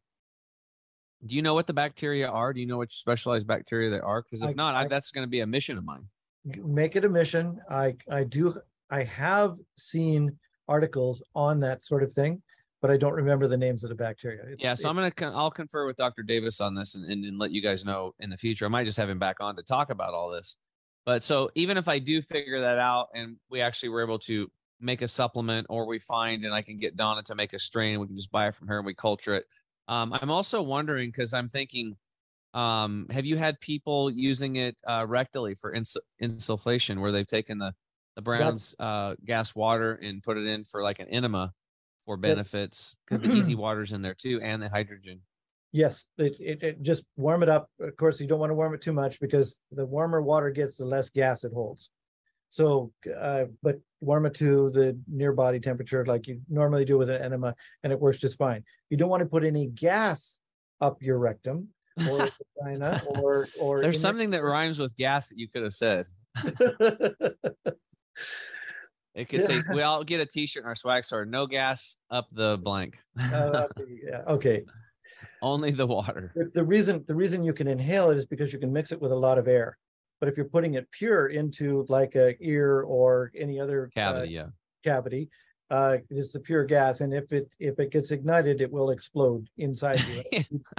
Do 1.24 1.34
you 1.34 1.42
know 1.42 1.54
what 1.54 1.66
the 1.66 1.72
bacteria 1.72 2.28
are? 2.28 2.52
Do 2.52 2.60
you 2.60 2.66
know 2.66 2.76
which 2.78 2.92
specialized 2.94 3.46
bacteria 3.46 3.88
they 3.88 4.00
are? 4.00 4.22
Because 4.22 4.42
if 4.42 4.50
I- 4.50 4.52
not, 4.52 4.74
I, 4.74 4.86
that's 4.88 5.10
going 5.10 5.24
to 5.24 5.30
be 5.30 5.40
a 5.40 5.46
mission 5.46 5.78
of 5.78 5.84
mine. 5.84 6.06
Make 6.44 6.94
it 6.94 7.04
a 7.04 7.08
mission. 7.08 7.58
I 7.70 7.96
I 8.10 8.22
do 8.24 8.54
I 8.90 9.02
have 9.04 9.56
seen 9.76 10.38
articles 10.68 11.22
on 11.34 11.58
that 11.60 11.82
sort 11.84 12.02
of 12.04 12.12
thing, 12.12 12.40
but 12.82 12.90
I 12.90 12.96
don't 12.96 13.14
remember 13.14 13.48
the 13.48 13.56
names 13.56 13.82
of 13.82 13.88
the 13.90 13.96
bacteria. 13.96 14.42
It's- 14.42 14.56
Yeah, 14.60 14.74
so 14.74 14.88
I'm 14.88 14.94
gonna 14.94 15.10
con- 15.10 15.32
I'll 15.34 15.50
confer 15.50 15.86
with 15.86 15.96
Dr. 15.96 16.22
Davis 16.22 16.60
on 16.60 16.74
this 16.74 16.94
and, 16.94 17.04
and, 17.10 17.24
and 17.24 17.38
let 17.38 17.50
you 17.50 17.62
guys 17.62 17.84
know 17.84 18.14
in 18.20 18.30
the 18.30 18.36
future. 18.36 18.64
I 18.64 18.68
might 18.68 18.84
just 18.84 18.98
have 18.98 19.08
him 19.10 19.18
back 19.18 19.36
on 19.40 19.56
to 19.56 19.62
talk 19.62 19.90
about 19.90 20.14
all 20.14 20.30
this. 20.30 20.56
But 21.04 21.22
so 21.24 21.50
even 21.54 21.76
if 21.76 21.88
I 21.88 21.98
do 22.00 22.20
figure 22.22 22.60
that 22.60 22.78
out 22.78 23.08
and 23.14 23.36
we 23.50 23.60
actually 23.60 23.88
were 23.90 24.02
able 24.02 24.18
to 24.20 24.48
make 24.80 25.02
a 25.02 25.08
supplement 25.08 25.66
or 25.70 25.86
we 25.86 25.98
find 25.98 26.44
and 26.44 26.52
I 26.54 26.62
can 26.62 26.76
get 26.76 26.96
Donna 26.96 27.22
to 27.24 27.34
make 27.34 27.52
a 27.52 27.58
strain, 27.58 28.00
we 28.00 28.06
can 28.06 28.16
just 28.16 28.30
buy 28.30 28.48
it 28.48 28.54
from 28.54 28.68
her 28.68 28.78
and 28.78 28.86
we 28.86 28.94
culture 28.94 29.34
it. 29.34 29.46
Um, 29.88 30.12
I'm 30.12 30.30
also 30.30 30.62
wondering 30.62 31.10
because 31.10 31.32
I'm 31.32 31.48
thinking, 31.48 31.96
um, 32.54 33.06
have 33.10 33.26
you 33.26 33.36
had 33.36 33.60
people 33.60 34.10
using 34.10 34.56
it 34.56 34.76
uh, 34.86 35.06
rectally 35.06 35.58
for 35.58 35.72
ins- 35.72 35.96
insufflation 36.22 37.00
where 37.00 37.12
they've 37.12 37.26
taken 37.26 37.58
the 37.58 37.74
the 38.16 38.22
Brown's 38.22 38.74
uh, 38.78 39.14
gas 39.26 39.54
water 39.54 39.94
and 40.02 40.22
put 40.22 40.38
it 40.38 40.46
in 40.46 40.64
for 40.64 40.82
like 40.82 41.00
an 41.00 41.08
enema 41.08 41.52
for 42.06 42.16
benefits 42.16 42.96
because 43.04 43.20
the 43.20 43.30
EZ 43.30 43.54
water's 43.56 43.92
in 43.92 44.00
there 44.00 44.14
too 44.14 44.40
and 44.42 44.62
the 44.62 44.70
hydrogen. 44.70 45.20
Yes, 45.72 46.06
it, 46.16 46.34
it, 46.40 46.62
it 46.62 46.82
just 46.82 47.04
warm 47.16 47.42
it 47.42 47.50
up. 47.50 47.68
Of 47.78 47.94
course, 47.96 48.18
you 48.20 48.26
don't 48.26 48.38
want 48.38 48.50
to 48.50 48.54
warm 48.54 48.72
it 48.72 48.80
too 48.80 48.94
much 48.94 49.20
because 49.20 49.58
the 49.70 49.84
warmer 49.84 50.22
water 50.22 50.50
gets, 50.50 50.78
the 50.78 50.86
less 50.86 51.10
gas 51.10 51.44
it 51.44 51.52
holds. 51.52 51.90
So, 52.50 52.92
uh, 53.18 53.44
but 53.62 53.80
warm 54.00 54.26
it 54.26 54.34
to 54.34 54.70
the 54.70 54.98
near 55.08 55.32
body 55.32 55.60
temperature 55.60 56.04
like 56.06 56.26
you 56.26 56.40
normally 56.48 56.84
do 56.84 56.96
with 56.98 57.10
an 57.10 57.20
enema, 57.20 57.54
and 57.82 57.92
it 57.92 58.00
works 58.00 58.18
just 58.18 58.38
fine. 58.38 58.64
You 58.90 58.96
don't 58.96 59.10
want 59.10 59.20
to 59.20 59.28
put 59.28 59.44
any 59.44 59.66
gas 59.66 60.38
up 60.80 61.02
your 61.02 61.18
rectum 61.18 61.68
or 62.08 62.28
vagina 62.62 63.02
or 63.08 63.48
or. 63.58 63.82
There's 63.82 64.00
something 64.00 64.30
that 64.30 64.42
rhymes 64.42 64.78
with 64.78 64.96
gas 64.96 65.28
that 65.28 65.38
you 65.38 65.48
could 65.48 65.62
have 65.62 65.74
said. 65.74 66.06
It 69.16 69.30
could 69.30 69.44
say 69.46 69.62
we 69.72 69.80
all 69.80 70.04
get 70.04 70.20
a 70.20 70.26
T-shirt 70.26 70.62
in 70.62 70.68
our 70.68 70.74
swag 70.74 71.02
store. 71.02 71.24
No 71.24 71.46
gas 71.46 71.96
up 72.10 72.28
the 72.32 72.58
blank. 72.62 72.98
Uh, 73.18 73.66
yeah, 74.06 74.20
okay. 74.28 74.62
Only 75.40 75.70
the 75.70 75.86
water. 75.86 76.32
The, 76.36 76.50
the 76.52 76.64
reason 76.64 77.02
the 77.06 77.14
reason 77.14 77.42
you 77.42 77.54
can 77.54 77.66
inhale 77.66 78.10
it 78.10 78.18
is 78.18 78.26
because 78.26 78.52
you 78.52 78.58
can 78.58 78.70
mix 78.70 78.92
it 78.92 79.00
with 79.00 79.12
a 79.12 79.16
lot 79.16 79.38
of 79.38 79.48
air. 79.48 79.78
But 80.20 80.28
if 80.28 80.36
you're 80.36 80.46
putting 80.48 80.74
it 80.74 80.90
pure 80.90 81.28
into 81.28 81.84
like 81.88 82.14
a 82.14 82.34
ear 82.42 82.82
or 82.82 83.30
any 83.36 83.60
other 83.60 83.90
uh, 83.96 84.00
Cavity, 84.00 84.32
yeah. 84.32 84.46
cavity, 84.84 85.28
uh, 85.70 85.98
it's 86.10 86.32
the 86.32 86.40
pure 86.40 86.64
gas, 86.64 87.00
and 87.00 87.12
if 87.12 87.32
it 87.32 87.50
if 87.58 87.78
it 87.78 87.90
gets 87.90 88.10
ignited, 88.10 88.60
it 88.60 88.70
will 88.70 88.90
explode 88.90 89.48
inside 89.58 90.00
you, 90.08 90.22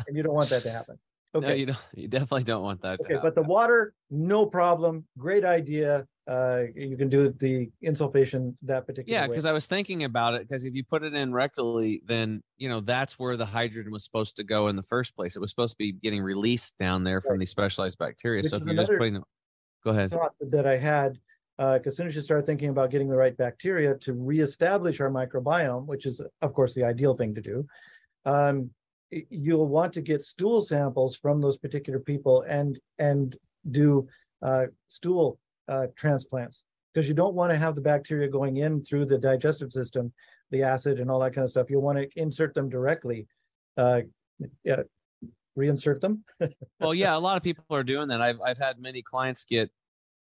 and 0.08 0.16
you 0.16 0.24
don't 0.24 0.34
want 0.34 0.50
that 0.50 0.64
to 0.64 0.72
happen. 0.72 0.98
No, 1.34 1.42
Okay, 1.42 1.58
you 1.58 1.66
don't. 1.68 1.78
You 1.94 2.08
definitely 2.08 2.46
don't 2.46 2.64
want 2.64 2.82
that. 2.82 2.98
to 2.98 3.04
okay, 3.06 3.14
happen. 3.16 3.28
but 3.28 3.36
the 3.36 3.48
water, 3.48 3.94
no 4.10 4.46
problem. 4.46 5.06
Great 5.18 5.46
idea. 5.46 6.08
Uh, 6.28 6.64
you 6.76 6.98
can 6.98 7.08
do 7.08 7.34
the 7.40 7.70
insufflation 7.82 8.54
that 8.62 8.86
particular 8.86 9.18
Yeah, 9.18 9.28
because 9.28 9.46
I 9.46 9.54
was 9.54 9.66
thinking 9.66 10.04
about 10.04 10.34
it. 10.34 10.42
Because 10.42 10.66
if 10.66 10.74
you 10.74 10.84
put 10.84 11.04
it 11.04 11.14
in 11.14 11.32
rectally, 11.32 12.02
then 12.06 12.42
you 12.58 12.68
know 12.68 12.82
that's 12.82 13.18
where 13.18 13.38
the 13.38 13.46
hydrogen 13.46 13.94
was 13.94 14.04
supposed 14.04 14.36
to 14.36 14.44
go 14.44 14.68
in 14.68 14.76
the 14.76 14.84
first 14.84 15.16
place. 15.16 15.38
It 15.38 15.40
was 15.40 15.52
supposed 15.52 15.74
to 15.74 15.78
be 15.78 15.94
getting 15.94 16.22
released 16.22 16.78
down 16.78 17.06
there 17.06 17.22
from 17.22 17.34
Right. 17.34 17.40
these 17.40 17.52
specialized 17.52 17.98
bacteria. 17.98 18.42
Which 18.42 18.50
so 18.50 18.58
if 18.58 18.66
you're 18.66 18.76
just 18.76 18.92
putting, 18.92 19.24
go 19.86 19.92
ahead. 19.92 20.10
thought 20.10 20.34
that 20.42 20.68
I 20.68 20.76
had, 20.76 21.18
uh, 21.60 21.80
as 21.86 21.96
soon 21.96 22.08
as 22.08 22.16
you 22.16 22.22
start 22.22 22.46
thinking 22.46 22.70
about 22.70 22.92
getting 22.92 23.08
the 23.08 23.16
right 23.16 23.36
bacteria 23.38 23.96
to 23.96 24.14
reestablish 24.14 25.00
our 25.00 25.10
microbiome, 25.10 25.86
which 25.86 26.06
is 26.06 26.22
of 26.42 26.54
course 26.54 26.74
the 26.74 26.84
ideal 26.84 27.16
thing 27.16 27.36
to 27.36 27.42
do, 27.42 27.66
um, 28.26 28.70
you'll 29.30 29.68
want 29.68 29.94
to 29.94 30.02
get 30.02 30.24
stool 30.24 30.60
samples 30.60 31.16
from 31.16 31.40
those 31.40 31.58
particular 31.58 32.00
people 32.00 32.42
and 32.42 32.78
and 33.00 33.38
do 33.72 34.10
uh, 34.42 34.66
stool 34.90 35.40
uh, 35.68 35.88
transplants 35.96 36.64
because 36.94 37.08
you 37.08 37.14
don't 37.14 37.36
want 37.36 37.52
to 37.52 37.58
have 37.58 37.76
the 37.76 37.82
bacteria 37.82 38.28
going 38.28 38.58
in 38.58 38.82
through 38.82 39.06
the 39.06 39.18
digestive 39.18 39.72
system, 39.72 40.12
the 40.52 40.64
acid 40.64 41.00
and 41.00 41.12
all 41.12 41.20
that 41.20 41.34
kind 41.34 41.44
of 41.46 41.52
stuff. 41.52 41.70
You'll 41.70 41.82
want 41.82 41.98
to 41.98 42.08
insert 42.16 42.54
them 42.54 42.70
directly. 42.70 43.28
Uh, 43.78 44.02
yeah, 44.64 44.82
reinsert 45.58 46.00
them. 46.00 46.24
well, 46.80 46.94
yeah, 46.94 47.16
a 47.16 47.20
lot 47.20 47.38
of 47.38 47.44
people 47.44 47.66
are 47.72 47.84
doing 47.84 48.08
that. 48.10 48.22
I've 48.22 48.42
I've 48.42 48.58
had 48.58 48.80
many 48.80 49.02
clients 49.02 49.46
get, 49.46 49.70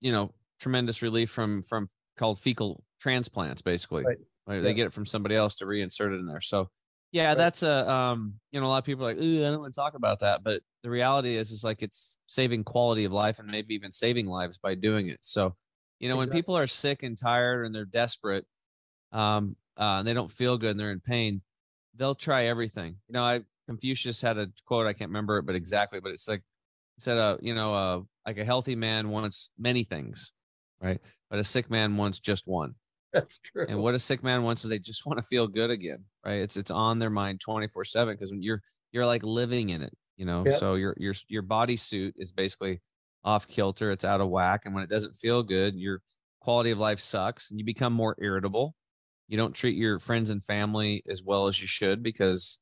you 0.01 0.13
know, 0.13 0.33
tremendous 0.61 1.03
relief 1.03 1.31
from 1.31 1.63
from 1.63 1.89
called 2.19 2.41
fecal 2.41 2.83
transplants, 3.01 3.63
basically. 3.63 4.05
Right. 4.05 4.19
Right, 4.49 4.63
They 4.63 4.75
get 4.75 4.87
it 4.87 4.93
from 4.93 5.07
somebody 5.07 5.35
else 5.35 5.57
to 5.57 5.67
reinsert 5.67 6.15
it 6.15 6.21
in 6.21 6.27
there. 6.27 6.41
So 6.41 6.71
yeah, 7.11 7.29
Right. 7.29 7.39
that's 7.39 7.63
a 7.65 7.91
um, 7.91 8.35
you 8.53 8.61
know, 8.61 8.67
a 8.67 8.69
lot 8.69 8.79
of 8.79 8.85
people 8.85 9.05
are 9.05 9.15
like, 9.15 9.17
I 9.17 9.51
don't 9.51 9.61
want 9.61 9.75
to 9.75 9.81
talk 9.81 9.95
about 9.95 10.21
that. 10.21 10.45
But 10.45 10.63
the 10.87 10.91
reality 10.91 11.37
is 11.37 11.51
is 11.51 11.65
like 11.65 11.83
it's 11.83 12.19
saving 12.29 12.63
quality 12.63 13.05
of 13.05 13.11
life 13.11 13.41
and 13.41 13.49
maybe 13.49 13.75
even 13.75 13.91
saving 13.91 14.29
lives 14.29 14.57
by 14.57 14.77
doing 14.77 15.09
it. 15.09 15.19
So, 15.21 15.57
you 15.99 16.09
know, 16.09 16.17
when 16.17 16.31
people 16.31 16.57
are 16.57 16.69
sick 16.69 17.03
and 17.03 17.19
tired 17.19 17.67
and 17.67 17.75
they're 17.75 17.85
desperate, 17.85 18.47
um, 19.11 19.57
uh, 19.77 19.97
and 19.99 20.07
they 20.07 20.15
don't 20.15 20.31
feel 20.31 20.57
good 20.57 20.71
and 20.71 20.79
they're 20.79 20.93
in 20.93 21.01
pain, 21.01 21.43
they'll 21.97 22.15
try 22.15 22.45
everything. 22.45 22.99
You 23.09 23.15
know, 23.15 23.25
I 23.25 23.41
Confucius 23.67 24.23
had 24.23 24.39
a 24.39 24.47
quote, 24.65 24.87
I 24.87 24.93
can't 24.93 25.11
remember 25.11 25.39
it, 25.39 25.43
but 25.43 25.57
exactly, 25.57 25.99
but 25.99 26.13
it's 26.13 26.29
like 26.29 26.43
he 26.95 27.01
said, 27.01 27.19
uh, 27.19 27.37
you 27.41 27.53
know, 27.53 27.75
uh, 27.75 28.01
like 28.25 28.39
a 28.39 28.45
healthy 28.45 28.77
man 28.77 29.09
wants 29.09 29.51
many 29.59 29.83
things, 29.83 30.31
right? 30.81 31.01
But 31.31 31.41
a 31.41 31.45
sick 31.45 31.69
man 31.69 31.97
wants 31.97 32.21
just 32.21 32.47
one. 32.47 32.77
That's 33.13 33.39
true. 33.39 33.67
And 33.69 33.83
what 33.83 33.97
a 33.97 33.99
sick 33.99 34.23
man 34.23 34.45
wants 34.45 34.63
is 34.63 34.71
they 34.71 34.79
just 34.79 35.05
want 35.05 35.21
to 35.21 35.27
feel 35.27 35.49
good 35.49 35.71
again, 35.71 36.05
right? 36.25 36.43
It's 36.43 36.57
it's 36.57 36.71
on 36.71 37.01
their 37.01 37.11
mind 37.11 37.41
24/7 37.41 38.13
because 38.15 38.31
when 38.31 38.41
you're 38.41 38.63
you're 38.93 39.05
like 39.05 39.25
living 39.25 39.71
in 39.71 39.83
it, 39.83 39.93
you 40.17 40.27
know. 40.27 40.45
Yep. 40.47 40.59
So 40.59 40.75
your 40.75 40.95
your 40.99 41.15
your 41.29 41.43
body 41.43 41.77
suit 41.77 42.15
is 42.17 42.33
basically 42.33 42.81
off 43.25 43.49
kilter, 43.49 43.91
it's 43.91 44.05
out 44.05 44.21
of 44.21 44.29
whack 44.29 44.63
and 44.65 44.75
when 44.75 44.85
it 44.85 44.91
doesn't 44.91 45.17
feel 45.17 45.43
good, 45.43 45.75
your 45.75 46.01
quality 46.41 46.71
of 46.71 46.79
life 46.79 47.01
sucks 47.01 47.51
and 47.51 47.59
you 47.59 47.67
become 47.67 47.93
more 47.93 48.17
irritable. 48.21 48.75
You 49.29 49.37
don't 49.37 49.55
treat 49.55 49.77
your 49.77 49.99
friends 49.99 50.31
and 50.31 50.43
family 50.43 51.03
as 51.09 51.25
well 51.25 51.49
as 51.49 51.61
you 51.61 51.67
should 51.67 52.03
because 52.03 52.61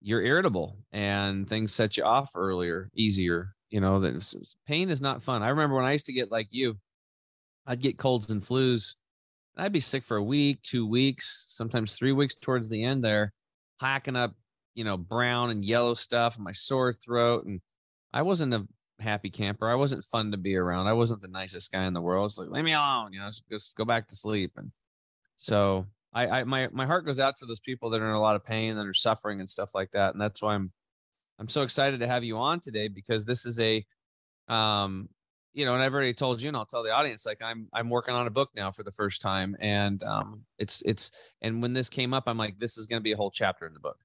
you're 0.00 0.22
irritable 0.22 0.78
and 0.92 1.48
things 1.48 1.74
set 1.74 1.96
you 1.96 2.04
off 2.04 2.30
earlier, 2.36 2.90
easier, 2.94 3.54
you 3.70 3.80
know, 3.80 3.98
that 3.98 4.34
pain 4.66 4.88
is 4.88 5.00
not 5.00 5.22
fun. 5.22 5.42
I 5.42 5.48
remember 5.48 5.74
when 5.74 5.84
I 5.84 5.92
used 5.92 6.06
to 6.06 6.12
get 6.12 6.30
like 6.30 6.48
you, 6.50 6.78
I'd 7.66 7.80
get 7.80 7.98
colds 7.98 8.30
and 8.30 8.42
flus 8.42 8.94
I'd 9.56 9.72
be 9.72 9.80
sick 9.80 10.02
for 10.02 10.16
a 10.16 10.22
week, 10.22 10.62
two 10.62 10.86
weeks, 10.86 11.46
sometimes 11.48 11.94
three 11.94 12.12
weeks 12.12 12.34
towards 12.34 12.68
the 12.68 12.82
end 12.82 13.04
there, 13.04 13.32
hacking 13.80 14.16
up, 14.16 14.34
you 14.74 14.84
know, 14.84 14.96
brown 14.96 15.50
and 15.50 15.64
yellow 15.64 15.94
stuff 15.94 16.36
and 16.36 16.44
my 16.44 16.52
sore 16.52 16.92
throat. 16.92 17.46
And 17.46 17.60
I 18.12 18.22
wasn't 18.22 18.54
a 18.54 18.66
happy 19.00 19.30
camper. 19.30 19.68
I 19.68 19.74
wasn't 19.74 20.04
fun 20.04 20.30
to 20.32 20.36
be 20.36 20.56
around. 20.56 20.86
I 20.86 20.92
wasn't 20.92 21.22
the 21.22 21.28
nicest 21.28 21.72
guy 21.72 21.84
in 21.84 21.94
the 21.94 22.00
world. 22.00 22.30
It's 22.30 22.38
like, 22.38 22.50
leave 22.50 22.64
me 22.64 22.72
alone, 22.72 23.12
you 23.12 23.20
know, 23.20 23.28
just, 23.50 23.76
go 23.76 23.84
back 23.84 24.08
to 24.08 24.16
sleep. 24.16 24.52
And 24.56 24.70
so 25.36 25.86
I, 26.12 26.40
I, 26.40 26.44
my, 26.44 26.68
my 26.72 26.86
heart 26.86 27.06
goes 27.06 27.18
out 27.18 27.38
to 27.38 27.46
those 27.46 27.60
people 27.60 27.90
that 27.90 28.00
are 28.00 28.08
in 28.08 28.14
a 28.14 28.20
lot 28.20 28.36
of 28.36 28.44
pain 28.44 28.76
that 28.76 28.86
are 28.86 28.94
suffering 28.94 29.40
and 29.40 29.50
stuff 29.50 29.74
like 29.74 29.90
that. 29.92 30.12
And 30.12 30.20
that's 30.20 30.42
why 30.42 30.54
I'm, 30.54 30.72
I'm 31.38 31.48
so 31.48 31.62
excited 31.62 32.00
to 32.00 32.06
have 32.06 32.22
you 32.22 32.38
on 32.38 32.60
today 32.60 32.88
because 32.88 33.26
this 33.26 33.44
is 33.44 33.58
a, 33.58 33.84
um, 34.48 35.08
you 35.54 35.64
know, 35.64 35.74
and 35.74 35.82
I've 35.82 35.94
already 35.94 36.12
told 36.12 36.42
you, 36.42 36.48
and 36.48 36.56
I'll 36.56 36.66
tell 36.66 36.82
the 36.82 36.90
audience, 36.90 37.24
like 37.24 37.40
I'm 37.42 37.68
I'm 37.72 37.88
working 37.88 38.14
on 38.14 38.26
a 38.26 38.30
book 38.30 38.50
now 38.56 38.72
for 38.72 38.82
the 38.82 38.90
first 38.90 39.22
time, 39.22 39.56
and 39.60 40.02
um, 40.02 40.42
it's 40.58 40.82
it's 40.84 41.12
and 41.42 41.62
when 41.62 41.72
this 41.72 41.88
came 41.88 42.12
up, 42.12 42.24
I'm 42.26 42.36
like, 42.36 42.58
this 42.58 42.76
is 42.76 42.88
going 42.88 42.98
to 43.00 43.04
be 43.04 43.12
a 43.12 43.16
whole 43.16 43.30
chapter 43.30 43.64
in 43.64 43.72
the 43.72 43.80
book, 43.80 43.98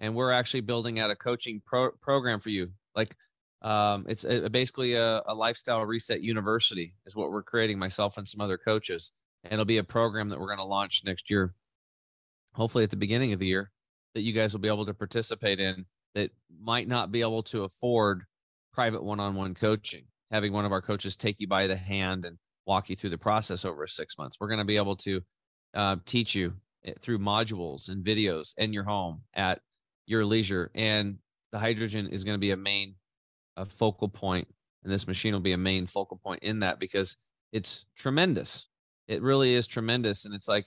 and 0.00 0.14
we're 0.14 0.32
actually 0.32 0.62
building 0.62 0.98
out 0.98 1.10
a 1.10 1.16
coaching 1.16 1.62
pro- 1.64 1.92
program 2.00 2.40
for 2.40 2.50
you, 2.50 2.70
like, 2.96 3.14
um, 3.62 4.06
it's 4.08 4.24
a, 4.24 4.48
basically 4.48 4.94
a, 4.94 5.22
a 5.26 5.34
lifestyle 5.34 5.84
reset 5.84 6.22
university 6.22 6.94
is 7.06 7.14
what 7.14 7.30
we're 7.30 7.42
creating, 7.42 7.78
myself 7.78 8.16
and 8.16 8.26
some 8.26 8.40
other 8.40 8.58
coaches, 8.58 9.12
and 9.44 9.52
it'll 9.52 9.64
be 9.64 9.78
a 9.78 9.84
program 9.84 10.30
that 10.30 10.40
we're 10.40 10.46
going 10.46 10.58
to 10.58 10.64
launch 10.64 11.02
next 11.04 11.30
year, 11.30 11.54
hopefully 12.54 12.84
at 12.84 12.90
the 12.90 12.96
beginning 12.96 13.32
of 13.32 13.38
the 13.38 13.46
year, 13.46 13.70
that 14.14 14.22
you 14.22 14.32
guys 14.32 14.52
will 14.52 14.60
be 14.60 14.68
able 14.68 14.86
to 14.86 14.94
participate 14.94 15.60
in 15.60 15.84
that 16.14 16.30
might 16.60 16.88
not 16.88 17.12
be 17.12 17.20
able 17.20 17.42
to 17.42 17.64
afford 17.64 18.24
private 18.72 19.04
one-on-one 19.04 19.54
coaching. 19.54 20.04
Having 20.30 20.52
one 20.52 20.64
of 20.64 20.72
our 20.72 20.82
coaches 20.82 21.16
take 21.16 21.36
you 21.38 21.46
by 21.46 21.66
the 21.66 21.76
hand 21.76 22.24
and 22.24 22.38
walk 22.66 22.88
you 22.88 22.96
through 22.96 23.10
the 23.10 23.18
process 23.18 23.64
over 23.64 23.86
six 23.86 24.16
months. 24.16 24.36
We're 24.40 24.48
going 24.48 24.58
to 24.58 24.64
be 24.64 24.76
able 24.76 24.96
to 24.96 25.20
uh, 25.74 25.96
teach 26.06 26.34
you 26.34 26.54
through 27.02 27.18
modules 27.18 27.88
and 27.88 28.04
videos 28.04 28.54
in 28.56 28.72
your 28.72 28.84
home 28.84 29.22
at 29.34 29.60
your 30.10 30.24
leisure 30.24 30.70
and 30.74 31.18
the 31.52 31.58
hydrogen 31.58 32.08
is 32.08 32.24
going 32.24 32.34
to 32.34 32.40
be 32.40 32.50
a 32.50 32.56
main 32.56 32.94
a 33.56 33.64
focal 33.64 34.08
point 34.08 34.48
and 34.82 34.92
this 34.92 35.06
machine 35.06 35.32
will 35.32 35.40
be 35.40 35.52
a 35.52 35.58
main 35.58 35.86
focal 35.86 36.16
point 36.16 36.42
in 36.42 36.60
that 36.60 36.78
because 36.78 37.16
it's 37.52 37.84
tremendous 37.96 38.68
it 39.08 39.22
really 39.22 39.54
is 39.54 39.66
tremendous 39.66 40.24
and 40.24 40.34
it's 40.34 40.48
like 40.48 40.66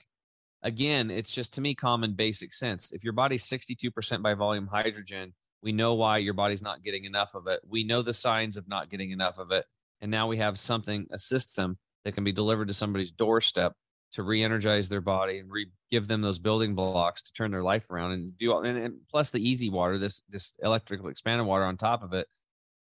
again 0.62 1.10
it's 1.10 1.32
just 1.32 1.54
to 1.54 1.60
me 1.60 1.74
common 1.74 2.12
basic 2.12 2.52
sense 2.52 2.92
if 2.92 3.04
your 3.04 3.12
body's 3.12 3.44
62% 3.44 4.22
by 4.22 4.34
volume 4.34 4.66
hydrogen 4.66 5.32
we 5.64 5.72
know 5.72 5.94
why 5.94 6.18
your 6.18 6.34
body's 6.34 6.62
not 6.62 6.82
getting 6.82 7.06
enough 7.06 7.34
of 7.34 7.46
it. 7.46 7.60
We 7.66 7.84
know 7.84 8.02
the 8.02 8.12
signs 8.12 8.58
of 8.58 8.68
not 8.68 8.90
getting 8.90 9.10
enough 9.10 9.38
of 9.38 9.50
it. 9.50 9.64
And 10.02 10.10
now 10.10 10.28
we 10.28 10.36
have 10.36 10.58
something, 10.58 11.06
a 11.10 11.18
system 11.18 11.78
that 12.04 12.12
can 12.12 12.22
be 12.22 12.32
delivered 12.32 12.68
to 12.68 12.74
somebody's 12.74 13.10
doorstep 13.10 13.72
to 14.14 14.22
re-energize 14.22 14.88
their 14.88 15.00
body 15.00 15.38
and 15.38 15.50
re- 15.50 15.70
give 15.90 16.08
them 16.08 16.22
those 16.22 16.38
building 16.38 16.74
blocks 16.74 17.22
to 17.22 17.32
turn 17.32 17.50
their 17.50 17.62
life 17.62 17.90
around 17.90 18.12
and 18.12 18.36
do 18.38 18.52
all, 18.52 18.62
and, 18.62 18.78
and 18.78 18.94
plus 19.10 19.30
the 19.30 19.52
EZ 19.52 19.70
water, 19.70 19.98
this 19.98 20.22
this 20.28 20.54
electrical 20.62 21.08
expanded 21.08 21.46
water 21.46 21.64
on 21.64 21.76
top 21.76 22.02
of 22.02 22.12
it. 22.12 22.26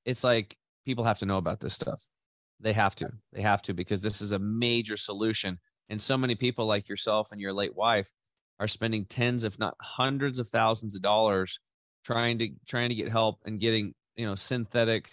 It's 0.06 0.24
like 0.24 0.56
people 0.86 1.04
have 1.04 1.20
to 1.20 1.26
know 1.26 1.38
about 1.38 1.60
this 1.60 1.74
stuff. 1.74 2.02
They 2.60 2.74
have 2.74 2.96
to. 2.96 3.10
They 3.34 3.42
have 3.42 3.62
to 3.64 3.74
because 3.74 4.02
this 4.02 4.22
is 4.22 4.34
a 4.34 4.40
major 4.40 4.98
solution. 4.98 5.58
And 5.90 6.02
so 6.02 6.18
many 6.18 6.36
people 6.36 6.66
like 6.66 6.88
yourself 6.88 7.32
and 7.32 7.42
your 7.42 7.54
late 7.54 7.76
wife 7.76 8.12
are 8.60 8.68
spending 8.68 9.06
tens, 9.06 9.44
if 9.44 9.58
not 9.58 9.76
hundreds 9.82 10.38
of 10.38 10.48
thousands 10.48 10.96
of 10.96 11.02
dollars 11.02 11.60
trying 12.04 12.40
to 12.40 12.50
trying 12.68 12.90
to 12.90 12.96
get 12.96 13.10
help 13.10 13.40
and 13.46 13.60
getting 13.60 13.94
you 14.16 14.26
know 14.26 14.36
synthetic 14.36 15.10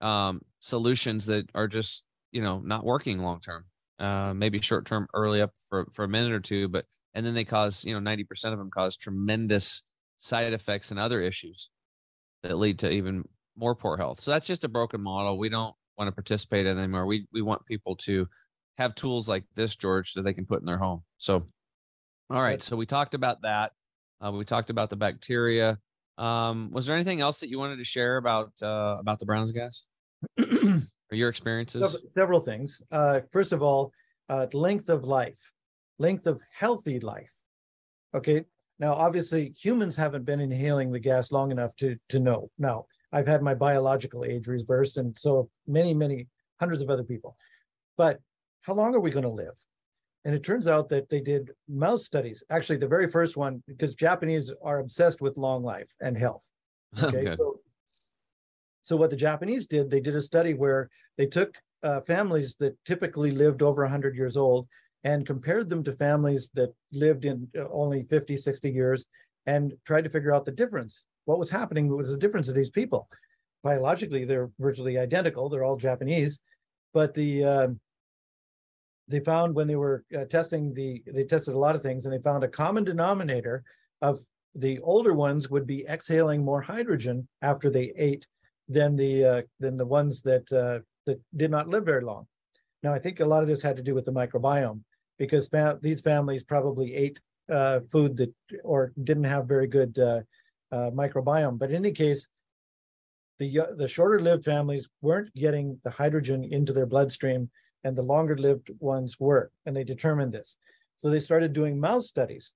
um, 0.00 0.40
solutions 0.60 1.26
that 1.26 1.48
are 1.54 1.68
just 1.68 2.04
you 2.32 2.42
know 2.42 2.60
not 2.64 2.84
working 2.84 3.20
long 3.20 3.40
term 3.40 3.64
uh, 3.98 4.32
maybe 4.34 4.60
short 4.60 4.86
term 4.86 5.06
early 5.14 5.40
up 5.40 5.52
for 5.68 5.86
for 5.92 6.04
a 6.04 6.08
minute 6.08 6.32
or 6.32 6.40
two 6.40 6.68
but 6.68 6.84
and 7.14 7.24
then 7.24 7.34
they 7.34 7.44
cause 7.44 7.84
you 7.84 7.98
know 7.98 8.10
90% 8.10 8.52
of 8.52 8.58
them 8.58 8.70
cause 8.70 8.96
tremendous 8.96 9.82
side 10.18 10.52
effects 10.52 10.90
and 10.90 11.00
other 11.00 11.20
issues 11.20 11.70
that 12.42 12.56
lead 12.56 12.78
to 12.80 12.90
even 12.90 13.24
more 13.56 13.74
poor 13.74 13.96
health. 13.96 14.20
So 14.20 14.30
that's 14.30 14.46
just 14.46 14.64
a 14.64 14.68
broken 14.68 15.00
model. 15.00 15.38
We 15.38 15.48
don't 15.48 15.74
want 15.98 16.08
to 16.08 16.12
participate 16.12 16.66
in 16.66 16.78
anymore. 16.78 17.06
We 17.06 17.26
we 17.32 17.42
want 17.42 17.66
people 17.66 17.96
to 17.96 18.26
have 18.78 18.94
tools 18.94 19.28
like 19.28 19.44
this 19.54 19.76
george 19.76 20.14
that 20.14 20.22
they 20.22 20.32
can 20.32 20.46
put 20.46 20.60
in 20.60 20.66
their 20.66 20.78
home. 20.78 21.02
So 21.18 21.46
all 22.30 22.42
right 22.42 22.62
so 22.62 22.76
we 22.76 22.86
talked 22.86 23.14
about 23.14 23.42
that. 23.42 23.72
Uh, 24.24 24.32
we 24.32 24.44
talked 24.44 24.70
about 24.70 24.88
the 24.88 24.96
bacteria. 24.96 25.78
Um, 26.16 26.70
was 26.70 26.86
there 26.86 26.94
anything 26.94 27.20
else 27.20 27.40
that 27.40 27.48
you 27.48 27.58
wanted 27.58 27.78
to 27.78 27.84
share 27.84 28.16
about 28.16 28.52
uh, 28.62 28.96
about 29.00 29.18
the 29.18 29.26
Browns 29.26 29.50
gas 29.50 29.84
or 31.12 31.16
your 31.16 31.28
experiences? 31.28 31.92
Sev- 31.92 32.00
several 32.12 32.40
things. 32.40 32.82
Uh, 32.90 33.20
first 33.30 33.52
of 33.52 33.62
all, 33.62 33.92
uh, 34.28 34.46
length 34.52 34.88
of 34.88 35.04
life, 35.04 35.52
length 35.98 36.26
of 36.26 36.40
healthy 36.52 36.98
life. 36.98 37.32
Okay. 38.14 38.44
Now, 38.78 38.94
obviously, 38.94 39.54
humans 39.56 39.94
haven't 39.94 40.24
been 40.24 40.40
inhaling 40.40 40.90
the 40.90 40.98
gas 40.98 41.30
long 41.30 41.52
enough 41.52 41.76
to 41.76 41.96
to 42.08 42.18
know. 42.18 42.50
Now, 42.58 42.86
I've 43.12 43.26
had 43.26 43.42
my 43.42 43.54
biological 43.54 44.24
age 44.24 44.48
reversed, 44.48 44.96
and 44.96 45.16
so 45.16 45.48
many, 45.66 45.94
many 45.94 46.26
hundreds 46.58 46.82
of 46.82 46.90
other 46.90 47.04
people. 47.04 47.36
But 47.96 48.18
how 48.62 48.74
long 48.74 48.94
are 48.94 49.00
we 49.00 49.10
going 49.10 49.24
to 49.24 49.28
live? 49.28 49.54
And 50.24 50.34
it 50.34 50.44
turns 50.44 50.66
out 50.66 50.88
that 50.88 51.10
they 51.10 51.20
did 51.20 51.50
mouse 51.68 52.04
studies. 52.04 52.42
Actually, 52.48 52.78
the 52.78 52.88
very 52.88 53.10
first 53.10 53.36
one, 53.36 53.62
because 53.66 53.94
Japanese 53.94 54.52
are 54.62 54.78
obsessed 54.78 55.20
with 55.20 55.36
long 55.36 55.62
life 55.62 55.92
and 56.00 56.16
health. 56.16 56.50
Okay. 57.02 57.24
Good. 57.24 57.38
So, 57.38 57.51
so 58.82 58.96
what 58.96 59.10
the 59.10 59.16
Japanese 59.16 59.66
did, 59.66 59.90
they 59.90 60.00
did 60.00 60.16
a 60.16 60.20
study 60.20 60.54
where 60.54 60.90
they 61.16 61.26
took 61.26 61.56
uh, 61.82 62.00
families 62.00 62.54
that 62.56 62.76
typically 62.84 63.30
lived 63.30 63.62
over 63.62 63.82
100 63.82 64.16
years 64.16 64.36
old 64.36 64.68
and 65.04 65.26
compared 65.26 65.68
them 65.68 65.82
to 65.84 65.92
families 65.92 66.50
that 66.54 66.72
lived 66.92 67.24
in 67.24 67.48
uh, 67.56 67.64
only 67.70 68.04
50, 68.04 68.36
60 68.36 68.70
years 68.70 69.06
and 69.46 69.72
tried 69.84 70.04
to 70.04 70.10
figure 70.10 70.32
out 70.32 70.44
the 70.44 70.52
difference. 70.52 71.06
What 71.24 71.38
was 71.38 71.50
happening 71.50 71.88
was 71.88 72.10
the 72.10 72.18
difference 72.18 72.48
of 72.48 72.54
these 72.54 72.70
people. 72.70 73.08
Biologically, 73.62 74.24
they're 74.24 74.50
virtually 74.58 74.98
identical. 74.98 75.48
They're 75.48 75.64
all 75.64 75.76
Japanese, 75.76 76.40
but 76.92 77.14
the 77.14 77.44
um 77.44 77.80
they 79.08 79.20
found 79.20 79.54
when 79.54 79.66
they 79.66 79.76
were 79.76 80.04
uh, 80.16 80.24
testing 80.24 80.72
the 80.72 81.02
they 81.06 81.24
tested 81.24 81.54
a 81.54 81.58
lot 81.58 81.76
of 81.76 81.82
things 81.82 82.06
and 82.06 82.14
they 82.14 82.22
found 82.22 82.44
a 82.44 82.48
common 82.48 82.82
denominator 82.82 83.62
of 84.00 84.20
the 84.54 84.78
older 84.80 85.12
ones 85.12 85.50
would 85.50 85.66
be 85.66 85.86
exhaling 85.86 86.44
more 86.44 86.60
hydrogen 86.60 87.26
after 87.40 87.70
they 87.70 87.92
ate 87.96 88.26
than 88.68 88.96
the 88.96 89.24
uh, 89.24 89.42
than 89.60 89.76
the 89.76 89.86
ones 89.86 90.22
that 90.22 90.50
uh, 90.52 90.80
that 91.06 91.20
did 91.36 91.50
not 91.50 91.68
live 91.68 91.84
very 91.84 92.02
long. 92.02 92.26
Now 92.82 92.92
I 92.92 92.98
think 92.98 93.20
a 93.20 93.26
lot 93.26 93.42
of 93.42 93.48
this 93.48 93.62
had 93.62 93.76
to 93.76 93.82
do 93.82 93.94
with 93.94 94.04
the 94.04 94.12
microbiome 94.12 94.80
because 95.18 95.48
these 95.80 96.00
families 96.00 96.42
probably 96.42 96.94
ate 96.94 97.20
uh, 97.50 97.80
food 97.90 98.16
that 98.16 98.32
or 98.64 98.92
didn't 99.04 99.24
have 99.24 99.46
very 99.46 99.66
good 99.66 99.98
uh, 99.98 100.20
uh, 100.72 100.90
microbiome. 100.90 101.58
But 101.58 101.70
in 101.70 101.76
any 101.76 101.92
case, 101.92 102.28
the 103.38 103.74
the 103.76 103.88
shorter 103.88 104.20
lived 104.20 104.44
families 104.44 104.88
weren't 105.00 105.34
getting 105.34 105.78
the 105.84 105.90
hydrogen 105.90 106.44
into 106.44 106.72
their 106.72 106.86
bloodstream 106.86 107.50
and 107.84 107.96
the 107.96 108.02
longer 108.02 108.36
lived 108.36 108.70
ones 108.78 109.18
were 109.18 109.50
and 109.66 109.74
they 109.74 109.84
determined 109.84 110.32
this 110.32 110.56
so 110.96 111.10
they 111.10 111.20
started 111.20 111.52
doing 111.52 111.78
mouse 111.78 112.06
studies 112.08 112.52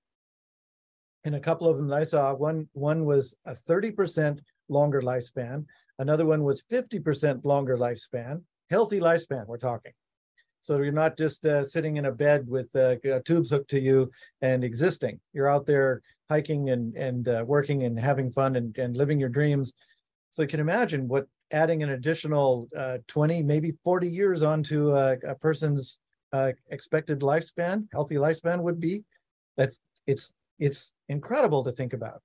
and 1.25 1.35
a 1.35 1.39
couple 1.39 1.67
of 1.67 1.77
them 1.77 1.91
i 1.91 2.03
saw 2.03 2.33
one 2.33 2.67
one 2.73 3.05
was 3.05 3.35
a 3.45 3.53
30% 3.53 4.39
longer 4.69 5.01
lifespan 5.01 5.65
another 5.99 6.25
one 6.25 6.43
was 6.43 6.63
50% 6.71 7.45
longer 7.45 7.77
lifespan 7.77 8.41
healthy 8.69 8.99
lifespan 8.99 9.45
we're 9.47 9.57
talking 9.57 9.93
so 10.61 10.77
you're 10.77 10.91
not 10.91 11.17
just 11.17 11.45
uh, 11.45 11.63
sitting 11.63 11.97
in 11.97 12.05
a 12.05 12.11
bed 12.11 12.47
with 12.47 12.73
uh, 12.75 12.95
tubes 13.25 13.49
hooked 13.49 13.69
to 13.69 13.79
you 13.79 14.11
and 14.41 14.63
existing 14.63 15.19
you're 15.33 15.49
out 15.49 15.65
there 15.65 16.01
hiking 16.29 16.69
and 16.69 16.95
and 16.95 17.27
uh, 17.27 17.43
working 17.45 17.83
and 17.83 17.99
having 17.99 18.31
fun 18.31 18.55
and, 18.55 18.77
and 18.77 18.97
living 18.97 19.19
your 19.19 19.29
dreams 19.29 19.73
so 20.29 20.41
you 20.41 20.47
can 20.47 20.59
imagine 20.59 21.07
what 21.07 21.27
adding 21.51 21.83
an 21.83 21.91
additional 21.91 22.67
uh, 22.77 22.97
20, 23.07 23.43
maybe 23.43 23.73
40 23.83 24.09
years 24.09 24.43
onto 24.43 24.91
a, 24.91 25.13
a 25.27 25.35
person's 25.35 25.99
uh, 26.33 26.51
expected 26.69 27.21
lifespan, 27.21 27.87
healthy 27.91 28.15
lifespan 28.15 28.61
would 28.61 28.79
be. 28.79 29.03
That's 29.55 29.79
it's 30.05 30.33
it's 30.59 30.93
incredible 31.09 31.63
to 31.63 31.71
think 31.71 31.93
about. 31.93 32.21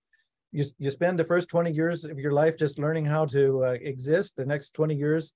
You 0.53 0.65
you 0.79 0.91
spend 0.91 1.19
the 1.19 1.25
first 1.25 1.49
20 1.49 1.71
years 1.71 2.05
of 2.05 2.19
your 2.19 2.33
life 2.33 2.57
just 2.59 2.79
learning 2.79 3.07
how 3.07 3.27
to 3.27 3.65
uh, 3.65 3.77
exist. 3.81 4.35
The 4.37 4.45
next 4.45 4.75
20 4.75 4.95
years 4.95 5.33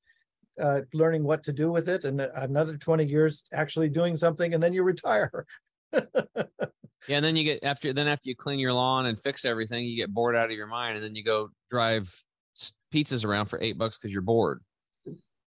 uh, 0.60 0.80
learning 0.92 1.24
what 1.24 1.42
to 1.44 1.52
do 1.52 1.70
with 1.70 1.88
it, 1.88 2.04
and 2.04 2.20
another 2.20 2.76
20 2.76 3.04
years 3.04 3.42
actually 3.52 3.88
doing 3.88 4.16
something, 4.16 4.54
and 4.54 4.62
then 4.62 4.72
you 4.72 4.82
retire. 4.82 5.46
yeah, 5.92 6.06
and 7.08 7.24
then 7.24 7.36
you 7.36 7.44
get 7.44 7.64
after 7.64 7.92
then 7.92 8.08
after 8.08 8.28
you 8.28 8.36
clean 8.36 8.58
your 8.58 8.72
lawn 8.72 9.06
and 9.06 9.18
fix 9.18 9.44
everything, 9.44 9.84
you 9.84 9.96
get 9.96 10.12
bored 10.12 10.36
out 10.36 10.50
of 10.50 10.56
your 10.56 10.66
mind, 10.66 10.96
and 10.96 11.04
then 11.04 11.14
you 11.14 11.24
go 11.24 11.50
drive 11.70 12.14
pizzas 12.92 13.24
around 13.24 13.46
for 13.46 13.60
eight 13.62 13.78
bucks 13.78 13.98
because 13.98 14.12
you're 14.12 14.22
bored. 14.22 14.62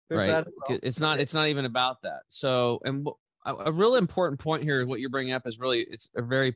There's 0.09 0.31
right. 0.31 0.47
Well. 0.69 0.79
It's 0.83 1.01
not. 1.01 1.21
It's 1.21 1.35
not 1.35 1.49
even 1.49 1.65
about 1.65 2.03
that. 2.03 2.21
So, 2.29 2.81
and 2.85 3.07
a, 3.49 3.55
a 3.55 3.73
real 3.73 3.97
important 3.97 4.41
point 4.41 4.63
here, 4.63 4.87
what 4.87 5.01
you're 5.01 5.11
bringing 5.11 5.33
up 5.33 5.47
is 5.47 5.59
really, 5.59 5.81
it's 5.81 6.11
a 6.17 6.23
very, 6.23 6.55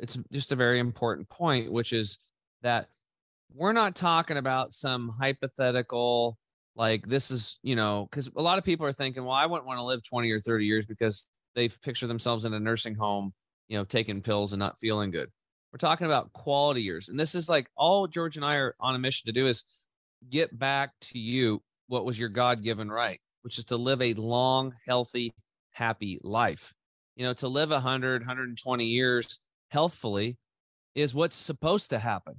it's 0.00 0.18
just 0.32 0.52
a 0.52 0.56
very 0.56 0.78
important 0.78 1.28
point, 1.28 1.70
which 1.72 1.92
is 1.92 2.18
that 2.62 2.88
we're 3.54 3.72
not 3.72 3.94
talking 3.94 4.36
about 4.36 4.72
some 4.72 5.08
hypothetical 5.08 6.38
like 6.76 7.06
this 7.06 7.30
is 7.30 7.58
you 7.62 7.74
know 7.74 8.06
because 8.08 8.30
a 8.36 8.42
lot 8.42 8.58
of 8.58 8.64
people 8.64 8.86
are 8.86 8.92
thinking 8.92 9.24
well 9.24 9.34
i 9.34 9.44
wouldn't 9.44 9.66
want 9.66 9.76
to 9.76 9.82
live 9.82 10.04
20 10.04 10.30
or 10.30 10.38
30 10.38 10.64
years 10.64 10.86
because 10.86 11.28
they 11.56 11.68
picture 11.68 12.06
themselves 12.06 12.44
in 12.44 12.54
a 12.54 12.60
nursing 12.60 12.94
home 12.94 13.32
you 13.66 13.76
know 13.76 13.82
taking 13.82 14.22
pills 14.22 14.52
and 14.52 14.60
not 14.60 14.78
feeling 14.78 15.10
good 15.10 15.28
we're 15.72 15.78
talking 15.78 16.06
about 16.06 16.32
quality 16.32 16.82
years. 16.82 17.08
And 17.08 17.18
this 17.18 17.34
is 17.34 17.48
like 17.48 17.70
all 17.76 18.06
George 18.06 18.36
and 18.36 18.44
I 18.44 18.56
are 18.56 18.74
on 18.80 18.94
a 18.94 18.98
mission 18.98 19.26
to 19.26 19.32
do 19.32 19.46
is 19.46 19.64
get 20.28 20.56
back 20.58 20.90
to 21.02 21.18
you 21.18 21.62
what 21.86 22.04
was 22.04 22.18
your 22.18 22.28
God 22.28 22.62
given 22.62 22.90
right, 22.90 23.20
which 23.42 23.58
is 23.58 23.64
to 23.66 23.76
live 23.76 24.02
a 24.02 24.14
long, 24.14 24.74
healthy, 24.86 25.32
happy 25.70 26.18
life. 26.22 26.74
You 27.16 27.26
know, 27.26 27.34
to 27.34 27.48
live 27.48 27.70
100, 27.70 28.22
120 28.22 28.84
years 28.84 29.38
healthfully 29.70 30.36
is 30.94 31.14
what's 31.14 31.36
supposed 31.36 31.90
to 31.90 31.98
happen. 31.98 32.36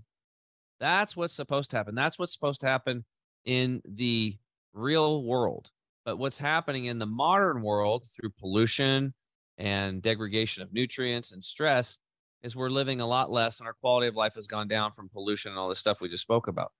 That's 0.79 1.15
what's 1.15 1.33
supposed 1.33 1.71
to 1.71 1.77
happen. 1.77 1.95
That's 1.95 2.17
what's 2.17 2.33
supposed 2.33 2.61
to 2.61 2.67
happen 2.67 3.05
in 3.45 3.81
the 3.85 4.37
real 4.73 5.23
world. 5.23 5.71
But 6.05 6.17
what's 6.17 6.37
happening 6.37 6.85
in 6.85 6.99
the 6.99 7.05
modern 7.05 7.61
world 7.61 8.05
through 8.15 8.31
pollution 8.39 9.13
and 9.57 10.01
degradation 10.01 10.63
of 10.63 10.73
nutrients 10.73 11.31
and 11.31 11.43
stress 11.43 11.99
is 12.41 12.55
we're 12.55 12.69
living 12.69 13.01
a 13.01 13.07
lot 13.07 13.31
less 13.31 13.59
and 13.59 13.67
our 13.67 13.73
quality 13.73 14.07
of 14.07 14.15
life 14.15 14.33
has 14.33 14.47
gone 14.47 14.67
down 14.67 14.91
from 14.91 15.09
pollution 15.09 15.51
and 15.51 15.59
all 15.59 15.69
this 15.69 15.79
stuff 15.79 16.01
we 16.01 16.09
just 16.09 16.23
spoke 16.23 16.47
about. 16.47 16.71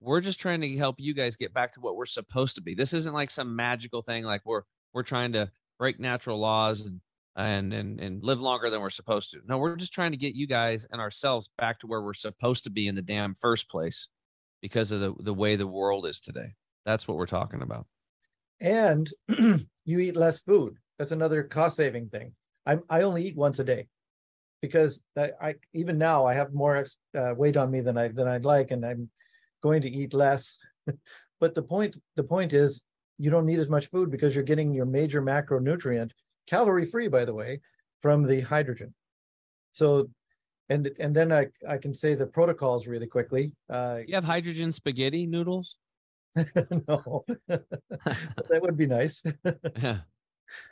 We're 0.00 0.20
just 0.20 0.40
trying 0.40 0.60
to 0.60 0.76
help 0.76 0.96
you 0.98 1.14
guys 1.14 1.36
get 1.36 1.54
back 1.54 1.72
to 1.72 1.80
what 1.80 1.96
we're 1.96 2.06
supposed 2.06 2.56
to 2.56 2.62
be. 2.62 2.74
This 2.74 2.92
isn't 2.92 3.14
like 3.14 3.30
some 3.30 3.54
magical 3.54 4.02
thing 4.02 4.24
like 4.24 4.42
we're 4.44 4.62
we're 4.92 5.02
trying 5.02 5.32
to 5.32 5.50
break 5.78 5.98
natural 5.98 6.38
laws 6.38 6.82
and 6.82 7.00
and 7.36 7.72
and 7.72 8.00
and 8.00 8.22
live 8.22 8.40
longer 8.40 8.70
than 8.70 8.80
we're 8.80 8.90
supposed 8.90 9.30
to. 9.32 9.40
No, 9.46 9.58
we're 9.58 9.76
just 9.76 9.92
trying 9.92 10.12
to 10.12 10.16
get 10.16 10.34
you 10.34 10.46
guys 10.46 10.86
and 10.90 11.00
ourselves 11.00 11.50
back 11.58 11.80
to 11.80 11.86
where 11.86 12.02
we're 12.02 12.14
supposed 12.14 12.64
to 12.64 12.70
be 12.70 12.86
in 12.86 12.94
the 12.94 13.02
damn 13.02 13.34
first 13.34 13.68
place 13.68 14.08
because 14.62 14.92
of 14.92 15.00
the 15.00 15.14
the 15.20 15.34
way 15.34 15.56
the 15.56 15.66
world 15.66 16.06
is 16.06 16.20
today. 16.20 16.54
That's 16.84 17.08
what 17.08 17.16
we're 17.16 17.26
talking 17.26 17.62
about. 17.62 17.86
And 18.60 19.10
you 19.28 19.98
eat 19.98 20.16
less 20.16 20.40
food. 20.40 20.76
That's 20.98 21.10
another 21.10 21.42
cost 21.42 21.76
saving 21.76 22.08
thing. 22.08 22.32
I 22.66 22.78
I 22.88 23.02
only 23.02 23.26
eat 23.26 23.36
once 23.36 23.58
a 23.58 23.64
day 23.64 23.88
because 24.62 25.02
I, 25.18 25.30
I 25.42 25.54
even 25.74 25.98
now 25.98 26.24
I 26.24 26.34
have 26.34 26.54
more 26.54 26.86
uh, 27.18 27.34
weight 27.36 27.56
on 27.56 27.70
me 27.70 27.80
than 27.80 27.98
I 27.98 28.08
than 28.08 28.28
I'd 28.28 28.44
like, 28.44 28.70
and 28.70 28.84
I'm 28.86 29.10
going 29.62 29.82
to 29.82 29.90
eat 29.90 30.14
less. 30.14 30.56
but 31.40 31.54
the 31.54 31.62
point 31.62 31.96
the 32.16 32.22
point 32.22 32.52
is 32.52 32.82
you 33.18 33.30
don't 33.30 33.46
need 33.46 33.58
as 33.58 33.68
much 33.68 33.90
food 33.90 34.10
because 34.10 34.34
you're 34.34 34.44
getting 34.44 34.72
your 34.72 34.86
major 34.86 35.20
macronutrient, 35.20 36.12
calorie 36.46 36.86
free, 36.86 37.08
by 37.08 37.24
the 37.24 37.34
way, 37.34 37.60
from 38.00 38.22
the 38.22 38.40
hydrogen. 38.40 38.94
So, 39.72 40.08
and 40.68 40.90
and 40.98 41.14
then 41.14 41.32
I 41.32 41.48
I 41.68 41.78
can 41.78 41.94
say 41.94 42.14
the 42.14 42.26
protocols 42.26 42.86
really 42.86 43.06
quickly. 43.06 43.52
Uh, 43.68 44.00
you 44.06 44.14
have 44.14 44.24
hydrogen 44.24 44.72
spaghetti 44.72 45.26
noodles. 45.26 45.78
no, 46.36 47.24
that 47.48 48.60
would 48.60 48.76
be 48.76 48.86
nice. 48.86 49.22
yeah 49.82 49.98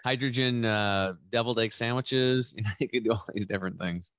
hydrogen 0.04 0.64
uh, 0.64 1.14
deviled 1.30 1.58
egg 1.58 1.72
sandwiches. 1.72 2.54
you 2.78 2.88
could 2.88 3.04
do 3.04 3.12
all 3.12 3.24
these 3.34 3.46
different 3.46 3.78
things. 3.80 4.12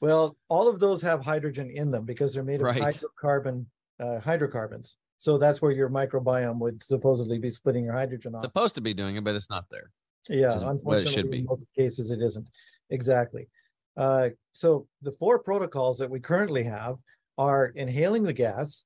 Well, 0.00 0.36
all 0.48 0.68
of 0.68 0.80
those 0.80 1.00
have 1.02 1.24
hydrogen 1.24 1.70
in 1.70 1.90
them 1.90 2.04
because 2.04 2.34
they're 2.34 2.42
made 2.42 2.60
of 2.60 2.66
right. 2.66 2.82
hydrocarbon 2.82 3.66
uh, 4.00 4.18
hydrocarbons. 4.18 4.96
So 5.18 5.38
that's 5.38 5.62
where 5.62 5.70
your 5.70 5.88
microbiome 5.88 6.58
would 6.58 6.82
supposedly 6.82 7.38
be 7.38 7.50
splitting 7.50 7.84
your 7.84 7.94
hydrogen 7.94 8.34
off. 8.34 8.42
Supposed 8.42 8.74
to 8.74 8.80
be 8.80 8.92
doing 8.92 9.14
it, 9.14 9.22
but 9.22 9.36
it's 9.36 9.48
not 9.48 9.66
there. 9.70 9.90
Yeah, 10.28 10.52
unfortunately, 10.52 11.02
it 11.02 11.08
should 11.08 11.30
be. 11.30 11.38
in 11.38 11.44
most 11.46 11.66
cases, 11.76 12.10
it 12.10 12.20
isn't. 12.20 12.46
Exactly. 12.90 13.48
Uh, 13.96 14.30
so 14.52 14.86
the 15.02 15.12
four 15.12 15.38
protocols 15.38 15.98
that 15.98 16.10
we 16.10 16.20
currently 16.20 16.64
have 16.64 16.96
are 17.38 17.66
inhaling 17.68 18.22
the 18.22 18.32
gas, 18.32 18.84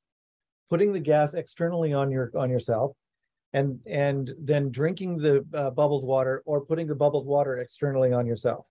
putting 0.70 0.92
the 0.92 1.00
gas 1.00 1.34
externally 1.34 1.92
on 1.92 2.10
your 2.10 2.30
on 2.36 2.50
yourself, 2.50 2.92
and 3.52 3.78
and 3.86 4.34
then 4.38 4.70
drinking 4.70 5.18
the 5.18 5.44
uh, 5.54 5.70
bubbled 5.70 6.04
water 6.04 6.42
or 6.46 6.60
putting 6.60 6.86
the 6.86 6.94
bubbled 6.94 7.26
water 7.26 7.58
externally 7.58 8.12
on 8.12 8.26
yourself. 8.26 8.66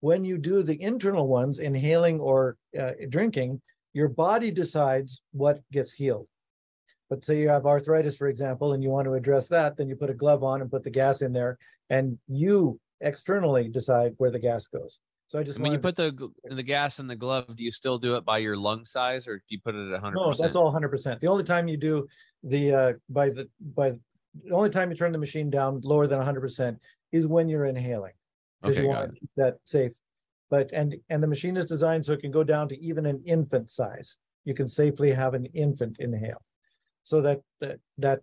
When 0.00 0.24
you 0.24 0.36
do 0.36 0.62
the 0.62 0.80
internal 0.82 1.28
ones, 1.28 1.60
inhaling 1.60 2.18
or 2.18 2.56
uh, 2.78 2.92
drinking, 3.08 3.62
your 3.92 4.08
body 4.08 4.50
decides 4.50 5.22
what 5.32 5.60
gets 5.70 5.92
healed. 5.92 6.26
But 7.08 7.24
say 7.24 7.38
you 7.38 7.48
have 7.50 7.66
arthritis, 7.66 8.16
for 8.16 8.28
example, 8.28 8.72
and 8.72 8.82
you 8.82 8.88
want 8.88 9.04
to 9.04 9.14
address 9.14 9.46
that, 9.48 9.76
then 9.76 9.88
you 9.88 9.96
put 9.96 10.10
a 10.10 10.14
glove 10.14 10.42
on 10.42 10.60
and 10.60 10.70
put 10.70 10.82
the 10.82 10.90
gas 10.90 11.20
in 11.22 11.32
there, 11.32 11.58
and 11.92 12.18
you 12.26 12.80
externally 13.02 13.68
decide 13.68 14.14
where 14.16 14.30
the 14.30 14.38
gas 14.38 14.66
goes. 14.66 14.98
So 15.28 15.38
I 15.38 15.42
just 15.42 15.58
when 15.58 15.72
you 15.72 15.78
put 15.78 15.96
the 15.96 16.30
the 16.44 16.62
gas 16.62 16.98
in 16.98 17.06
the 17.06 17.16
glove, 17.16 17.54
do 17.56 17.64
you 17.64 17.70
still 17.70 17.98
do 17.98 18.16
it 18.16 18.24
by 18.24 18.38
your 18.38 18.56
lung 18.56 18.84
size, 18.84 19.28
or 19.28 19.36
do 19.36 19.44
you 19.48 19.60
put 19.64 19.74
it 19.74 19.86
at 19.86 19.92
100? 19.92 20.14
No, 20.14 20.32
that's 20.32 20.56
all 20.56 20.64
100. 20.64 20.88
percent 20.88 21.20
The 21.20 21.28
only 21.28 21.44
time 21.44 21.68
you 21.68 21.76
do 21.76 22.06
the 22.42 22.72
uh, 22.72 22.92
by 23.08 23.28
the 23.28 23.48
by 23.60 23.92
the 24.44 24.54
only 24.54 24.70
time 24.70 24.90
you 24.90 24.96
turn 24.96 25.12
the 25.12 25.18
machine 25.18 25.50
down 25.50 25.80
lower 25.84 26.06
than 26.06 26.18
100% 26.18 26.78
is 27.12 27.26
when 27.26 27.48
you're 27.48 27.66
inhaling 27.66 28.14
because 28.62 28.76
okay, 28.76 28.84
you 28.84 28.88
want 28.88 29.12
to 29.12 29.20
keep 29.20 29.30
that 29.36 29.56
safe 29.64 29.92
but 30.50 30.70
and 30.72 30.96
and 31.10 31.22
the 31.22 31.26
machine 31.26 31.56
is 31.56 31.66
designed 31.66 32.04
so 32.04 32.14
it 32.14 32.20
can 32.20 32.30
go 32.30 32.42
down 32.42 32.66
to 32.68 32.80
even 32.80 33.04
an 33.04 33.22
infant 33.26 33.68
size 33.68 34.16
you 34.44 34.54
can 34.54 34.66
safely 34.66 35.12
have 35.12 35.34
an 35.34 35.44
infant 35.52 35.96
inhale 35.98 36.42
so 37.02 37.20
that 37.20 37.40
that, 37.60 37.78
that 37.98 38.20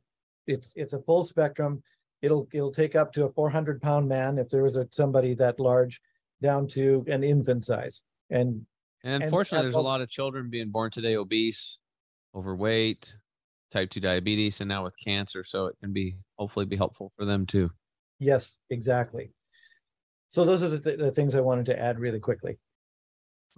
it's 0.47 0.73
it's 0.75 0.93
a 0.93 1.01
full 1.01 1.23
spectrum 1.23 1.83
it'll 2.21 2.47
it'll 2.53 2.71
take 2.71 2.95
up 2.95 3.13
to 3.13 3.25
a 3.25 3.31
400 3.31 3.81
pound 3.81 4.07
man 4.07 4.37
if 4.37 4.49
there 4.49 4.63
was 4.63 4.77
a 4.77 4.87
somebody 4.91 5.33
that 5.35 5.59
large 5.59 6.01
down 6.41 6.67
to 6.67 7.05
an 7.07 7.23
infant 7.23 7.65
size. 7.65 8.03
And 8.29 8.65
and 9.03 9.23
unfortunately 9.23 9.65
and 9.65 9.73
there's 9.73 9.79
a 9.79 9.85
lot 9.85 10.01
of 10.01 10.09
children 10.09 10.49
being 10.49 10.69
born 10.69 10.91
today 10.91 11.15
obese 11.15 11.79
overweight 12.35 13.15
type 13.71 13.89
2 13.89 13.99
diabetes 13.99 14.61
and 14.61 14.67
now 14.67 14.83
with 14.83 14.95
cancer. 15.03 15.43
So 15.43 15.67
it 15.67 15.75
can 15.81 15.93
be 15.93 16.17
hopefully 16.37 16.65
be 16.65 16.75
helpful 16.75 17.11
for 17.17 17.25
them 17.25 17.45
too. 17.45 17.69
Yes 18.19 18.57
exactly. 18.69 19.31
So 20.27 20.45
those 20.45 20.61
are 20.61 20.69
the, 20.69 20.79
th- 20.79 20.99
the 20.99 21.11
things 21.11 21.33
i 21.33 21.41
wanted 21.41 21.65
to 21.67 21.79
add 21.79 21.99
really 21.99 22.19
quickly. 22.19 22.59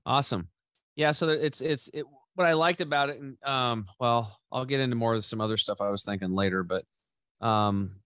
Awesome. 0.06 0.50
Yeah 0.96 1.12
so 1.12 1.30
it's 1.30 1.62
it's 1.62 1.90
it, 1.94 2.06
what 2.36 2.48
i 2.48 2.54
liked 2.54 2.82
about 2.82 3.10
it 3.10 3.20
and 3.20 3.38
um 3.44 3.86
well 4.00 4.40
i'll 4.52 4.66
get 4.66 4.80
into 4.80 4.96
more 4.96 5.14
of 5.14 5.26
some 5.26 5.42
other 5.42 5.58
stuff 5.58 5.82
i 5.82 5.90
was 5.90 6.06
thinking 6.06 6.34
later 6.34 6.64
but 6.64 6.86
um 7.42 8.01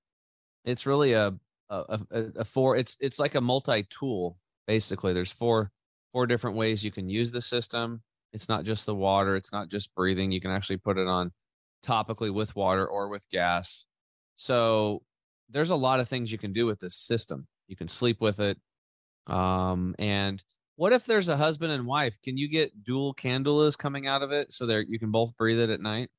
it's 0.65 0.85
really 0.85 1.13
a 1.13 1.33
a, 1.69 1.99
a, 2.11 2.23
a 2.37 2.45
four. 2.45 2.75
It's 2.75 2.97
it's 2.99 3.19
like 3.19 3.35
a 3.35 3.41
multi 3.41 3.83
tool 3.89 4.37
basically. 4.67 5.13
There's 5.13 5.31
four 5.31 5.71
four 6.11 6.27
different 6.27 6.57
ways 6.57 6.83
you 6.83 6.91
can 6.91 7.09
use 7.09 7.31
the 7.31 7.41
system. 7.41 8.01
It's 8.33 8.49
not 8.49 8.65
just 8.65 8.85
the 8.85 8.95
water. 8.95 9.35
It's 9.35 9.53
not 9.53 9.69
just 9.69 9.93
breathing. 9.95 10.31
You 10.31 10.41
can 10.41 10.51
actually 10.51 10.77
put 10.77 10.97
it 10.97 11.07
on 11.07 11.31
topically 11.85 12.33
with 12.33 12.55
water 12.55 12.85
or 12.85 13.07
with 13.07 13.29
gas. 13.29 13.85
So 14.35 15.03
there's 15.49 15.69
a 15.69 15.75
lot 15.75 15.99
of 15.99 16.09
things 16.09 16.31
you 16.31 16.37
can 16.37 16.51
do 16.51 16.65
with 16.65 16.79
this 16.79 16.95
system. 16.95 17.47
You 17.67 17.75
can 17.75 17.87
sleep 17.87 18.19
with 18.19 18.39
it. 18.39 18.57
Um, 19.27 19.95
and 19.99 20.43
what 20.75 20.91
if 20.93 21.05
there's 21.05 21.29
a 21.29 21.37
husband 21.37 21.71
and 21.71 21.85
wife? 21.85 22.19
Can 22.21 22.37
you 22.37 22.49
get 22.49 22.83
dual 22.83 23.13
cannulas 23.13 23.77
coming 23.77 24.07
out 24.07 24.21
of 24.21 24.31
it 24.31 24.51
so 24.51 24.65
there 24.65 24.81
you 24.81 24.99
can 24.99 25.11
both 25.11 25.35
breathe 25.37 25.59
it 25.59 25.69
at 25.69 25.79
night? 25.79 26.09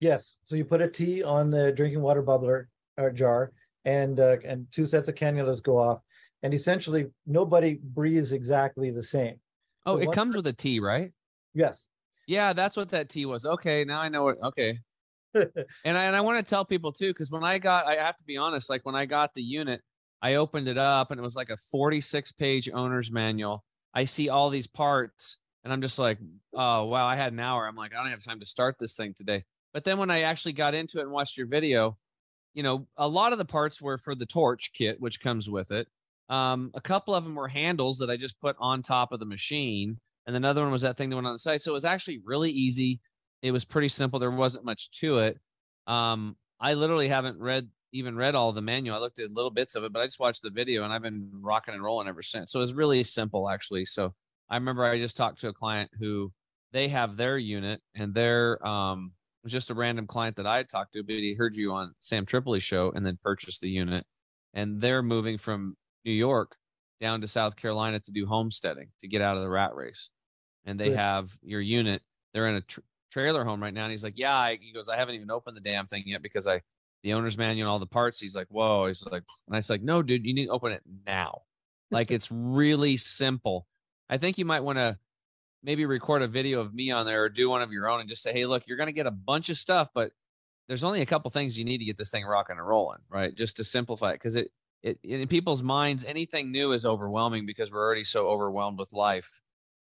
Yes. 0.00 0.38
So 0.44 0.54
you 0.54 0.64
put 0.64 0.80
a 0.80 0.88
tea 0.88 1.22
on 1.24 1.50
the 1.50 1.72
drinking 1.72 2.02
water 2.02 2.22
bubbler 2.22 2.66
or 2.96 3.10
jar, 3.10 3.52
and 3.84 4.20
uh, 4.20 4.36
and 4.44 4.66
two 4.72 4.86
sets 4.86 5.08
of 5.08 5.14
cannulas 5.14 5.62
go 5.62 5.78
off, 5.78 6.00
and 6.42 6.52
essentially 6.54 7.06
nobody 7.26 7.78
breathes 7.82 8.32
exactly 8.32 8.90
the 8.90 9.02
same. 9.02 9.36
Oh, 9.86 9.96
So 9.96 10.10
it 10.10 10.14
comes 10.14 10.34
per- 10.34 10.38
with 10.38 10.46
a 10.48 10.52
T, 10.52 10.80
right? 10.80 11.10
Yes. 11.54 11.88
Yeah, 12.26 12.52
that's 12.52 12.76
what 12.76 12.90
that 12.90 13.08
T 13.08 13.24
was. 13.24 13.46
Okay, 13.46 13.84
now 13.84 14.00
I 14.00 14.08
know 14.08 14.24
what. 14.24 14.42
Okay, 14.42 14.78
and 15.34 15.48
I 15.96 16.04
and 16.04 16.16
I 16.16 16.20
want 16.20 16.44
to 16.44 16.48
tell 16.48 16.64
people 16.64 16.92
too, 16.92 17.08
because 17.08 17.30
when 17.30 17.44
I 17.44 17.58
got, 17.58 17.86
I 17.86 17.96
have 17.96 18.16
to 18.18 18.24
be 18.24 18.36
honest, 18.36 18.68
like 18.68 18.84
when 18.84 18.94
I 18.94 19.06
got 19.06 19.34
the 19.34 19.42
unit, 19.42 19.80
I 20.20 20.34
opened 20.34 20.68
it 20.68 20.78
up 20.78 21.10
and 21.10 21.18
it 21.18 21.22
was 21.22 21.36
like 21.36 21.50
a 21.50 21.56
46 21.56 22.32
page 22.32 22.68
owner's 22.72 23.10
manual. 23.10 23.64
I 23.94 24.04
see 24.04 24.28
all 24.28 24.50
these 24.50 24.66
parts 24.66 25.38
and 25.64 25.72
I'm 25.72 25.80
just 25.80 25.98
like, 25.98 26.18
oh 26.54 26.84
wow, 26.84 27.06
I 27.06 27.16
had 27.16 27.32
an 27.32 27.40
hour. 27.40 27.66
I'm 27.66 27.76
like, 27.76 27.94
I 27.94 28.02
don't 28.02 28.10
have 28.10 28.24
time 28.24 28.40
to 28.40 28.46
start 28.46 28.76
this 28.78 28.96
thing 28.96 29.14
today. 29.14 29.44
But 29.72 29.84
then 29.84 29.98
when 29.98 30.10
I 30.10 30.22
actually 30.22 30.54
got 30.54 30.74
into 30.74 30.98
it 30.98 31.02
and 31.02 31.10
watched 31.10 31.36
your 31.36 31.46
video, 31.46 31.96
you 32.54 32.62
know, 32.62 32.86
a 32.96 33.08
lot 33.08 33.32
of 33.32 33.38
the 33.38 33.44
parts 33.44 33.80
were 33.80 33.98
for 33.98 34.14
the 34.14 34.26
torch 34.26 34.72
kit, 34.72 35.00
which 35.00 35.20
comes 35.20 35.48
with 35.48 35.70
it. 35.70 35.88
Um, 36.28 36.70
a 36.74 36.80
couple 36.80 37.14
of 37.14 37.24
them 37.24 37.34
were 37.34 37.48
handles 37.48 37.98
that 37.98 38.10
I 38.10 38.16
just 38.16 38.40
put 38.40 38.56
on 38.58 38.82
top 38.82 39.12
of 39.12 39.20
the 39.20 39.26
machine, 39.26 39.98
and 40.26 40.36
another 40.36 40.62
one 40.62 40.72
was 40.72 40.82
that 40.82 40.96
thing 40.96 41.08
that 41.10 41.16
went 41.16 41.26
on 41.26 41.32
the 41.32 41.38
side. 41.38 41.62
So 41.62 41.70
it 41.70 41.74
was 41.74 41.84
actually 41.84 42.20
really 42.24 42.50
easy. 42.50 43.00
It 43.42 43.52
was 43.52 43.64
pretty 43.64 43.88
simple. 43.88 44.18
There 44.18 44.30
wasn't 44.30 44.64
much 44.64 44.90
to 45.00 45.18
it. 45.18 45.38
Um, 45.86 46.36
I 46.60 46.74
literally 46.74 47.08
haven't 47.08 47.38
read 47.38 47.68
even 47.92 48.16
read 48.16 48.34
all 48.34 48.52
the 48.52 48.60
manual. 48.60 48.96
I 48.96 49.00
looked 49.00 49.18
at 49.18 49.30
little 49.32 49.50
bits 49.50 49.74
of 49.74 49.84
it, 49.84 49.92
but 49.92 50.00
I 50.00 50.06
just 50.06 50.20
watched 50.20 50.42
the 50.42 50.50
video 50.50 50.84
and 50.84 50.92
I've 50.92 51.02
been 51.02 51.30
rocking 51.32 51.72
and 51.72 51.82
rolling 51.82 52.08
ever 52.08 52.22
since. 52.22 52.52
So 52.52 52.60
it's 52.60 52.72
really 52.72 53.02
simple 53.02 53.48
actually. 53.48 53.86
So 53.86 54.14
I 54.50 54.56
remember 54.56 54.84
I 54.84 54.98
just 54.98 55.16
talked 55.16 55.40
to 55.40 55.48
a 55.48 55.54
client 55.54 55.90
who 55.98 56.30
they 56.72 56.88
have 56.88 57.16
their 57.16 57.38
unit 57.38 57.80
and 57.94 58.14
their 58.14 58.64
um 58.66 59.12
was 59.48 59.52
just 59.52 59.70
a 59.70 59.74
random 59.74 60.06
client 60.06 60.36
that 60.36 60.46
I 60.46 60.58
had 60.58 60.68
talked 60.68 60.92
to, 60.92 61.02
but 61.02 61.14
he 61.14 61.32
heard 61.32 61.56
you 61.56 61.72
on 61.72 61.94
Sam 62.00 62.26
Tripoli 62.26 62.60
show 62.60 62.92
and 62.94 63.04
then 63.04 63.18
purchased 63.22 63.62
the 63.62 63.70
unit. 63.70 64.04
And 64.52 64.78
they're 64.80 65.02
moving 65.02 65.38
from 65.38 65.74
New 66.04 66.12
York 66.12 66.56
down 67.00 67.22
to 67.22 67.28
South 67.28 67.56
Carolina 67.56 67.98
to 68.00 68.12
do 68.12 68.26
homesteading 68.26 68.88
to 69.00 69.08
get 69.08 69.22
out 69.22 69.36
of 69.36 69.42
the 69.42 69.48
rat 69.48 69.74
race. 69.74 70.10
And 70.66 70.78
they 70.78 70.88
Good. 70.90 70.98
have 70.98 71.30
your 71.42 71.62
unit. 71.62 72.02
They're 72.34 72.46
in 72.48 72.56
a 72.56 72.60
tr- 72.60 72.80
trailer 73.10 73.42
home 73.42 73.62
right 73.62 73.72
now. 73.72 73.84
And 73.84 73.90
he's 73.90 74.04
like, 74.04 74.18
Yeah, 74.18 74.36
I, 74.36 74.58
he 74.60 74.72
goes, 74.72 74.88
I 74.90 74.96
haven't 74.96 75.14
even 75.14 75.30
opened 75.30 75.56
the 75.56 75.62
damn 75.62 75.86
thing 75.86 76.02
yet 76.04 76.22
because 76.22 76.46
I, 76.46 76.60
the 77.02 77.14
owner's 77.14 77.38
manual 77.38 77.68
and 77.68 77.72
all 77.72 77.78
the 77.78 77.86
parts. 77.86 78.20
He's 78.20 78.36
like, 78.36 78.48
Whoa. 78.50 78.86
He's 78.86 79.06
like, 79.06 79.22
and 79.46 79.54
I 79.54 79.58
was 79.58 79.70
like, 79.70 79.82
No, 79.82 80.02
dude, 80.02 80.26
you 80.26 80.34
need 80.34 80.46
to 80.46 80.52
open 80.52 80.72
it 80.72 80.82
now. 81.06 81.42
Like 81.90 82.10
it's 82.10 82.30
really 82.30 82.98
simple. 82.98 83.66
I 84.10 84.18
think 84.18 84.36
you 84.36 84.44
might 84.44 84.60
want 84.60 84.78
to 84.78 84.98
maybe 85.62 85.84
record 85.86 86.22
a 86.22 86.28
video 86.28 86.60
of 86.60 86.74
me 86.74 86.90
on 86.90 87.06
there 87.06 87.24
or 87.24 87.28
do 87.28 87.48
one 87.48 87.62
of 87.62 87.72
your 87.72 87.88
own 87.88 88.00
and 88.00 88.08
just 88.08 88.22
say, 88.22 88.32
Hey, 88.32 88.46
look, 88.46 88.66
you're 88.66 88.76
going 88.76 88.88
to 88.88 88.92
get 88.92 89.06
a 89.06 89.10
bunch 89.10 89.48
of 89.48 89.56
stuff, 89.56 89.88
but 89.94 90.12
there's 90.68 90.84
only 90.84 91.00
a 91.00 91.06
couple 91.06 91.30
things 91.30 91.58
you 91.58 91.64
need 91.64 91.78
to 91.78 91.84
get 91.84 91.96
this 91.96 92.10
thing 92.10 92.24
rocking 92.24 92.56
and 92.58 92.66
rolling, 92.66 92.98
right? 93.08 93.34
Just 93.34 93.56
to 93.56 93.64
simplify 93.64 94.12
it. 94.12 94.20
Cause 94.20 94.36
it, 94.36 94.50
it, 94.82 94.98
in 95.02 95.26
people's 95.26 95.62
minds, 95.62 96.04
anything 96.04 96.52
new 96.52 96.72
is 96.72 96.86
overwhelming 96.86 97.46
because 97.46 97.72
we're 97.72 97.84
already 97.84 98.04
so 98.04 98.28
overwhelmed 98.28 98.78
with 98.78 98.92
life. 98.92 99.40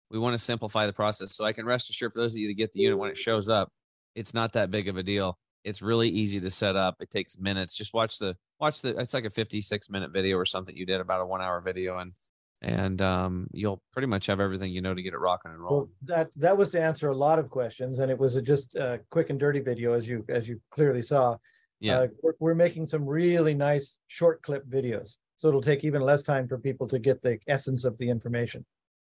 We 0.10 0.20
want 0.20 0.34
to 0.34 0.40
simplify 0.40 0.86
the 0.86 0.94
process. 0.94 1.36
So 1.36 1.44
I 1.44 1.54
can 1.54 1.66
rest 1.66 1.90
assured 1.90 2.14
for 2.14 2.20
those 2.20 2.34
of 2.34 2.40
you 2.40 2.48
that 2.48 2.54
get 2.54 2.72
the 2.72 2.82
unit 2.82 2.98
when 2.98 3.10
it 3.10 3.18
shows 3.18 3.50
up, 3.50 3.72
it's 4.16 4.34
not 4.34 4.54
that 4.54 4.72
big 4.72 4.88
of 4.88 4.98
a 4.98 5.04
deal. 5.04 5.38
It's 5.64 5.82
really 5.82 6.10
easy 6.10 6.40
to 6.40 6.52
set 6.52 6.76
up. 6.76 6.98
It 7.00 7.10
takes 7.10 7.40
minutes. 7.40 7.76
Just 7.76 7.94
watch 7.94 8.20
the 8.20 8.38
watch 8.60 8.82
the 8.82 8.98
it's 8.98 9.14
like 9.14 9.26
a 9.26 9.32
56 9.32 9.90
minute 9.90 10.12
video 10.12 10.38
or 10.38 10.46
something 10.46 10.78
you 10.78 10.86
did 10.86 11.02
about 11.02 11.22
a 11.22 11.26
one 11.26 11.42
hour 11.42 11.60
video 11.60 11.98
and 11.98 12.14
and 12.62 13.02
um 13.02 13.48
you'll 13.52 13.82
pretty 13.94 14.08
much 14.08 14.26
have 14.26 14.40
everything 14.40 14.72
you 14.72 14.82
know 14.82 14.94
to 14.94 15.02
get 15.02 15.14
it 15.14 15.20
rocking 15.20 15.52
and 15.52 15.62
rolling. 15.62 15.78
Well, 15.78 15.90
that 16.04 16.30
that 16.38 16.58
was 16.58 16.70
to 16.72 16.82
answer 16.82 17.10
a 17.10 17.16
lot 17.16 17.40
of 17.40 17.50
questions, 17.50 18.00
and 18.00 18.10
it 18.10 18.18
was 18.18 18.36
a 18.36 18.42
just 18.42 18.76
a 18.76 19.00
quick 19.12 19.30
and 19.30 19.40
dirty 19.40 19.60
video, 19.60 19.94
as 19.94 20.08
you 20.08 20.26
as 20.30 20.48
you 20.48 20.62
clearly 20.72 21.02
saw. 21.02 21.38
yeah. 21.80 22.00
Uh, 22.00 22.08
we're, 22.24 22.34
we're 22.40 22.56
making 22.56 22.86
some 22.86 23.06
really 23.06 23.54
nice 23.54 24.00
short 24.08 24.42
clip 24.42 24.66
videos, 24.68 25.18
so 25.36 25.48
it'll 25.48 25.62
take 25.62 25.84
even 25.84 26.02
less 26.02 26.24
time 26.24 26.48
for 26.48 26.58
people 26.58 26.88
to 26.88 27.00
get 27.00 27.22
the 27.22 27.38
essence 27.48 27.86
of 27.86 27.98
the 27.98 28.10
information. 28.10 28.66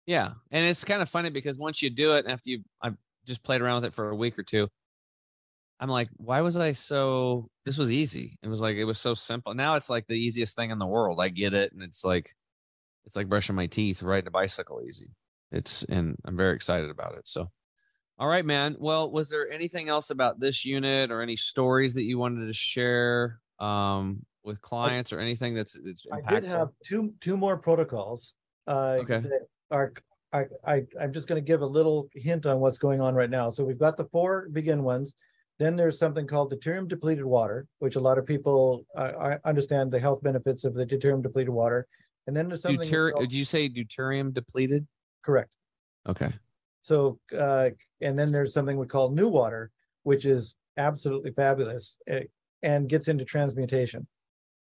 Yeah, 0.06 0.32
and 0.52 0.66
it's 0.66 0.84
kind 0.84 1.02
of 1.02 1.10
funny 1.10 1.30
because 1.30 1.58
once 1.58 1.82
you 1.82 1.89
do 1.89 2.14
it, 2.14 2.26
after 2.28 2.50
you, 2.50 2.64
I've 2.82 2.96
just 3.26 3.43
played 3.43 3.62
around 3.62 3.82
with 3.82 3.86
it 3.86 3.96
for 3.96 4.10
a 4.10 4.16
week 4.16 4.38
or 4.38 4.43
two. 4.43 4.68
I'm 5.80 5.89
like, 5.89 6.08
why 6.16 6.41
was 6.41 6.56
I 6.58 6.72
so? 6.72 7.50
This 7.66 7.78
was 7.78 7.91
easy. 7.91 8.38
It 8.41 8.48
was 8.48 8.62
like 8.62 8.78
it 8.78 8.86
was 8.86 9.00
so 9.00 9.14
simple. 9.14 9.54
Now 9.54 9.76
it's 9.76 9.89
like 9.89 10.06
the 10.08 10.18
easiest 10.18 10.56
thing 10.56 10.72
in 10.72 10.80
the 10.80 10.86
world. 10.86 11.20
I 11.20 11.30
get 11.30 11.54
it, 11.54 11.74
and 11.74 11.84
it's 11.84 12.06
like, 12.06 12.32
it's 13.06 13.16
like 13.16 13.30
brushing 13.30 13.56
my 13.56 13.68
teeth, 13.68 14.01
riding 14.01 14.28
a 14.28 14.32
bicycle 14.32 14.82
easy. 14.86 15.12
It's 15.51 15.84
and 15.84 16.16
I'm 16.26 16.36
very 16.36 16.56
excited 16.56 16.89
about 16.89 17.16
it. 17.16 17.28
So, 17.28 17.49
all 18.18 18.28
right, 18.28 18.45
man. 18.45 18.76
Well, 18.80 19.12
was 19.12 19.30
there 19.30 19.49
anything 19.51 19.89
else 19.89 20.10
about 20.10 20.39
this 20.39 20.66
unit 20.66 21.12
or 21.12 21.22
any 21.22 21.36
stories 21.36 21.93
that 21.93 22.03
you 22.03 22.18
wanted 22.18 22.47
to 22.47 22.53
share 22.53 23.39
um, 23.60 24.26
with 24.43 24.62
clients 24.62 25.14
or 25.14 25.20
anything 25.20 25.53
that's 25.53 25.78
that's 25.84 26.06
impactful? 26.06 26.28
I 26.28 26.39
did 26.39 26.43
have 26.45 26.70
two 26.86 27.14
two 27.22 27.38
more 27.38 27.58
protocols. 27.58 28.36
Uh, 28.68 28.97
Okay. 29.01 29.20
that 29.20 29.41
are 29.70 29.93
I, 30.34 30.45
I 30.66 30.84
I'm 30.99 31.14
just 31.14 31.28
going 31.28 31.41
to 31.41 31.45
give 31.45 31.62
a 31.62 31.66
little 31.66 32.10
hint 32.14 32.45
on 32.45 32.60
what's 32.60 32.78
going 32.78 33.01
on 33.01 33.14
right 33.16 33.30
now. 33.30 33.49
So 33.49 33.64
we've 33.64 33.80
got 33.80 33.97
the 33.97 34.06
four 34.06 34.49
begin 34.51 34.84
ones. 34.84 35.16
Then 35.58 35.78
there's 35.78 35.97
something 35.97 36.28
called 36.28 36.51
deuterium 36.51 36.88
depleted 36.88 37.24
water, 37.24 37.68
which 37.80 37.95
a 37.95 37.99
lot 38.01 38.18
of 38.18 38.26
people 38.26 38.86
uh, 38.97 39.38
I 39.45 39.49
understand 39.49 39.91
the 39.91 39.99
health 39.99 40.22
benefits 40.22 40.66
of 40.66 40.74
the 40.74 40.86
deuterium 40.86 41.22
depleted 41.22 41.53
water. 41.53 41.88
And 42.28 42.36
then 42.36 42.47
there's 42.47 42.61
something 42.63 42.88
Deuter- 42.88 43.11
called- 43.11 43.21
did 43.21 43.34
you 43.34 43.45
say 43.45 43.69
deuterium 43.69 44.34
depleted? 44.34 44.88
correct. 45.23 45.49
Okay. 46.07 46.32
So, 46.82 47.19
uh, 47.36 47.71
and 48.01 48.17
then 48.17 48.32
there's 48.32 48.53
something 48.53 48.78
we 48.78 48.86
call 48.86 49.09
new 49.09 49.28
water, 49.28 49.71
which 50.03 50.23
is 50.26 50.55
absolutely 50.78 51.32
fabulous 51.32 51.97
eh, 52.07 52.26
and 52.61 52.88
gets 52.88 53.07
into 53.07 53.26
transmutation 53.26 54.05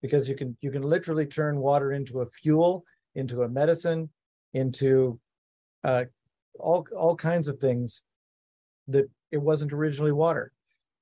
because 0.02 0.28
you 0.28 0.34
can 0.34 0.56
you 0.60 0.72
can 0.72 0.82
literally 0.82 1.26
turn 1.26 1.58
water 1.58 1.92
into 1.92 2.22
a 2.22 2.26
fuel, 2.26 2.84
into 3.14 3.42
a 3.42 3.48
medicine, 3.48 4.10
into 4.52 5.20
uh, 5.84 6.04
all 6.58 6.84
all 6.96 7.14
kinds 7.14 7.46
of 7.46 7.60
things 7.60 8.02
that 8.88 9.08
it 9.30 9.38
wasn't 9.38 9.72
originally 9.72 10.12
water 10.12 10.52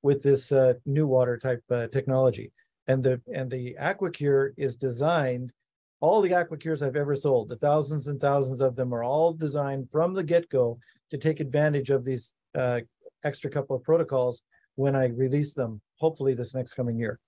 with 0.03 0.23
this 0.23 0.53
uh, 0.53 0.75
new 0.85 1.07
water 1.07 1.39
type 1.39 1.63
uh, 1.71 1.87
technology. 1.87 2.53
And 2.89 3.03
the 3.03 3.23
and 3.35 3.51
the 3.51 3.75
AquaCure 3.81 4.51
is 4.59 4.77
designed 4.77 5.53
all 6.01 6.21
the 6.21 6.31
aquacures 6.31 6.87
I've 6.87 6.97
ever 6.97 7.15
sold, 7.15 7.49
the 7.49 7.57
thousands 7.57 8.07
and 8.07 8.21
thousands 8.21 8.61
of 8.61 8.77
them 8.77 8.93
are 8.95 9.05
all 9.05 9.33
designed 9.33 9.89
from 9.91 10.13
the 10.13 10.23
get-go 10.23 10.79
to 11.11 11.19
take 11.19 11.41
advantage 11.41 11.91
of 11.91 12.05
these 12.05 12.35
uh, 12.57 12.81
extra 13.25 13.51
couple 13.51 13.77
of 13.77 13.83
protocols 13.83 14.43
when 14.75 14.95
I 14.95 15.07
release 15.07 15.55
them, 15.55 15.81
hopefully 15.99 16.35
this 16.35 16.55
next 16.55 16.75
coming 16.75 16.99
year. 16.99 17.19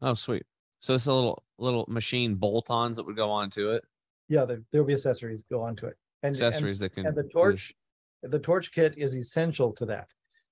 Oh, 0.00 0.14
sweet. 0.14 0.44
So 0.80 0.94
it's 0.94 1.06
a 1.06 1.12
little 1.12 1.42
little 1.58 1.84
machine 1.88 2.36
bolt-ons 2.36 2.96
that 2.96 3.04
would 3.04 3.16
go 3.16 3.30
onto 3.30 3.70
it, 3.70 3.84
Yeah, 4.28 4.44
there, 4.44 4.62
there'll 4.70 4.86
be 4.86 4.92
accessories 4.92 5.42
go 5.50 5.60
onto 5.60 5.86
it. 5.86 5.96
And, 6.22 6.36
and, 6.36 6.44
accessories 6.44 6.78
that 6.78 6.94
can. 6.94 7.06
and 7.06 7.16
the 7.16 7.24
torch, 7.24 7.74
the 8.22 8.38
torch 8.38 8.70
kit 8.70 8.94
is 8.96 9.16
essential 9.16 9.72
to 9.72 9.86
that. 9.86 10.06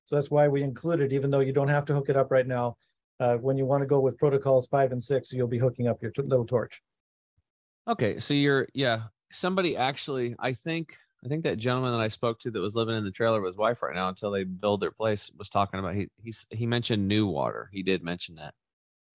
So 0.05 0.17
that's 0.17 0.31
why 0.31 0.49
we 0.49 0.62
include 0.62 1.01
it, 1.01 1.12
even 1.12 1.31
though 1.31 1.41
you 1.41 1.53
don't 1.53 1.69
have 1.69 1.85
to 1.87 1.95
hook 1.95 2.09
it 2.09 2.17
up 2.17 2.31
right 2.31 2.47
now. 2.47 2.77
Uh, 3.19 3.37
when 3.37 3.57
you 3.57 3.64
want 3.64 3.83
to 3.83 3.87
go 3.87 4.01
with 4.01 4.19
protocols 4.19 4.67
five 4.67 4.93
and 4.93 5.03
six, 5.03 5.33
you'll 5.33 5.49
be 5.49 5.59
hooking 5.59 5.87
up 5.87 6.03
your 6.03 6.11
t- 6.11 6.23
little 6.23 6.45
torch. 6.45 6.83
Okay, 7.89 8.18
so 8.18 8.34
you're 8.34 8.68
yeah. 8.74 9.03
Somebody 9.30 9.76
actually, 9.76 10.34
I 10.39 10.53
think, 10.53 10.95
I 11.24 11.28
think 11.28 11.45
that 11.45 11.59
gentleman 11.59 11.93
that 11.93 12.01
I 12.01 12.09
spoke 12.09 12.39
to 12.41 12.51
that 12.51 12.61
was 12.61 12.76
living 12.76 12.97
in 12.97 13.05
the 13.05 13.11
trailer 13.11 13.41
with 13.41 13.51
his 13.51 13.59
wife 13.59 13.82
right 13.82 13.95
now 13.95 14.09
until 14.09 14.30
they 14.30 14.45
build 14.45 14.80
their 14.80 14.91
place 14.91 15.30
was 15.37 15.49
talking 15.49 15.80
about 15.80 15.95
he 15.95 16.09
he's 16.22 16.47
he 16.51 16.66
mentioned 16.66 17.07
new 17.07 17.26
water. 17.26 17.68
He 17.72 17.82
did 17.82 18.03
mention 18.03 18.37
that. 18.37 18.55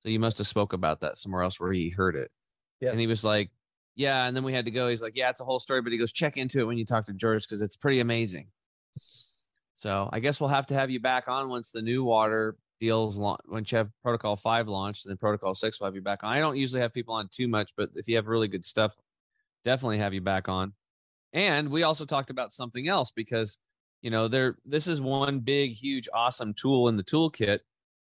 So 0.01 0.09
you 0.09 0.19
must 0.19 0.37
have 0.39 0.47
spoke 0.47 0.73
about 0.73 1.01
that 1.01 1.17
somewhere 1.17 1.43
else 1.43 1.59
where 1.59 1.71
he 1.71 1.89
heard 1.89 2.15
it. 2.15 2.31
Yes. 2.79 2.91
And 2.91 2.99
he 2.99 3.07
was 3.07 3.23
like, 3.23 3.51
yeah. 3.95 4.25
And 4.25 4.35
then 4.35 4.43
we 4.43 4.53
had 4.53 4.65
to 4.65 4.71
go. 4.71 4.87
He's 4.87 5.01
like, 5.01 5.15
yeah, 5.15 5.29
it's 5.29 5.41
a 5.41 5.45
whole 5.45 5.59
story. 5.59 5.81
But 5.81 5.91
he 5.91 5.97
goes, 5.97 6.11
check 6.11 6.37
into 6.37 6.59
it 6.59 6.63
when 6.63 6.77
you 6.77 6.85
talk 6.85 7.05
to 7.05 7.13
George 7.13 7.43
because 7.43 7.61
it's 7.61 7.77
pretty 7.77 7.99
amazing. 7.99 8.47
So 9.75 10.09
I 10.11 10.19
guess 10.19 10.39
we'll 10.39 10.49
have 10.49 10.67
to 10.67 10.73
have 10.73 10.89
you 10.89 10.99
back 10.99 11.27
on 11.27 11.49
once 11.49 11.71
the 11.71 11.81
new 11.81 12.03
water 12.03 12.55
deals. 12.81 13.17
Once 13.17 13.71
you 13.71 13.77
have 13.77 13.89
Protocol 14.03 14.35
Five 14.35 14.67
launched, 14.67 15.05
and 15.05 15.11
then 15.11 15.17
Protocol 15.17 15.55
Six 15.55 15.79
will 15.79 15.85
have 15.85 15.95
you 15.95 16.01
back 16.01 16.23
on. 16.23 16.33
I 16.33 16.39
don't 16.39 16.57
usually 16.57 16.81
have 16.81 16.93
people 16.93 17.13
on 17.13 17.29
too 17.29 17.47
much, 17.47 17.71
but 17.77 17.89
if 17.95 18.09
you 18.09 18.17
have 18.17 18.27
really 18.27 18.49
good 18.49 18.65
stuff, 18.65 18.97
definitely 19.63 19.99
have 19.99 20.13
you 20.13 20.21
back 20.21 20.49
on. 20.49 20.73
And 21.31 21.69
we 21.69 21.83
also 21.83 22.03
talked 22.03 22.29
about 22.29 22.51
something 22.51 22.89
else 22.89 23.11
because 23.11 23.57
you 24.01 24.11
know 24.11 24.27
there 24.27 24.57
this 24.65 24.87
is 24.87 24.99
one 24.99 25.39
big, 25.39 25.71
huge, 25.71 26.09
awesome 26.13 26.53
tool 26.53 26.89
in 26.89 26.97
the 26.97 27.03
toolkit, 27.03 27.59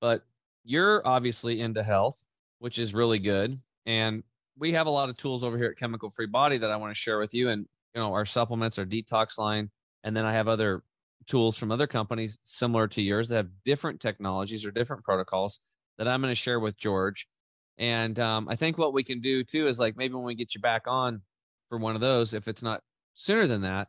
but 0.01 0.23
you're 0.65 1.05
obviously 1.07 1.61
into 1.61 1.83
health, 1.83 2.27
which 2.59 2.79
is 2.79 2.95
really 2.95 3.19
good. 3.19 3.59
And 3.87 4.23
we 4.59 4.73
have 4.73 4.87
a 4.87 4.91
lot 4.91 5.09
of 5.09 5.17
tools 5.17 5.43
over 5.43 5.57
here 5.57 5.69
at 5.71 5.79
Chemical 5.79 6.11
Free 6.11 6.27
Body 6.27 6.59
that 6.59 6.71
I 6.71 6.77
want 6.77 6.91
to 6.91 6.95
share 6.95 7.19
with 7.19 7.33
you. 7.33 7.49
And, 7.49 7.67
you 7.95 8.03
know, 8.03 8.13
our 8.13 8.27
supplements, 8.27 8.79
our 8.79 8.85
detox 8.85 9.39
line. 9.39 9.71
And 10.05 10.15
then 10.17 10.27
I 10.27 10.33
have 10.33 10.47
other 10.47 10.83
tools 11.29 11.57
from 11.57 11.71
other 11.71 11.87
companies 11.87 12.39
similar 12.45 12.89
to 12.89 13.03
yours 13.03 13.29
that 13.29 13.37
have 13.37 13.49
different 13.65 14.01
technologies 14.01 14.65
or 14.65 14.71
different 14.71 15.05
protocols 15.05 15.61
that 15.99 16.09
I'm 16.09 16.21
going 16.21 16.33
to 16.33 16.37
share 16.37 16.59
with 16.59 16.77
George. 16.77 17.29
And 17.77 18.19
um, 18.19 18.49
I 18.49 18.57
think 18.57 18.79
what 18.79 18.93
we 18.93 19.05
can 19.05 19.21
do 19.21 19.45
too 19.45 19.67
is 19.69 19.79
like 19.79 19.97
maybe 19.97 20.15
when 20.15 20.25
we 20.25 20.35
get 20.35 20.55
you 20.55 20.61
back 20.61 20.83
on 20.87 21.23
for 21.69 21.79
one 21.79 21.95
of 21.95 22.01
those, 22.01 22.35
if 22.35 22.49
it's 22.49 22.63
not 22.63 22.81
sooner 23.15 23.47
than 23.47 23.61
that, 23.63 23.89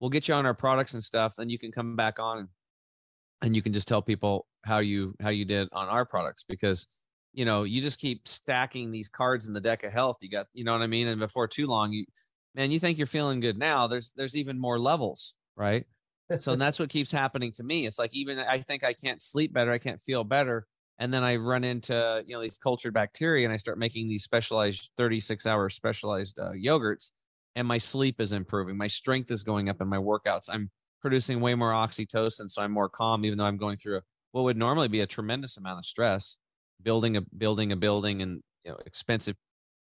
we'll 0.00 0.10
get 0.10 0.28
you 0.28 0.34
on 0.34 0.46
our 0.46 0.54
products 0.54 0.94
and 0.94 1.02
stuff. 1.02 1.34
Then 1.36 1.48
you 1.48 1.58
can 1.58 1.72
come 1.72 1.96
back 1.96 2.18
on 2.18 2.38
and, 2.38 2.48
and 3.42 3.56
you 3.56 3.62
can 3.62 3.72
just 3.72 3.88
tell 3.88 4.02
people 4.02 4.46
how 4.64 4.78
you 4.78 5.14
how 5.20 5.30
you 5.30 5.46
did 5.46 5.68
on 5.72 5.88
our 5.88 6.04
products 6.04 6.44
because 6.46 6.86
you 7.32 7.46
know 7.46 7.62
you 7.62 7.80
just 7.80 7.98
keep 7.98 8.28
stacking 8.28 8.90
these 8.90 9.08
cards 9.08 9.46
in 9.46 9.54
the 9.54 9.60
deck 9.60 9.84
of 9.84 9.92
health. 9.92 10.16
You 10.20 10.30
got 10.30 10.46
you 10.52 10.64
know 10.64 10.72
what 10.72 10.82
I 10.82 10.86
mean. 10.86 11.08
And 11.08 11.18
before 11.18 11.48
too 11.48 11.66
long, 11.66 11.92
you 11.92 12.04
man, 12.54 12.70
you 12.70 12.78
think 12.78 12.98
you're 12.98 13.06
feeling 13.06 13.40
good 13.40 13.58
now. 13.58 13.86
There's 13.86 14.12
there's 14.16 14.36
even 14.36 14.58
more 14.58 14.78
levels, 14.78 15.36
right? 15.56 15.86
So 16.38 16.56
that's 16.56 16.78
what 16.78 16.88
keeps 16.88 17.10
happening 17.10 17.52
to 17.52 17.62
me. 17.62 17.86
It's 17.86 17.98
like 17.98 18.14
even 18.14 18.38
I 18.38 18.60
think 18.60 18.84
I 18.84 18.92
can't 18.92 19.20
sleep 19.20 19.52
better, 19.52 19.72
I 19.72 19.78
can't 19.78 20.00
feel 20.02 20.24
better, 20.24 20.66
and 20.98 21.12
then 21.12 21.24
I 21.24 21.36
run 21.36 21.64
into 21.64 22.22
you 22.26 22.34
know 22.34 22.42
these 22.42 22.58
cultured 22.58 22.94
bacteria, 22.94 23.46
and 23.46 23.52
I 23.52 23.56
start 23.56 23.78
making 23.78 24.08
these 24.08 24.22
specialized 24.22 24.90
36 24.96 25.46
hour 25.46 25.68
specialized 25.68 26.38
uh, 26.38 26.52
yogurts, 26.52 27.10
and 27.56 27.66
my 27.66 27.78
sleep 27.78 28.20
is 28.20 28.32
improving, 28.32 28.76
my 28.76 28.86
strength 28.86 29.30
is 29.30 29.42
going 29.42 29.68
up, 29.68 29.80
and 29.80 29.90
my 29.90 29.96
workouts. 29.96 30.48
I'm 30.48 30.70
producing 31.00 31.40
way 31.40 31.54
more 31.54 31.72
oxytocin, 31.72 32.48
so 32.48 32.62
I'm 32.62 32.72
more 32.72 32.88
calm, 32.88 33.24
even 33.24 33.38
though 33.38 33.46
I'm 33.46 33.56
going 33.56 33.76
through 33.78 34.00
what 34.32 34.44
would 34.44 34.56
normally 34.56 34.88
be 34.88 35.00
a 35.00 35.06
tremendous 35.06 35.56
amount 35.56 35.78
of 35.78 35.84
stress, 35.84 36.38
building 36.82 37.16
a 37.16 37.22
building 37.36 37.72
a 37.72 37.76
building 37.76 38.22
and 38.22 38.42
you 38.64 38.72
know 38.72 38.78
expensive 38.86 39.36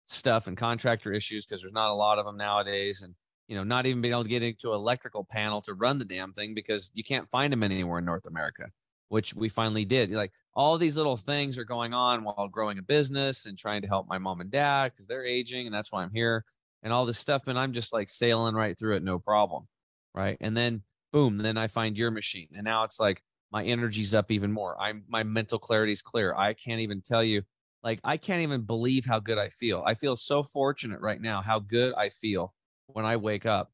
stuff 0.08 0.48
and 0.48 0.58
contractor 0.58 1.14
issues 1.14 1.46
because 1.46 1.62
there's 1.62 1.74
not 1.74 1.92
a 1.92 1.94
lot 1.94 2.18
of 2.18 2.26
them 2.26 2.38
nowadays, 2.38 3.02
and 3.02 3.14
you 3.50 3.56
know, 3.56 3.64
not 3.64 3.88
even 3.88 4.00
being 4.00 4.14
able 4.14 4.24
to 4.24 4.30
get 4.30 4.44
into 4.44 4.70
an 4.70 4.76
electrical 4.76 5.26
panel 5.26 5.60
to 5.64 5.74
run 5.74 5.98
the 5.98 6.06
damn 6.06 6.32
thing 6.32 6.54
because 6.54 6.92
you 6.94 7.04
can't 7.04 7.30
find 7.32 7.52
them 7.52 7.64
anywhere 7.64 7.98
in 7.98 8.06
North 8.06 8.28
America, 8.28 8.68
which 9.10 9.34
we 9.34 9.50
finally 9.50 9.86
did. 9.86 10.12
Like 10.12 10.32
all 10.54 10.78
these 10.78 10.96
little 10.96 11.18
things 11.18 11.58
are 11.58 11.66
going 11.66 11.92
on 11.92 12.24
while 12.24 12.48
growing 12.48 12.78
a 12.78 12.84
business 12.84 13.48
and 13.48 13.58
trying 13.58 13.82
to 13.82 13.88
help 13.88 14.08
my 14.08 14.20
mom 14.20 14.40
and 14.40 14.52
dad 14.52 14.92
because 14.92 15.08
they're 15.08 15.26
aging 15.26 15.66
and 15.66 15.74
that's 15.74 15.92
why 15.92 16.04
I'm 16.04 16.14
here 16.14 16.46
and 16.84 16.94
all 16.94 17.08
this 17.08 17.18
stuff. 17.18 17.48
And 17.48 17.58
I'm 17.58 17.74
just 17.74 17.92
like 17.92 18.08
sailing 18.12 18.54
right 18.54 18.78
through 18.78 18.98
it, 18.98 19.04
no 19.04 19.18
problem. 19.18 19.68
Right. 20.14 20.38
And 20.40 20.56
then 20.56 20.84
boom, 21.12 21.38
then 21.38 21.58
I 21.58 21.68
find 21.68 21.98
your 21.98 22.12
machine. 22.12 22.50
And 22.56 22.66
now 22.66 22.84
it's 22.84 23.00
like 23.00 23.24
my 23.52 23.64
energy's 23.64 24.14
up 24.14 24.30
even 24.32 24.52
more. 24.52 24.80
I'm 24.80 25.04
my 25.08 25.24
mental 25.24 25.58
clarity 25.58 25.94
is 25.94 26.04
clear. 26.04 26.36
I 26.36 26.54
can't 26.54 26.82
even 26.82 27.02
tell 27.02 27.24
you, 27.24 27.42
like, 27.84 28.00
I 28.04 28.18
can't 28.18 28.44
even 28.44 28.62
believe 28.62 29.06
how 29.06 29.20
good 29.20 29.40
I 29.40 29.50
feel. 29.50 29.82
I 29.88 29.96
feel 29.96 30.16
so 30.16 30.44
fortunate 30.44 31.02
right 31.02 31.20
now, 31.20 31.42
how 31.42 31.58
good 31.58 31.96
I 31.96 32.10
feel 32.10 32.54
when 32.94 33.06
I 33.06 33.18
wake 33.18 33.46
up. 33.46 33.72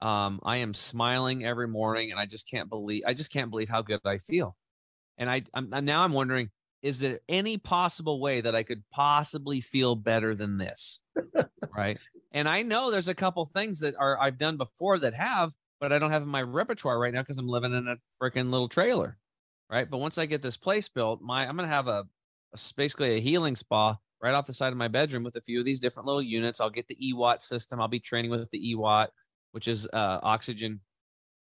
Um, 0.00 0.40
I 0.44 0.58
am 0.58 0.74
smiling 0.74 1.44
every 1.44 1.66
morning, 1.66 2.12
and 2.12 2.20
I 2.20 2.26
just 2.26 2.48
can't 2.48 2.68
believe 2.68 3.02
I 3.06 3.14
just 3.14 3.32
can't 3.32 3.50
believe 3.50 3.68
how 3.68 3.82
good 3.82 4.00
I 4.04 4.18
feel. 4.18 4.56
And 5.16 5.28
I, 5.28 5.42
I'm 5.54 5.70
now 5.84 6.04
I'm 6.04 6.12
wondering, 6.12 6.50
is 6.82 7.00
there 7.00 7.18
any 7.28 7.58
possible 7.58 8.20
way 8.20 8.40
that 8.40 8.54
I 8.54 8.62
could 8.62 8.82
possibly 8.92 9.60
feel 9.60 9.96
better 9.96 10.34
than 10.34 10.58
this? 10.58 11.00
right. 11.76 11.98
And 12.32 12.48
I 12.48 12.62
know 12.62 12.90
there's 12.90 13.08
a 13.08 13.14
couple 13.14 13.44
things 13.46 13.80
that 13.80 13.94
are 13.98 14.20
I've 14.20 14.38
done 14.38 14.56
before 14.56 15.00
that 15.00 15.14
have, 15.14 15.52
but 15.80 15.92
I 15.92 15.98
don't 15.98 16.12
have 16.12 16.22
in 16.22 16.28
my 16.28 16.42
repertoire 16.42 16.98
right 16.98 17.12
now 17.12 17.22
because 17.22 17.38
I'm 17.38 17.48
living 17.48 17.72
in 17.72 17.88
a 17.88 17.96
freaking 18.22 18.50
little 18.50 18.68
trailer. 18.68 19.18
Right. 19.68 19.90
But 19.90 19.98
once 19.98 20.16
I 20.16 20.26
get 20.26 20.42
this 20.42 20.56
place 20.56 20.88
built, 20.88 21.20
my 21.20 21.46
I'm 21.46 21.56
gonna 21.56 21.68
have 21.68 21.88
a, 21.88 22.04
a 22.54 22.58
basically 22.76 23.16
a 23.16 23.20
healing 23.20 23.56
spa 23.56 23.96
right 24.22 24.34
off 24.34 24.46
the 24.46 24.52
side 24.52 24.72
of 24.72 24.78
my 24.78 24.88
bedroom 24.88 25.22
with 25.22 25.36
a 25.36 25.40
few 25.40 25.58
of 25.58 25.64
these 25.64 25.80
different 25.80 26.06
little 26.06 26.22
units. 26.22 26.60
I'll 26.60 26.70
get 26.70 26.88
the 26.88 26.96
EWOT 26.96 27.42
system. 27.42 27.80
I'll 27.80 27.88
be 27.88 28.00
training 28.00 28.30
with 28.30 28.50
the 28.50 28.74
EWOT, 28.74 29.08
which 29.52 29.68
is 29.68 29.86
uh, 29.92 30.20
oxygen, 30.22 30.80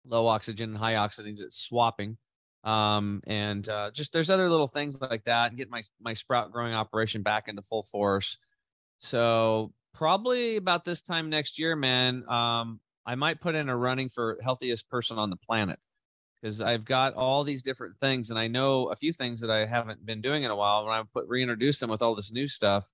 low 0.05 0.27
oxygen, 0.27 0.75
high 0.75 0.95
oxygen. 0.95 1.35
It's 1.39 1.57
swapping. 1.57 2.17
Um, 2.63 3.21
and 3.25 3.67
uh, 3.67 3.89
just 3.91 4.13
there's 4.13 4.29
other 4.29 4.49
little 4.49 4.67
things 4.67 5.01
like 5.01 5.23
that 5.23 5.49
and 5.49 5.57
get 5.57 5.69
my, 5.69 5.81
my 5.99 6.13
sprout 6.13 6.51
growing 6.51 6.73
operation 6.73 7.23
back 7.23 7.47
into 7.47 7.63
full 7.63 7.83
force. 7.83 8.37
So 8.99 9.73
probably 9.93 10.57
about 10.57 10.85
this 10.85 11.01
time 11.01 11.29
next 11.29 11.57
year, 11.57 11.75
man, 11.75 12.23
um, 12.29 12.79
I 13.05 13.15
might 13.15 13.41
put 13.41 13.55
in 13.55 13.67
a 13.67 13.75
running 13.75 14.09
for 14.09 14.37
healthiest 14.43 14.89
person 14.89 15.17
on 15.17 15.31
the 15.31 15.37
planet 15.37 15.79
because 16.41 16.61
I've 16.61 16.85
got 16.85 17.13
all 17.13 17.43
these 17.43 17.61
different 17.61 17.97
things, 17.99 18.29
and 18.29 18.39
I 18.39 18.47
know 18.47 18.87
a 18.87 18.95
few 18.95 19.13
things 19.13 19.41
that 19.41 19.51
I 19.51 19.65
haven't 19.65 20.05
been 20.05 20.21
doing 20.21 20.43
in 20.43 20.51
a 20.51 20.55
while. 20.55 20.85
When 20.85 20.93
I 20.93 21.03
put 21.13 21.27
reintroduce 21.27 21.79
them 21.79 21.89
with 21.89 22.01
all 22.01 22.15
this 22.15 22.31
new 22.31 22.47
stuff, 22.47 22.89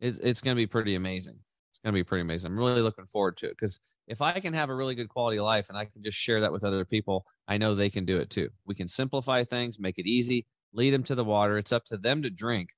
it's 0.00 0.18
it's 0.18 0.40
going 0.40 0.56
to 0.56 0.60
be 0.60 0.66
pretty 0.66 0.94
amazing. 0.94 1.38
It's 1.70 1.78
going 1.78 1.92
to 1.92 1.98
be 1.98 2.04
pretty 2.04 2.22
amazing. 2.22 2.50
I'm 2.50 2.58
really 2.58 2.80
looking 2.80 3.06
forward 3.06 3.36
to 3.38 3.46
it 3.46 3.56
because 3.58 3.80
if 4.06 4.22
I 4.22 4.40
can 4.40 4.54
have 4.54 4.70
a 4.70 4.74
really 4.74 4.94
good 4.94 5.08
quality 5.08 5.38
of 5.38 5.44
life 5.44 5.68
and 5.68 5.76
I 5.76 5.84
can 5.84 6.02
just 6.02 6.16
share 6.16 6.40
that 6.40 6.52
with 6.52 6.64
other 6.64 6.84
people, 6.84 7.26
I 7.48 7.58
know 7.58 7.74
they 7.74 7.90
can 7.90 8.04
do 8.04 8.18
it 8.18 8.30
too. 8.30 8.48
We 8.66 8.74
can 8.74 8.88
simplify 8.88 9.44
things, 9.44 9.78
make 9.78 9.98
it 9.98 10.06
easy, 10.06 10.46
lead 10.72 10.94
them 10.94 11.02
to 11.04 11.14
the 11.14 11.24
water. 11.24 11.58
It's 11.58 11.72
up 11.72 11.84
to 11.86 11.96
them 11.96 12.22
to 12.22 12.30
drink, 12.30 12.70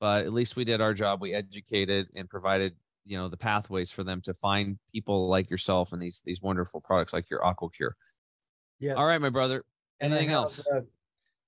but 0.00 0.26
at 0.26 0.32
least 0.32 0.56
we 0.56 0.64
did 0.64 0.80
our 0.80 0.92
job. 0.92 1.20
We 1.20 1.34
educated 1.34 2.08
and 2.14 2.28
provided 2.28 2.74
you 3.06 3.16
know 3.16 3.28
the 3.28 3.36
pathways 3.36 3.90
for 3.90 4.04
them 4.04 4.20
to 4.22 4.34
find 4.34 4.78
people 4.92 5.28
like 5.28 5.48
yourself 5.48 5.92
and 5.92 6.02
these 6.02 6.22
these 6.26 6.42
wonderful 6.42 6.80
products 6.80 7.12
like 7.12 7.30
your 7.30 7.40
aquacure 7.40 7.92
Yes. 8.78 8.96
all 8.96 9.06
right 9.06 9.20
my 9.20 9.30
brother 9.30 9.64
And 10.00 10.12
I 10.12 10.16
anything 10.16 10.30
have, 10.30 10.36
else 10.36 10.66
uh, 10.66 10.80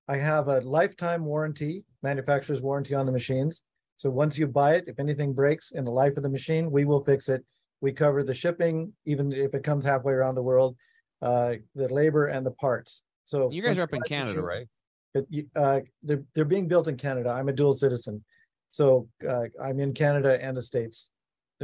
I 0.08 0.16
have 0.16 0.48
a 0.48 0.60
lifetime 0.62 1.24
warranty, 1.24 1.84
manufacturer's 2.02 2.62
warranty 2.62 2.94
on 2.94 3.04
the 3.06 3.12
machines. 3.12 3.62
So 3.98 4.08
once 4.08 4.38
you 4.38 4.46
buy 4.46 4.74
it, 4.76 4.84
if 4.86 4.98
anything 4.98 5.32
breaks 5.34 5.72
in 5.72 5.84
the 5.84 5.90
life 5.90 6.16
of 6.16 6.22
the 6.22 6.28
machine, 6.28 6.70
we 6.70 6.84
will 6.84 7.04
fix 7.04 7.28
it. 7.28 7.44
We 7.80 7.92
cover 7.92 8.22
the 8.22 8.32
shipping, 8.32 8.92
even 9.04 9.32
if 9.32 9.54
it 9.54 9.62
comes 9.64 9.84
halfway 9.84 10.12
around 10.14 10.34
the 10.36 10.42
world, 10.42 10.76
uh, 11.20 11.54
the 11.74 11.88
labor 11.88 12.26
and 12.28 12.46
the 12.46 12.52
parts. 12.52 13.02
So 13.24 13.50
you 13.50 13.60
guys 13.60 13.76
are 13.76 13.82
up 13.82 13.92
in 13.92 14.00
canada 14.02 14.40
machine- 14.40 14.44
right 14.44 14.68
It, 15.14 15.46
uh, 15.56 15.80
they're, 16.02 16.22
they're 16.34 16.44
being 16.44 16.68
built 16.68 16.88
in 16.88 16.96
Canada. 16.96 17.30
I'm 17.30 17.48
a 17.48 17.52
dual 17.52 17.72
citizen. 17.72 18.24
So, 18.70 19.08
uh, 19.28 19.44
I'm 19.62 19.80
in 19.80 19.92
Canada 19.94 20.42
and 20.42 20.56
the 20.56 20.62
States. 20.62 21.10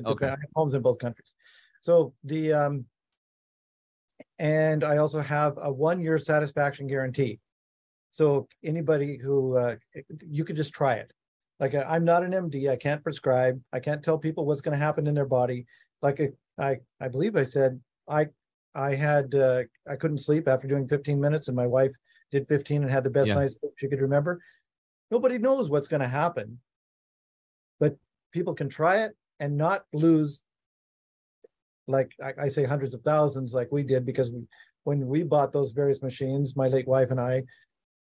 Okay. 0.04 0.26
I 0.26 0.30
have 0.30 0.38
homes 0.56 0.74
in 0.74 0.82
both 0.82 0.98
countries. 0.98 1.34
So 1.80 2.14
the, 2.24 2.52
um, 2.52 2.84
and 4.38 4.82
I 4.84 4.96
also 4.98 5.20
have 5.20 5.54
a 5.60 5.72
one-year 5.72 6.18
satisfaction 6.18 6.86
guarantee. 6.86 7.40
So 8.10 8.48
anybody 8.62 9.16
who, 9.16 9.56
uh, 9.56 9.76
you 10.26 10.44
could 10.44 10.56
just 10.56 10.72
try 10.72 10.94
it. 10.94 11.12
Like, 11.60 11.74
uh, 11.74 11.84
I'm 11.88 12.04
not 12.04 12.24
an 12.24 12.32
MD, 12.32 12.68
I 12.70 12.76
can't 12.76 13.02
prescribe, 13.02 13.60
I 13.72 13.80
can't 13.80 14.02
tell 14.02 14.18
people 14.18 14.44
what's 14.44 14.60
gonna 14.60 14.76
happen 14.76 15.06
in 15.06 15.14
their 15.14 15.26
body. 15.26 15.66
Like, 16.02 16.20
I, 16.58 16.78
I 17.00 17.08
believe 17.08 17.36
I 17.36 17.44
said, 17.44 17.80
I, 18.08 18.28
I 18.74 18.94
had, 18.94 19.34
uh, 19.34 19.62
I 19.88 19.96
couldn't 19.96 20.18
sleep 20.18 20.48
after 20.48 20.66
doing 20.66 20.88
fifteen 20.88 21.20
minutes 21.20 21.48
and 21.48 21.56
my 21.56 21.66
wife 21.66 21.92
did 22.32 22.48
fifteen 22.48 22.82
and 22.82 22.90
had 22.90 23.04
the 23.04 23.10
best 23.10 23.28
Yeah. 23.28 23.36
night 23.36 23.52
sleep 23.52 23.72
she 23.76 23.88
could 23.88 24.00
remember. 24.00 24.40
Nobody 25.10 25.38
knows 25.38 25.70
what's 25.70 25.86
gonna 25.88 26.08
happen. 26.08 26.58
But 27.78 27.96
people 28.32 28.54
can 28.54 28.68
try 28.68 29.04
it 29.04 29.16
and 29.38 29.56
not 29.56 29.84
lose. 29.92 30.42
Like 31.86 32.12
I, 32.22 32.44
I 32.44 32.48
say 32.48 32.64
hundreds 32.64 32.94
of 32.94 33.02
thousands 33.02 33.52
like 33.52 33.68
we 33.70 33.82
did 33.82 34.06
because 34.06 34.30
we, 34.30 34.42
when 34.84 35.06
we 35.06 35.22
bought 35.22 35.52
those 35.52 35.72
various 35.72 36.02
machines, 36.02 36.56
my 36.56 36.68
late 36.68 36.88
wife 36.88 37.10
and 37.10 37.20
I. 37.20 37.44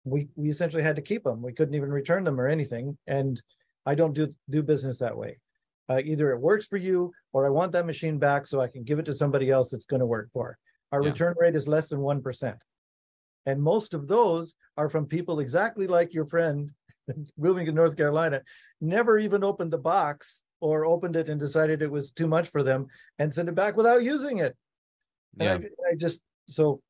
We, 0.05 0.29
we 0.37 0.49
essentially 0.51 0.85
had 0.85 0.97
to 0.97 1.03
keep 1.03 1.25
them. 1.25 1.43
We 1.43 1.53
couldn't 1.53 1.75
even 1.75 1.91
return 1.91 2.23
them 2.23 2.41
or 2.41 2.47
anything. 2.47 2.97
And 3.09 3.43
I 3.85 3.97
don't 3.97 4.15
do, 4.15 4.29
do 4.49 4.63
business 4.63 4.99
that 5.01 5.17
way. 5.17 5.39
Uh, 5.89 6.01
either 6.05 6.31
it 6.31 6.41
works 6.41 6.67
for 6.67 6.77
you 6.77 7.13
or 7.33 7.45
I 7.47 7.51
want 7.51 7.73
that 7.73 7.87
machine 7.87 8.19
back 8.19 8.47
so 8.47 8.61
I 8.61 8.69
can 8.69 8.85
give 8.85 8.99
it 8.99 9.05
to 9.07 9.17
somebody 9.17 9.51
else 9.51 9.71
that's 9.71 9.85
gonna 9.85 10.07
work 10.07 10.31
for. 10.33 10.59
Our 10.93 11.03
Yeah. 11.03 11.11
return 11.11 11.35
rate 11.39 11.57
is 11.57 11.67
less 11.67 11.89
than 11.89 12.01
one 12.01 12.23
percent. 12.23 12.57
And 13.47 13.63
most 13.63 13.95
of 13.95 14.09
those 14.09 14.55
are 14.77 14.89
from 14.89 15.07
people 15.07 15.41
exactly 15.41 15.87
like 15.87 16.15
your 16.15 16.27
friend 16.27 16.71
moving 17.39 17.67
to 17.67 17.73
North 17.73 17.97
Carolina, 17.97 18.43
never 18.81 19.19
even 19.19 19.45
opened 19.45 19.73
the 19.73 19.79
box 19.79 20.43
or 20.61 20.85
opened 20.85 21.17
it 21.17 21.29
and 21.29 21.39
decided 21.39 21.83
it 21.83 21.91
was 21.91 22.11
too 22.11 22.27
much 22.27 22.49
for 22.49 22.63
them 22.63 22.87
and 23.19 23.33
sent 23.33 23.49
it 23.49 23.55
back 23.55 23.77
without 23.77 24.03
using 24.03 24.39
it. 24.39 24.57
And 25.39 25.65
I, 25.65 25.93
I 25.93 25.95
just, 25.97 26.23
so 26.49 26.81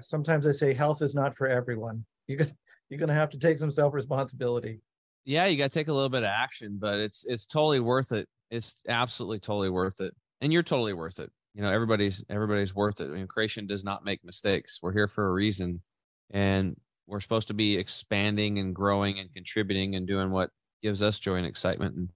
sometimes 0.00 0.46
I 0.46 0.52
say 0.52 0.72
health 0.74 1.02
is 1.02 1.14
not 1.14 1.36
for 1.36 1.48
everyone. 1.48 2.04
You 2.26 2.36
could, 2.36 2.54
you're 2.88 3.00
gonna 3.00 3.14
have 3.14 3.30
to 3.30 3.38
take 3.38 3.58
some 3.58 3.70
self-responsibility. 3.70 4.80
yeah 5.24 5.46
you 5.46 5.58
got 5.58 5.70
to 5.70 5.78
take 5.78 5.88
a 5.88 5.92
little 5.92 6.08
bit 6.08 6.22
of 6.22 6.30
action 6.30 6.78
but 6.80 6.98
it's 7.00 7.24
it's 7.26 7.44
totally 7.44 7.80
worth 7.80 8.12
it. 8.12 8.26
It's 8.50 8.82
absolutely 8.88 9.40
totally 9.40 9.68
worth 9.68 10.00
it. 10.00 10.14
And 10.40 10.52
you're 10.52 10.62
totally 10.62 10.94
worth 10.94 11.18
it. 11.18 11.30
You 11.54 11.62
know 11.62 11.70
everybody's 11.70 12.24
everybody's 12.30 12.74
worth 12.74 13.00
it. 13.00 13.06
I 13.06 13.14
mean 13.14 13.26
creation 13.26 13.66
does 13.66 13.84
not 13.84 14.04
make 14.04 14.24
mistakes. 14.24 14.78
We're 14.82 14.92
here 14.92 15.08
for 15.08 15.28
a 15.28 15.32
reason. 15.32 15.82
And 16.30 16.76
we're 17.06 17.20
supposed 17.20 17.48
to 17.48 17.54
be 17.54 17.76
expanding 17.76 18.58
and 18.58 18.74
growing 18.74 19.18
and 19.18 19.32
contributing 19.34 19.96
and 19.96 20.06
doing 20.06 20.30
what 20.30 20.50
gives 20.82 21.02
us 21.02 21.18
joy 21.18 21.36
and 21.36 21.46
excitement 21.46 21.96
and 21.96 22.08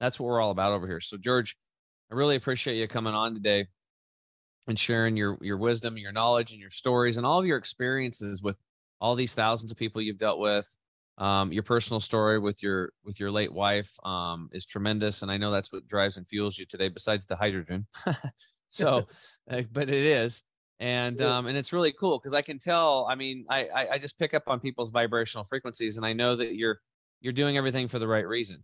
that's 0.00 0.18
what 0.18 0.26
we're 0.26 0.40
all 0.40 0.50
about 0.50 0.72
over 0.72 0.86
here 0.86 1.00
so 1.00 1.16
george 1.16 1.56
i 2.10 2.14
really 2.14 2.36
appreciate 2.36 2.76
you 2.76 2.86
coming 2.88 3.14
on 3.14 3.34
today 3.34 3.66
and 4.66 4.78
sharing 4.78 5.16
your 5.16 5.38
your 5.40 5.56
wisdom 5.56 5.96
your 5.96 6.12
knowledge 6.12 6.52
and 6.52 6.60
your 6.60 6.70
stories 6.70 7.16
and 7.16 7.26
all 7.26 7.40
of 7.40 7.46
your 7.46 7.58
experiences 7.58 8.42
with 8.42 8.56
all 9.00 9.14
these 9.14 9.34
thousands 9.34 9.70
of 9.72 9.78
people 9.78 10.00
you've 10.02 10.18
dealt 10.18 10.38
with 10.40 10.66
Um, 11.18 11.52
your 11.52 11.64
personal 11.64 12.00
story 12.00 12.38
with 12.38 12.62
your 12.62 12.92
with 13.04 13.18
your 13.18 13.30
late 13.32 13.52
wife 13.52 13.90
um, 14.04 14.48
is 14.52 14.64
tremendous, 14.64 15.22
and 15.22 15.30
I 15.32 15.36
know 15.36 15.50
that's 15.50 15.72
what 15.72 15.86
drives 15.86 16.16
and 16.16 16.28
fuels 16.28 16.56
you 16.58 16.64
today. 16.66 16.88
Besides 16.88 17.26
the 17.26 17.34
hydrogen, 17.36 17.86
so, 18.68 19.08
uh, 19.50 19.62
but 19.72 19.88
it 19.88 20.04
is, 20.04 20.44
and 20.78 21.20
um, 21.20 21.46
and 21.48 21.56
it's 21.56 21.72
really 21.72 21.92
cool 21.92 22.18
because 22.18 22.34
I 22.34 22.42
can 22.42 22.58
tell. 22.60 23.06
I 23.10 23.16
mean, 23.16 23.46
I, 23.50 23.60
I 23.74 23.88
I 23.94 23.98
just 23.98 24.16
pick 24.18 24.32
up 24.34 24.44
on 24.46 24.60
people's 24.60 24.90
vibrational 24.90 25.44
frequencies, 25.44 25.96
and 25.96 26.06
I 26.06 26.12
know 26.12 26.36
that 26.36 26.54
you're 26.54 26.78
you're 27.20 27.32
doing 27.32 27.56
everything 27.56 27.88
for 27.88 27.98
the 27.98 28.06
right 28.08 28.26
reason. 28.26 28.62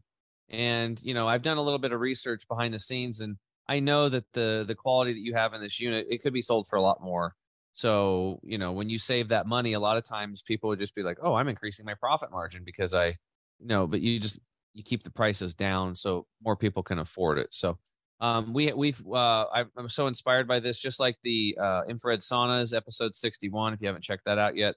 And 0.49 1.01
you 1.03 1.15
know, 1.15 1.27
I've 1.29 1.43
done 1.43 1.57
a 1.57 1.63
little 1.63 1.79
bit 1.79 1.93
of 1.93 2.01
research 2.01 2.47
behind 2.49 2.75
the 2.75 2.79
scenes, 2.79 3.21
and 3.21 3.37
I 3.69 3.81
know 3.81 4.09
that 4.09 4.33
the 4.33 4.65
the 4.67 4.75
quality 4.75 5.13
that 5.15 5.21
you 5.21 5.35
have 5.35 5.55
in 5.55 5.61
this 5.61 5.81
unit 5.81 6.07
it 6.11 6.23
could 6.23 6.33
be 6.33 6.43
sold 6.43 6.67
for 6.67 6.77
a 6.77 6.83
lot 6.83 7.03
more. 7.03 7.35
So, 7.73 8.41
you 8.45 8.57
know, 8.59 8.73
when 8.73 8.89
you 8.89 8.99
save 8.99 9.29
that 9.29 9.47
money, 9.49 9.73
a 9.73 9.81
lot 9.81 9.97
of 9.97 10.05
times 10.05 10.43
people 10.43 10.69
would 10.69 10.79
just 10.79 10.95
be 10.95 11.03
like, 11.03 11.19
"Oh, 11.23 11.35
I'm 11.35 11.49
increasing 11.49 11.85
my 11.87 11.95
profit 11.95 12.31
margin 12.31 12.63
because 12.65 12.95
I, 12.95 13.09
you 13.09 13.67
know," 13.67 13.87
but 13.87 14.01
you 14.01 14.21
just 14.21 14.39
you 14.75 14.83
keep 14.85 15.03
the 15.03 15.11
prices 15.11 15.55
down 15.55 15.97
so 15.97 16.27
more 16.43 16.57
people 16.57 16.83
can 16.83 16.99
afford 17.01 17.39
it. 17.39 17.53
So, 17.53 17.79
um, 18.21 18.53
we 18.53 18.73
we've 18.73 19.05
uh, 19.09 19.47
I'm 19.77 19.89
so 19.89 20.07
inspired 20.07 20.47
by 20.47 20.61
this, 20.61 20.79
just 20.79 21.01
like 21.01 21.17
the 21.25 21.57
uh, 21.61 21.83
infrared 21.89 22.21
saunas 22.21 22.77
episode 22.77 23.15
61. 23.15 23.73
If 23.75 23.81
you 23.81 23.89
haven't 23.89 24.03
checked 24.05 24.25
that 24.27 24.39
out 24.39 24.57
yet, 24.57 24.77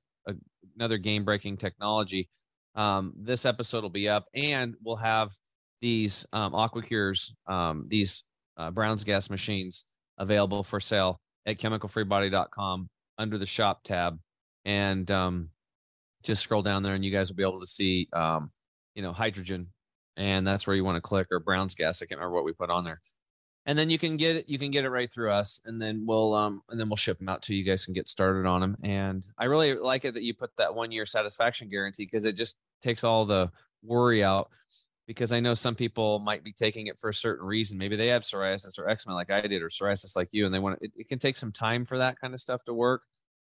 another 0.76 0.98
game 0.98 1.24
breaking 1.24 1.58
technology. 1.58 2.30
Um, 2.76 3.14
this 3.18 3.46
episode 3.46 3.84
will 3.84 3.90
be 3.90 4.10
up, 4.10 4.26
and 4.34 4.76
we'll 4.84 4.98
have 4.98 5.32
these 5.82 6.26
um, 6.34 6.54
AquaCures, 6.54 7.32
um, 7.48 7.86
these 7.88 8.24
uh, 8.58 8.72
Brown's 8.72 9.04
gas 9.04 9.30
machines 9.30 9.86
available 10.18 10.64
for 10.64 10.80
sale 10.80 11.20
at 11.46 11.58
chemicalfreebody.com 11.58 12.90
under 13.18 13.38
the 13.38 13.46
shop 13.46 13.84
tab. 13.84 14.20
And 14.66 15.10
um, 15.12 15.50
just 16.24 16.44
scroll 16.44 16.62
down 16.62 16.84
there 16.84 16.96
and 16.96 17.06
you 17.06 17.12
guys 17.12 17.30
will 17.30 17.38
be 17.38 17.44
able 17.44 17.62
to 17.62 17.68
see, 17.68 18.10
um, 18.14 18.52
you 18.96 19.02
know, 19.02 19.14
hydrogen. 19.14 19.68
And 20.18 20.46
that's 20.46 20.66
where 20.66 20.76
you 20.76 20.84
want 20.84 20.96
to 20.96 21.02
click 21.02 21.28
or 21.32 21.40
Brown's 21.40 21.76
gas. 21.76 22.02
I 22.02 22.06
can't 22.06 22.20
remember 22.20 22.36
what 22.36 22.44
we 22.44 22.54
put 22.54 22.70
on 22.70 22.84
there. 22.84 23.00
And 23.66 23.78
then 23.78 23.90
you 23.90 23.98
can 23.98 24.18
get 24.18 24.38
it, 24.38 24.50
you 24.50 24.58
can 24.58 24.72
get 24.72 24.86
it 24.86 24.90
right 24.90 25.12
through 25.12 25.32
us 25.32 25.62
and 25.66 25.82
then 25.82 26.04
we'll, 26.06 26.34
um, 26.34 26.62
and 26.70 26.80
then 26.80 26.90
we'll 26.90 26.96
ship 26.96 27.20
them 27.20 27.30
out 27.30 27.42
to 27.44 27.54
you 27.54 27.64
guys 27.64 27.86
can 27.86 27.94
get 27.94 28.10
started 28.10 28.48
on 28.48 28.62
them. 28.62 28.78
And 28.82 29.28
I 29.38 29.46
really 29.46 29.76
like 29.76 30.06
it 30.06 30.14
that 30.14 30.24
you 30.24 30.34
put 30.34 30.56
that 30.58 30.74
one 30.74 30.92
year 30.92 31.06
satisfaction 31.06 31.70
guarantee 31.70 32.06
because 32.06 32.26
it 32.26 32.36
just 32.36 32.58
takes 32.82 33.04
all 33.04 33.26
the 33.26 33.52
worry 33.84 34.24
out 34.24 34.50
because 35.08 35.32
I 35.32 35.40
know 35.40 35.54
some 35.54 35.74
people 35.74 36.20
might 36.20 36.44
be 36.44 36.52
taking 36.52 36.88
it 36.88 37.00
for 37.00 37.10
a 37.10 37.14
certain 37.14 37.46
reason. 37.46 37.78
Maybe 37.78 37.96
they 37.96 38.08
have 38.08 38.24
psoriasis 38.24 38.78
or 38.78 38.90
eczema 38.90 39.16
like 39.16 39.32
I 39.32 39.42
did, 39.42 39.62
or 39.62 39.70
psoriasis 39.70 40.16
like 40.16 40.28
you, 40.32 40.46
and 40.46 40.54
they 40.54 40.60
want 40.60 40.80
it, 40.82 40.92
it 40.96 41.08
can 41.08 41.18
take 41.18 41.38
some 41.38 41.52
time 41.52 41.86
for 41.86 41.98
that 41.98 42.20
kind 42.20 42.34
of 42.34 42.42
stuff 42.42 42.64
to 42.66 42.74
work. 42.74 43.02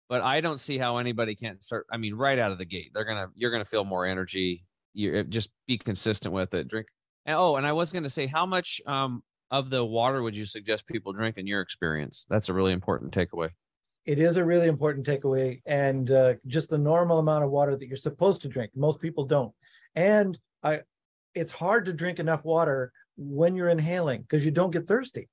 But 0.09 0.23
I 0.23 0.41
don't 0.41 0.59
see 0.59 0.77
how 0.77 0.97
anybody 0.97 1.35
can't 1.35 1.63
start. 1.63 1.85
I 1.91 1.97
mean, 1.97 2.15
right 2.15 2.39
out 2.39 2.51
of 2.51 2.57
the 2.57 2.65
gate, 2.65 2.91
they're 2.93 3.05
gonna 3.05 3.27
you're 3.35 3.51
gonna 3.51 3.65
feel 3.65 3.85
more 3.85 4.05
energy. 4.05 4.65
You 4.93 5.23
just 5.23 5.49
be 5.67 5.77
consistent 5.77 6.33
with 6.33 6.53
it. 6.53 6.67
Drink. 6.67 6.87
And, 7.25 7.37
oh, 7.37 7.55
and 7.55 7.65
I 7.65 7.71
was 7.71 7.93
gonna 7.93 8.09
say, 8.09 8.25
how 8.25 8.45
much 8.45 8.81
um, 8.87 9.23
of 9.51 9.69
the 9.69 9.85
water 9.85 10.23
would 10.23 10.35
you 10.35 10.45
suggest 10.45 10.87
people 10.87 11.13
drink 11.13 11.37
in 11.37 11.45
your 11.45 11.61
experience? 11.61 12.25
That's 12.29 12.49
a 12.49 12.53
really 12.53 12.73
important 12.73 13.13
takeaway. 13.13 13.49
It 14.05 14.19
is 14.19 14.35
a 14.35 14.43
really 14.43 14.67
important 14.67 15.05
takeaway, 15.05 15.61
and 15.65 16.11
uh, 16.11 16.33
just 16.47 16.69
the 16.69 16.77
normal 16.77 17.19
amount 17.19 17.45
of 17.45 17.51
water 17.51 17.77
that 17.77 17.87
you're 17.87 17.95
supposed 17.95 18.41
to 18.41 18.49
drink. 18.49 18.71
Most 18.75 18.99
people 18.99 19.23
don't. 19.23 19.53
And 19.95 20.37
I 20.63 20.81
it's 21.35 21.51
hard 21.51 21.85
to 21.85 21.93
drink 21.93 22.19
enough 22.19 22.45
water 22.45 22.91
when 23.17 23.55
you're 23.55 23.69
inhaling 23.69 24.21
because 24.21 24.45
you 24.45 24.51
don't 24.51 24.71
get 24.71 24.87
thirsty. 24.87 25.29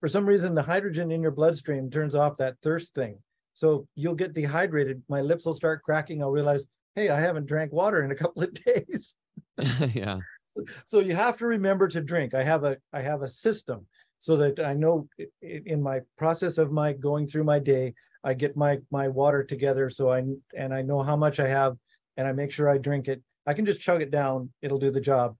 For 0.00 0.08
some 0.08 0.26
reason, 0.26 0.54
the 0.54 0.62
hydrogen 0.62 1.10
in 1.10 1.22
your 1.22 1.30
bloodstream 1.30 1.90
turns 1.90 2.14
off 2.14 2.36
that 2.36 2.56
thirst 2.62 2.94
thing. 2.94 3.18
So 3.54 3.88
you'll 3.94 4.14
get 4.14 4.34
dehydrated. 4.34 5.02
My 5.08 5.22
lips 5.22 5.46
will 5.46 5.54
start 5.54 5.82
cracking. 5.82 6.22
I'll 6.22 6.30
realize, 6.30 6.66
hey, 6.94 7.08
I 7.08 7.20
haven't 7.20 7.46
drank 7.46 7.72
water 7.72 8.04
in 8.04 8.10
a 8.10 8.14
couple 8.14 8.42
of 8.42 8.52
days. 8.64 9.14
yeah. 9.94 10.18
So 10.84 11.00
you 11.00 11.14
have 11.14 11.38
to 11.38 11.46
remember 11.46 11.88
to 11.88 12.00
drink. 12.00 12.34
I 12.34 12.42
have 12.42 12.64
a 12.64 12.76
I 12.92 13.00
have 13.00 13.22
a 13.22 13.28
system 13.28 13.86
so 14.18 14.36
that 14.36 14.60
I 14.60 14.74
know 14.74 15.08
in 15.42 15.82
my 15.82 16.00
process 16.16 16.58
of 16.58 16.72
my 16.72 16.92
going 16.92 17.26
through 17.26 17.44
my 17.44 17.58
day, 17.58 17.94
I 18.24 18.34
get 18.34 18.56
my 18.56 18.78
my 18.90 19.08
water 19.08 19.44
together. 19.44 19.90
So 19.90 20.10
I 20.10 20.24
and 20.56 20.74
I 20.74 20.82
know 20.82 21.02
how 21.02 21.16
much 21.16 21.40
I 21.40 21.48
have, 21.48 21.76
and 22.16 22.26
I 22.26 22.32
make 22.32 22.52
sure 22.52 22.68
I 22.68 22.78
drink 22.78 23.08
it 23.08 23.22
I 23.46 23.54
can 23.54 23.64
just 23.64 23.80
chug 23.80 24.02
it 24.02 24.10
down. 24.10 24.50
It'll 24.62 24.78
do 24.78 24.90
the 24.90 25.00
job. 25.00 25.36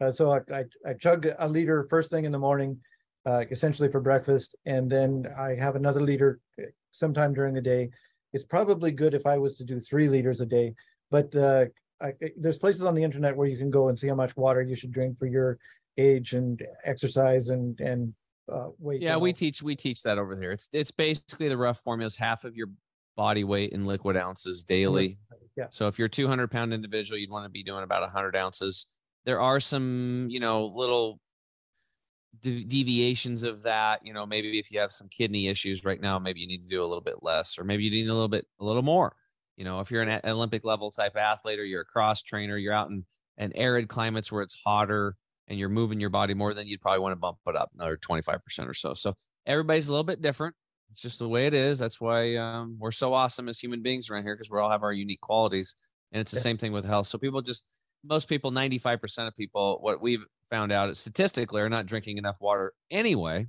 Uh, 0.00 0.10
so 0.10 0.32
I, 0.32 0.40
I, 0.52 0.64
I, 0.86 0.94
chug 0.94 1.28
a 1.38 1.48
liter 1.48 1.86
first 1.88 2.10
thing 2.10 2.24
in 2.24 2.32
the 2.32 2.38
morning, 2.38 2.78
uh, 3.26 3.44
essentially 3.50 3.88
for 3.88 4.00
breakfast, 4.00 4.56
and 4.66 4.90
then 4.90 5.26
I 5.38 5.54
have 5.54 5.76
another 5.76 6.00
liter 6.00 6.40
uh, 6.60 6.64
sometime 6.90 7.32
during 7.32 7.54
the 7.54 7.60
day. 7.60 7.90
It's 8.32 8.44
probably 8.44 8.90
good 8.90 9.14
if 9.14 9.24
I 9.24 9.38
was 9.38 9.54
to 9.54 9.64
do 9.64 9.78
three 9.78 10.08
liters 10.08 10.40
a 10.40 10.46
day, 10.46 10.74
but 11.12 11.34
uh, 11.36 11.66
I, 12.02 12.12
there's 12.36 12.58
places 12.58 12.82
on 12.82 12.94
the 12.94 13.04
internet 13.04 13.36
where 13.36 13.46
you 13.46 13.56
can 13.56 13.70
go 13.70 13.88
and 13.88 13.96
see 13.96 14.08
how 14.08 14.16
much 14.16 14.36
water 14.36 14.62
you 14.62 14.74
should 14.74 14.90
drink 14.90 15.16
for 15.16 15.26
your 15.26 15.58
age 15.96 16.32
and 16.32 16.60
exercise 16.84 17.50
and 17.50 17.78
and 17.80 18.12
uh, 18.52 18.68
weight. 18.80 19.00
Yeah, 19.00 19.16
we 19.16 19.32
teach 19.32 19.62
we 19.62 19.76
teach 19.76 20.02
that 20.02 20.18
over 20.18 20.34
there. 20.34 20.50
It's 20.50 20.68
it's 20.72 20.90
basically 20.90 21.48
the 21.48 21.56
rough 21.56 21.78
formula 21.78 22.06
is 22.06 22.16
half 22.16 22.42
of 22.44 22.56
your 22.56 22.68
body 23.16 23.44
weight 23.44 23.70
in 23.70 23.84
liquid 23.84 24.16
ounces 24.16 24.64
daily. 24.64 25.18
Yeah. 25.56 25.66
So 25.70 25.86
if 25.86 25.98
you're 25.98 26.06
a 26.06 26.10
200 26.10 26.50
pound 26.50 26.74
individual, 26.74 27.18
you'd 27.18 27.30
want 27.30 27.44
to 27.44 27.50
be 27.50 27.62
doing 27.62 27.84
about 27.84 28.02
100 28.02 28.34
ounces. 28.36 28.86
There 29.24 29.40
are 29.40 29.60
some, 29.60 30.26
you 30.28 30.40
know, 30.40 30.66
little 30.66 31.20
de- 32.40 32.64
deviations 32.64 33.42
of 33.42 33.62
that. 33.62 34.04
You 34.04 34.12
know, 34.12 34.26
maybe 34.26 34.58
if 34.58 34.70
you 34.70 34.80
have 34.80 34.92
some 34.92 35.08
kidney 35.08 35.48
issues 35.48 35.84
right 35.84 36.00
now, 36.00 36.18
maybe 36.18 36.40
you 36.40 36.46
need 36.46 36.62
to 36.62 36.68
do 36.68 36.82
a 36.82 36.86
little 36.86 37.00
bit 37.02 37.22
less, 37.22 37.58
or 37.58 37.64
maybe 37.64 37.84
you 37.84 37.90
need 37.90 38.08
a 38.08 38.14
little 38.14 38.28
bit, 38.28 38.46
a 38.60 38.64
little 38.64 38.82
more. 38.82 39.14
You 39.56 39.64
know, 39.64 39.80
if 39.80 39.90
you're 39.90 40.02
an 40.02 40.20
Olympic 40.24 40.64
level 40.64 40.90
type 40.90 41.16
athlete 41.16 41.58
or 41.60 41.64
you're 41.64 41.82
a 41.82 41.86
cross 41.86 42.22
trainer, 42.22 42.56
you're 42.56 42.72
out 42.72 42.90
in, 42.90 43.04
in 43.38 43.52
arid 43.56 43.88
climates 43.88 44.32
where 44.32 44.42
it's 44.42 44.60
hotter 44.64 45.16
and 45.46 45.58
you're 45.58 45.68
moving 45.68 46.00
your 46.00 46.10
body 46.10 46.34
more, 46.34 46.54
then 46.54 46.66
you'd 46.66 46.80
probably 46.80 46.98
want 46.98 47.12
to 47.12 47.16
bump 47.16 47.38
it 47.46 47.54
up 47.54 47.70
another 47.74 47.96
25% 47.96 48.68
or 48.68 48.74
so. 48.74 48.94
So 48.94 49.14
everybody's 49.46 49.88
a 49.88 49.92
little 49.92 50.04
bit 50.04 50.20
different. 50.22 50.56
It's 50.94 51.00
just 51.00 51.18
the 51.18 51.28
way 51.28 51.48
it 51.48 51.54
is. 51.54 51.80
That's 51.80 52.00
why 52.00 52.36
um, 52.36 52.76
we're 52.78 52.92
so 52.92 53.12
awesome 53.14 53.48
as 53.48 53.58
human 53.58 53.82
beings 53.82 54.08
around 54.08 54.22
here 54.22 54.36
because 54.36 54.48
we 54.48 54.60
all 54.60 54.70
have 54.70 54.84
our 54.84 54.92
unique 54.92 55.20
qualities. 55.20 55.74
And 56.12 56.20
it's 56.20 56.30
the 56.30 56.36
yeah. 56.36 56.42
same 56.42 56.56
thing 56.56 56.70
with 56.70 56.84
health. 56.84 57.08
So 57.08 57.18
people 57.18 57.42
just, 57.42 57.68
most 58.04 58.28
people, 58.28 58.52
95% 58.52 59.26
of 59.26 59.36
people, 59.36 59.78
what 59.80 60.00
we've 60.00 60.24
found 60.50 60.70
out 60.70 60.90
is 60.90 61.00
statistically 61.00 61.60
are 61.62 61.68
not 61.68 61.86
drinking 61.86 62.18
enough 62.18 62.36
water 62.38 62.74
anyway. 62.92 63.48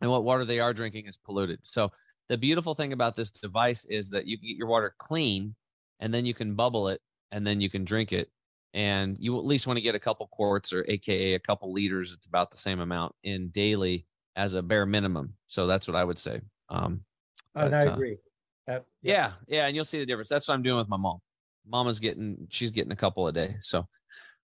And 0.00 0.10
what 0.10 0.24
water 0.24 0.46
they 0.46 0.58
are 0.58 0.72
drinking 0.72 1.04
is 1.04 1.18
polluted. 1.18 1.58
So 1.62 1.92
the 2.30 2.38
beautiful 2.38 2.74
thing 2.74 2.94
about 2.94 3.16
this 3.16 3.30
device 3.30 3.84
is 3.84 4.08
that 4.08 4.26
you 4.26 4.38
can 4.38 4.48
get 4.48 4.56
your 4.56 4.68
water 4.68 4.94
clean 4.96 5.54
and 6.00 6.14
then 6.14 6.24
you 6.24 6.32
can 6.32 6.54
bubble 6.54 6.88
it 6.88 7.02
and 7.32 7.46
then 7.46 7.60
you 7.60 7.68
can 7.68 7.84
drink 7.84 8.14
it. 8.14 8.30
And 8.72 9.18
you 9.20 9.36
at 9.36 9.44
least 9.44 9.66
want 9.66 9.76
to 9.76 9.82
get 9.82 9.94
a 9.94 10.00
couple 10.00 10.26
quarts 10.28 10.72
or 10.72 10.86
AKA 10.88 11.34
a 11.34 11.38
couple 11.38 11.70
liters. 11.70 12.14
It's 12.14 12.26
about 12.26 12.50
the 12.50 12.56
same 12.56 12.80
amount 12.80 13.14
in 13.24 13.48
daily 13.48 14.06
as 14.36 14.54
a 14.54 14.62
bare 14.62 14.86
minimum. 14.86 15.34
So 15.46 15.66
that's 15.66 15.88
what 15.88 15.96
I 15.96 16.04
would 16.04 16.18
say. 16.18 16.40
Um, 16.68 17.00
and 17.54 17.74
I 17.74 17.80
uh, 17.80 17.94
agree. 17.94 18.18
Uh, 18.68 18.72
yeah. 18.72 18.80
yeah, 19.02 19.32
yeah, 19.46 19.66
and 19.66 19.74
you'll 19.74 19.84
see 19.84 19.98
the 19.98 20.06
difference. 20.06 20.28
That's 20.28 20.46
what 20.48 20.54
I'm 20.54 20.62
doing 20.62 20.78
with 20.78 20.88
my 20.88 20.96
mom. 20.96 21.18
Mama's 21.66 21.98
getting, 21.98 22.46
she's 22.50 22.70
getting 22.70 22.92
a 22.92 22.96
couple 22.96 23.26
a 23.26 23.32
day. 23.32 23.56
So, 23.60 23.86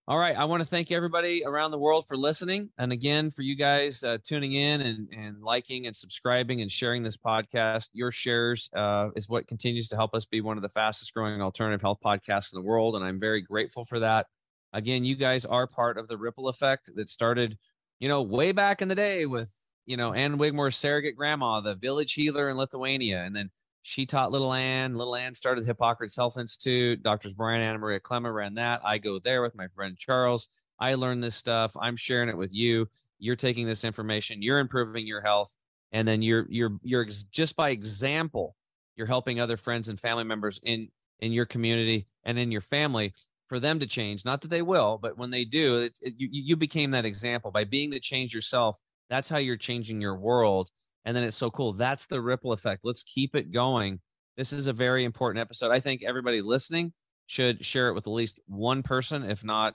all 0.09 0.19
right, 0.19 0.37
I 0.37 0.45
want 0.47 0.63
to 0.63 0.69
thank 0.69 0.91
everybody 0.91 1.45
around 1.45 1.71
the 1.71 1.79
world 1.79 2.07
for 2.07 2.17
listening, 2.17 2.71
and 2.79 2.93
again 2.93 3.31
for 3.31 3.43
you 3.43 3.55
guys 3.55 4.03
uh, 4.03 4.19
tuning 4.25 4.53
in 4.55 4.81
and 4.81 5.09
and 5.17 5.41
liking 5.41 5.87
and 5.87 5.95
subscribing 5.95 6.61
and 6.61 6.71
sharing 6.71 7.03
this 7.03 7.17
podcast. 7.17 7.91
Your 7.93 8.11
shares 8.11 8.69
uh, 8.75 9.11
is 9.15 9.29
what 9.29 9.47
continues 9.47 9.89
to 9.91 9.97
help 9.97 10.13
us 10.15 10.25
be 10.25 10.41
one 10.41 10.57
of 10.57 10.63
the 10.63 10.69
fastest 10.71 11.15
growing 11.15 11.41
alternative 11.41 11.81
health 11.81 11.99
podcasts 12.05 12.53
in 12.53 12.61
the 12.61 12.67
world, 12.67 12.97
and 12.97 13.05
I'm 13.05 13.21
very 13.21 13.43
grateful 13.43 13.85
for 13.85 14.01
that. 14.01 14.27
Again, 14.73 15.05
you 15.05 15.15
guys 15.15 15.45
are 15.45 15.69
part 15.69 15.99
of 15.99 16.09
the 16.09 16.19
ripple 16.19 16.49
effect 16.49 16.91
that 16.97 17.09
started, 17.09 17.57
you 18.01 18.09
know, 18.09 18.23
way 18.23 18.51
back 18.51 18.83
in 18.83 18.89
the 18.89 18.97
day 18.97 19.27
with 19.27 19.55
you 19.87 19.97
know, 19.97 20.13
Ann 20.13 20.39
Wigmore's 20.39 20.77
surrogate 20.77 21.17
grandma, 21.17 21.61
the 21.61 21.75
village 21.75 22.13
healer 22.13 22.51
in 22.51 22.57
Lithuania. 22.57 23.25
And 23.25 23.35
then 23.35 23.51
she 23.83 24.07
taught 24.07 24.31
little 24.31 24.53
Ann. 24.53 24.95
Little 24.95 25.17
Ann 25.17 25.35
started 25.35 25.63
the 25.63 25.67
Hippocrates 25.67 26.17
Health 26.17 26.39
Institute. 26.39 27.03
Doctors 27.03 27.35
Brian 27.35 27.61
Anna 27.61 27.79
Maria 27.79 28.01
Clement 28.01 28.35
ran 28.35 28.55
that. 28.55 28.81
I 28.85 28.99
go 28.99 29.19
there 29.19 29.43
with 29.43 29.57
my 29.57 29.67
friend 29.75 29.97
Charles. 29.99 30.49
I 30.79 30.95
learned 30.95 31.23
this 31.23 31.37
stuff. 31.37 31.73
I'm 31.81 31.97
sharing 31.97 32.29
it 32.29 32.37
with 32.37 32.53
you. 32.53 32.89
You're 33.19 33.37
taking 33.37 33.67
this 33.67 33.85
information. 33.85 34.43
You're 34.43 34.59
improving 34.59 35.07
your 35.07 35.21
health, 35.21 35.57
and 35.93 36.07
then 36.07 36.23
you're 36.23 36.47
you're 36.49 36.77
you're 36.83 37.07
just 37.31 37.55
by 37.55 37.71
example, 37.71 38.57
you're 38.97 39.07
helping 39.07 39.39
other 39.39 39.57
friends 39.57 39.89
and 39.89 39.99
family 39.99 40.25
members 40.25 40.61
in 40.65 40.89
in 41.21 41.33
your 41.33 41.47
community 41.47 42.09
and 42.25 42.37
in 42.37 42.51
your 42.51 42.61
family 42.61 43.15
for 43.49 43.61
them 43.61 43.79
to 43.79 43.87
change. 43.87 44.25
Not 44.25 44.41
that 44.41 44.49
they 44.49 44.63
will, 44.63 44.99
but 45.01 45.17
when 45.17 45.31
they 45.31 45.45
do, 45.45 45.79
it, 45.79 45.99
you 46.01 46.29
you 46.31 46.57
became 46.57 46.91
that 46.93 47.05
example 47.05 47.53
by 47.53 47.63
being 47.63 47.91
the 47.91 48.01
change 48.01 48.35
yourself 48.35 48.77
that's 49.11 49.29
how 49.29 49.39
you're 49.39 49.57
changing 49.57 50.01
your 50.01 50.17
world. 50.17 50.71
And 51.05 51.17
then 51.17 51.25
it's 51.25 51.37
so 51.37 51.51
cool. 51.51 51.73
That's 51.73 52.07
the 52.07 52.21
ripple 52.21 52.53
effect. 52.53 52.83
Let's 52.85 53.03
keep 53.03 53.35
it 53.35 53.53
going. 53.53 54.01
This 54.37 54.53
is 54.53 54.67
a 54.67 54.73
very 54.73 55.05
important 55.05 55.41
episode. 55.41 55.71
I 55.71 55.81
think 55.81 56.03
everybody 56.03 56.41
listening 56.41 56.93
should 57.27 57.65
share 57.65 57.89
it 57.89 57.95
with 57.95 58.07
at 58.07 58.13
least 58.13 58.41
one 58.47 58.83
person, 58.83 59.25
if 59.25 59.45
not, 59.45 59.75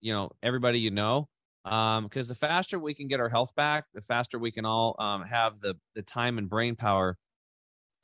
you 0.00 0.12
know, 0.12 0.30
everybody 0.42 0.78
you 0.80 0.90
know. 0.90 1.28
Um, 1.64 2.04
because 2.04 2.28
the 2.28 2.34
faster 2.34 2.78
we 2.78 2.94
can 2.94 3.08
get 3.08 3.20
our 3.20 3.28
health 3.28 3.54
back, 3.54 3.84
the 3.92 4.00
faster 4.00 4.38
we 4.38 4.50
can 4.50 4.64
all 4.64 4.96
um, 4.98 5.22
have 5.22 5.60
the 5.60 5.74
the 5.94 6.02
time 6.02 6.38
and 6.38 6.48
brain 6.48 6.76
power 6.76 7.18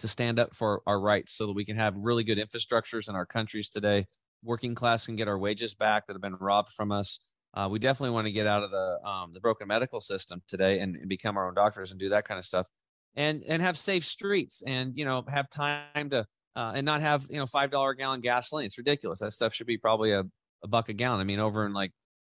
to 0.00 0.08
stand 0.08 0.38
up 0.38 0.54
for 0.54 0.82
our 0.86 1.00
rights 1.00 1.32
so 1.32 1.46
that 1.46 1.54
we 1.54 1.64
can 1.64 1.76
have 1.76 1.96
really 1.96 2.24
good 2.24 2.36
infrastructures 2.36 3.08
in 3.08 3.14
our 3.14 3.24
countries 3.24 3.68
today 3.68 4.06
working 4.44 4.74
class 4.74 5.06
can 5.06 5.16
get 5.16 5.26
our 5.26 5.38
wages 5.38 5.74
back 5.74 6.06
that 6.06 6.12
have 6.12 6.22
been 6.22 6.36
robbed 6.36 6.72
from 6.72 6.92
us. 6.92 7.20
Uh, 7.54 7.68
we 7.70 7.78
definitely 7.78 8.12
want 8.12 8.26
to 8.26 8.32
get 8.32 8.46
out 8.46 8.64
of 8.64 8.70
the 8.70 9.08
um, 9.08 9.32
the 9.32 9.40
broken 9.40 9.68
medical 9.68 10.00
system 10.00 10.42
today 10.48 10.80
and, 10.80 10.96
and 10.96 11.08
become 11.08 11.36
our 11.36 11.46
own 11.46 11.54
doctors 11.54 11.92
and 11.92 12.00
do 12.00 12.08
that 12.08 12.26
kind 12.26 12.38
of 12.38 12.44
stuff, 12.44 12.68
and 13.14 13.42
and 13.48 13.62
have 13.62 13.78
safe 13.78 14.04
streets 14.04 14.62
and 14.66 14.92
you 14.96 15.04
know 15.04 15.24
have 15.28 15.48
time 15.48 16.10
to 16.10 16.26
uh, 16.56 16.72
and 16.74 16.84
not 16.84 17.00
have 17.00 17.26
you 17.30 17.38
know 17.38 17.46
five 17.46 17.70
dollar 17.70 17.90
a 17.90 17.96
gallon 17.96 18.20
gasoline. 18.20 18.66
It's 18.66 18.78
ridiculous. 18.78 19.20
That 19.20 19.32
stuff 19.32 19.54
should 19.54 19.68
be 19.68 19.78
probably 19.78 20.10
a, 20.10 20.24
a 20.62 20.68
buck 20.68 20.88
a 20.88 20.92
gallon. 20.92 21.20
I 21.20 21.24
mean, 21.24 21.38
over 21.38 21.64
in 21.64 21.72
like 21.72 21.92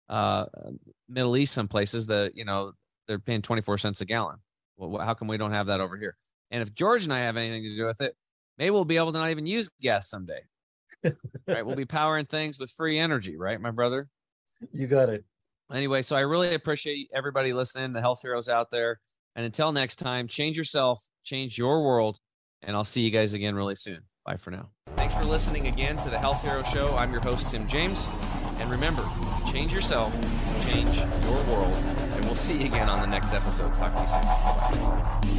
uh, 0.08 0.46
Middle 1.10 1.36
East, 1.36 1.54
some 1.54 1.68
places 1.68 2.08
that 2.08 2.36
you 2.36 2.46
know 2.46 2.72
they're 3.08 3.20
paying 3.20 3.42
twenty 3.42 3.62
four 3.62 3.78
cents 3.78 4.00
a 4.00 4.06
gallon. 4.06 4.38
Well, 4.78 5.04
how 5.06 5.14
come 5.14 5.28
we 5.28 5.38
don't 5.38 5.52
have 5.52 5.68
that 5.68 5.82
over 5.82 5.98
here? 5.98 6.16
And 6.52 6.62
if 6.62 6.74
George 6.74 7.04
and 7.04 7.14
I 7.14 7.20
have 7.20 7.36
anything 7.36 7.64
to 7.64 7.76
do 7.76 7.86
with 7.86 8.00
it, 8.00 8.16
maybe 8.58 8.72
we'll 8.72 8.86
be 8.86 8.98
able 8.98 9.12
to 9.12 9.20
not 9.20 9.32
even 9.32 9.46
use 9.46 9.70
gas 9.82 10.10
someday. 10.10 10.42
right? 11.48 11.66
We'll 11.66 11.76
be 11.76 11.86
powering 12.00 12.26
things 12.26 12.58
with 12.58 12.72
free 12.72 12.98
energy, 12.98 13.38
right, 13.38 13.60
my 13.60 13.72
brother? 13.72 14.08
You 14.72 14.88
got 14.88 15.10
it. 15.10 15.24
Anyway, 15.74 16.02
so 16.02 16.16
I 16.16 16.22
really 16.22 16.54
appreciate 16.56 17.10
everybody 17.14 17.54
listening, 17.54 17.94
the 17.94 18.02
health 18.02 18.22
heroes 18.22 18.50
out 18.50 18.72
there. 18.72 19.00
And 19.36 19.46
until 19.46 19.72
next 19.72 19.98
time, 19.98 20.28
change 20.28 20.58
yourself, 20.58 21.00
change 21.24 21.58
your 21.58 21.84
world, 21.84 22.18
and 22.64 22.76
I'll 22.76 22.84
see 22.84 23.02
you 23.02 23.12
guys 23.12 23.34
again 23.34 23.56
really 23.56 23.76
soon. 23.76 24.00
Bye 24.26 24.38
for 24.38 24.52
now. 24.52 24.70
Thanks 24.96 25.14
for 25.14 25.24
listening 25.24 25.68
again 25.68 25.96
to 25.98 26.10
the 26.10 26.20
Health 26.20 26.42
Hero 26.44 26.64
Show. 26.64 26.96
I'm 26.98 27.12
your 27.12 27.22
host, 27.22 27.50
Tim 27.50 27.68
James. 27.68 28.08
And 28.58 28.70
remember, 28.70 29.10
change 29.50 29.74
yourself, 29.74 30.14
change 30.72 30.98
your 30.98 31.44
world, 31.46 31.74
and 31.74 32.26
we'll 32.26 32.36
see 32.36 32.58
you 32.58 32.66
again 32.66 32.90
on 32.90 33.00
the 33.00 33.08
next 33.08 33.34
episode. 33.34 33.74
Talk 33.76 33.96
to 33.96 34.02
you 34.02 34.08
soon. 34.08 34.22
Bye. 34.22 35.39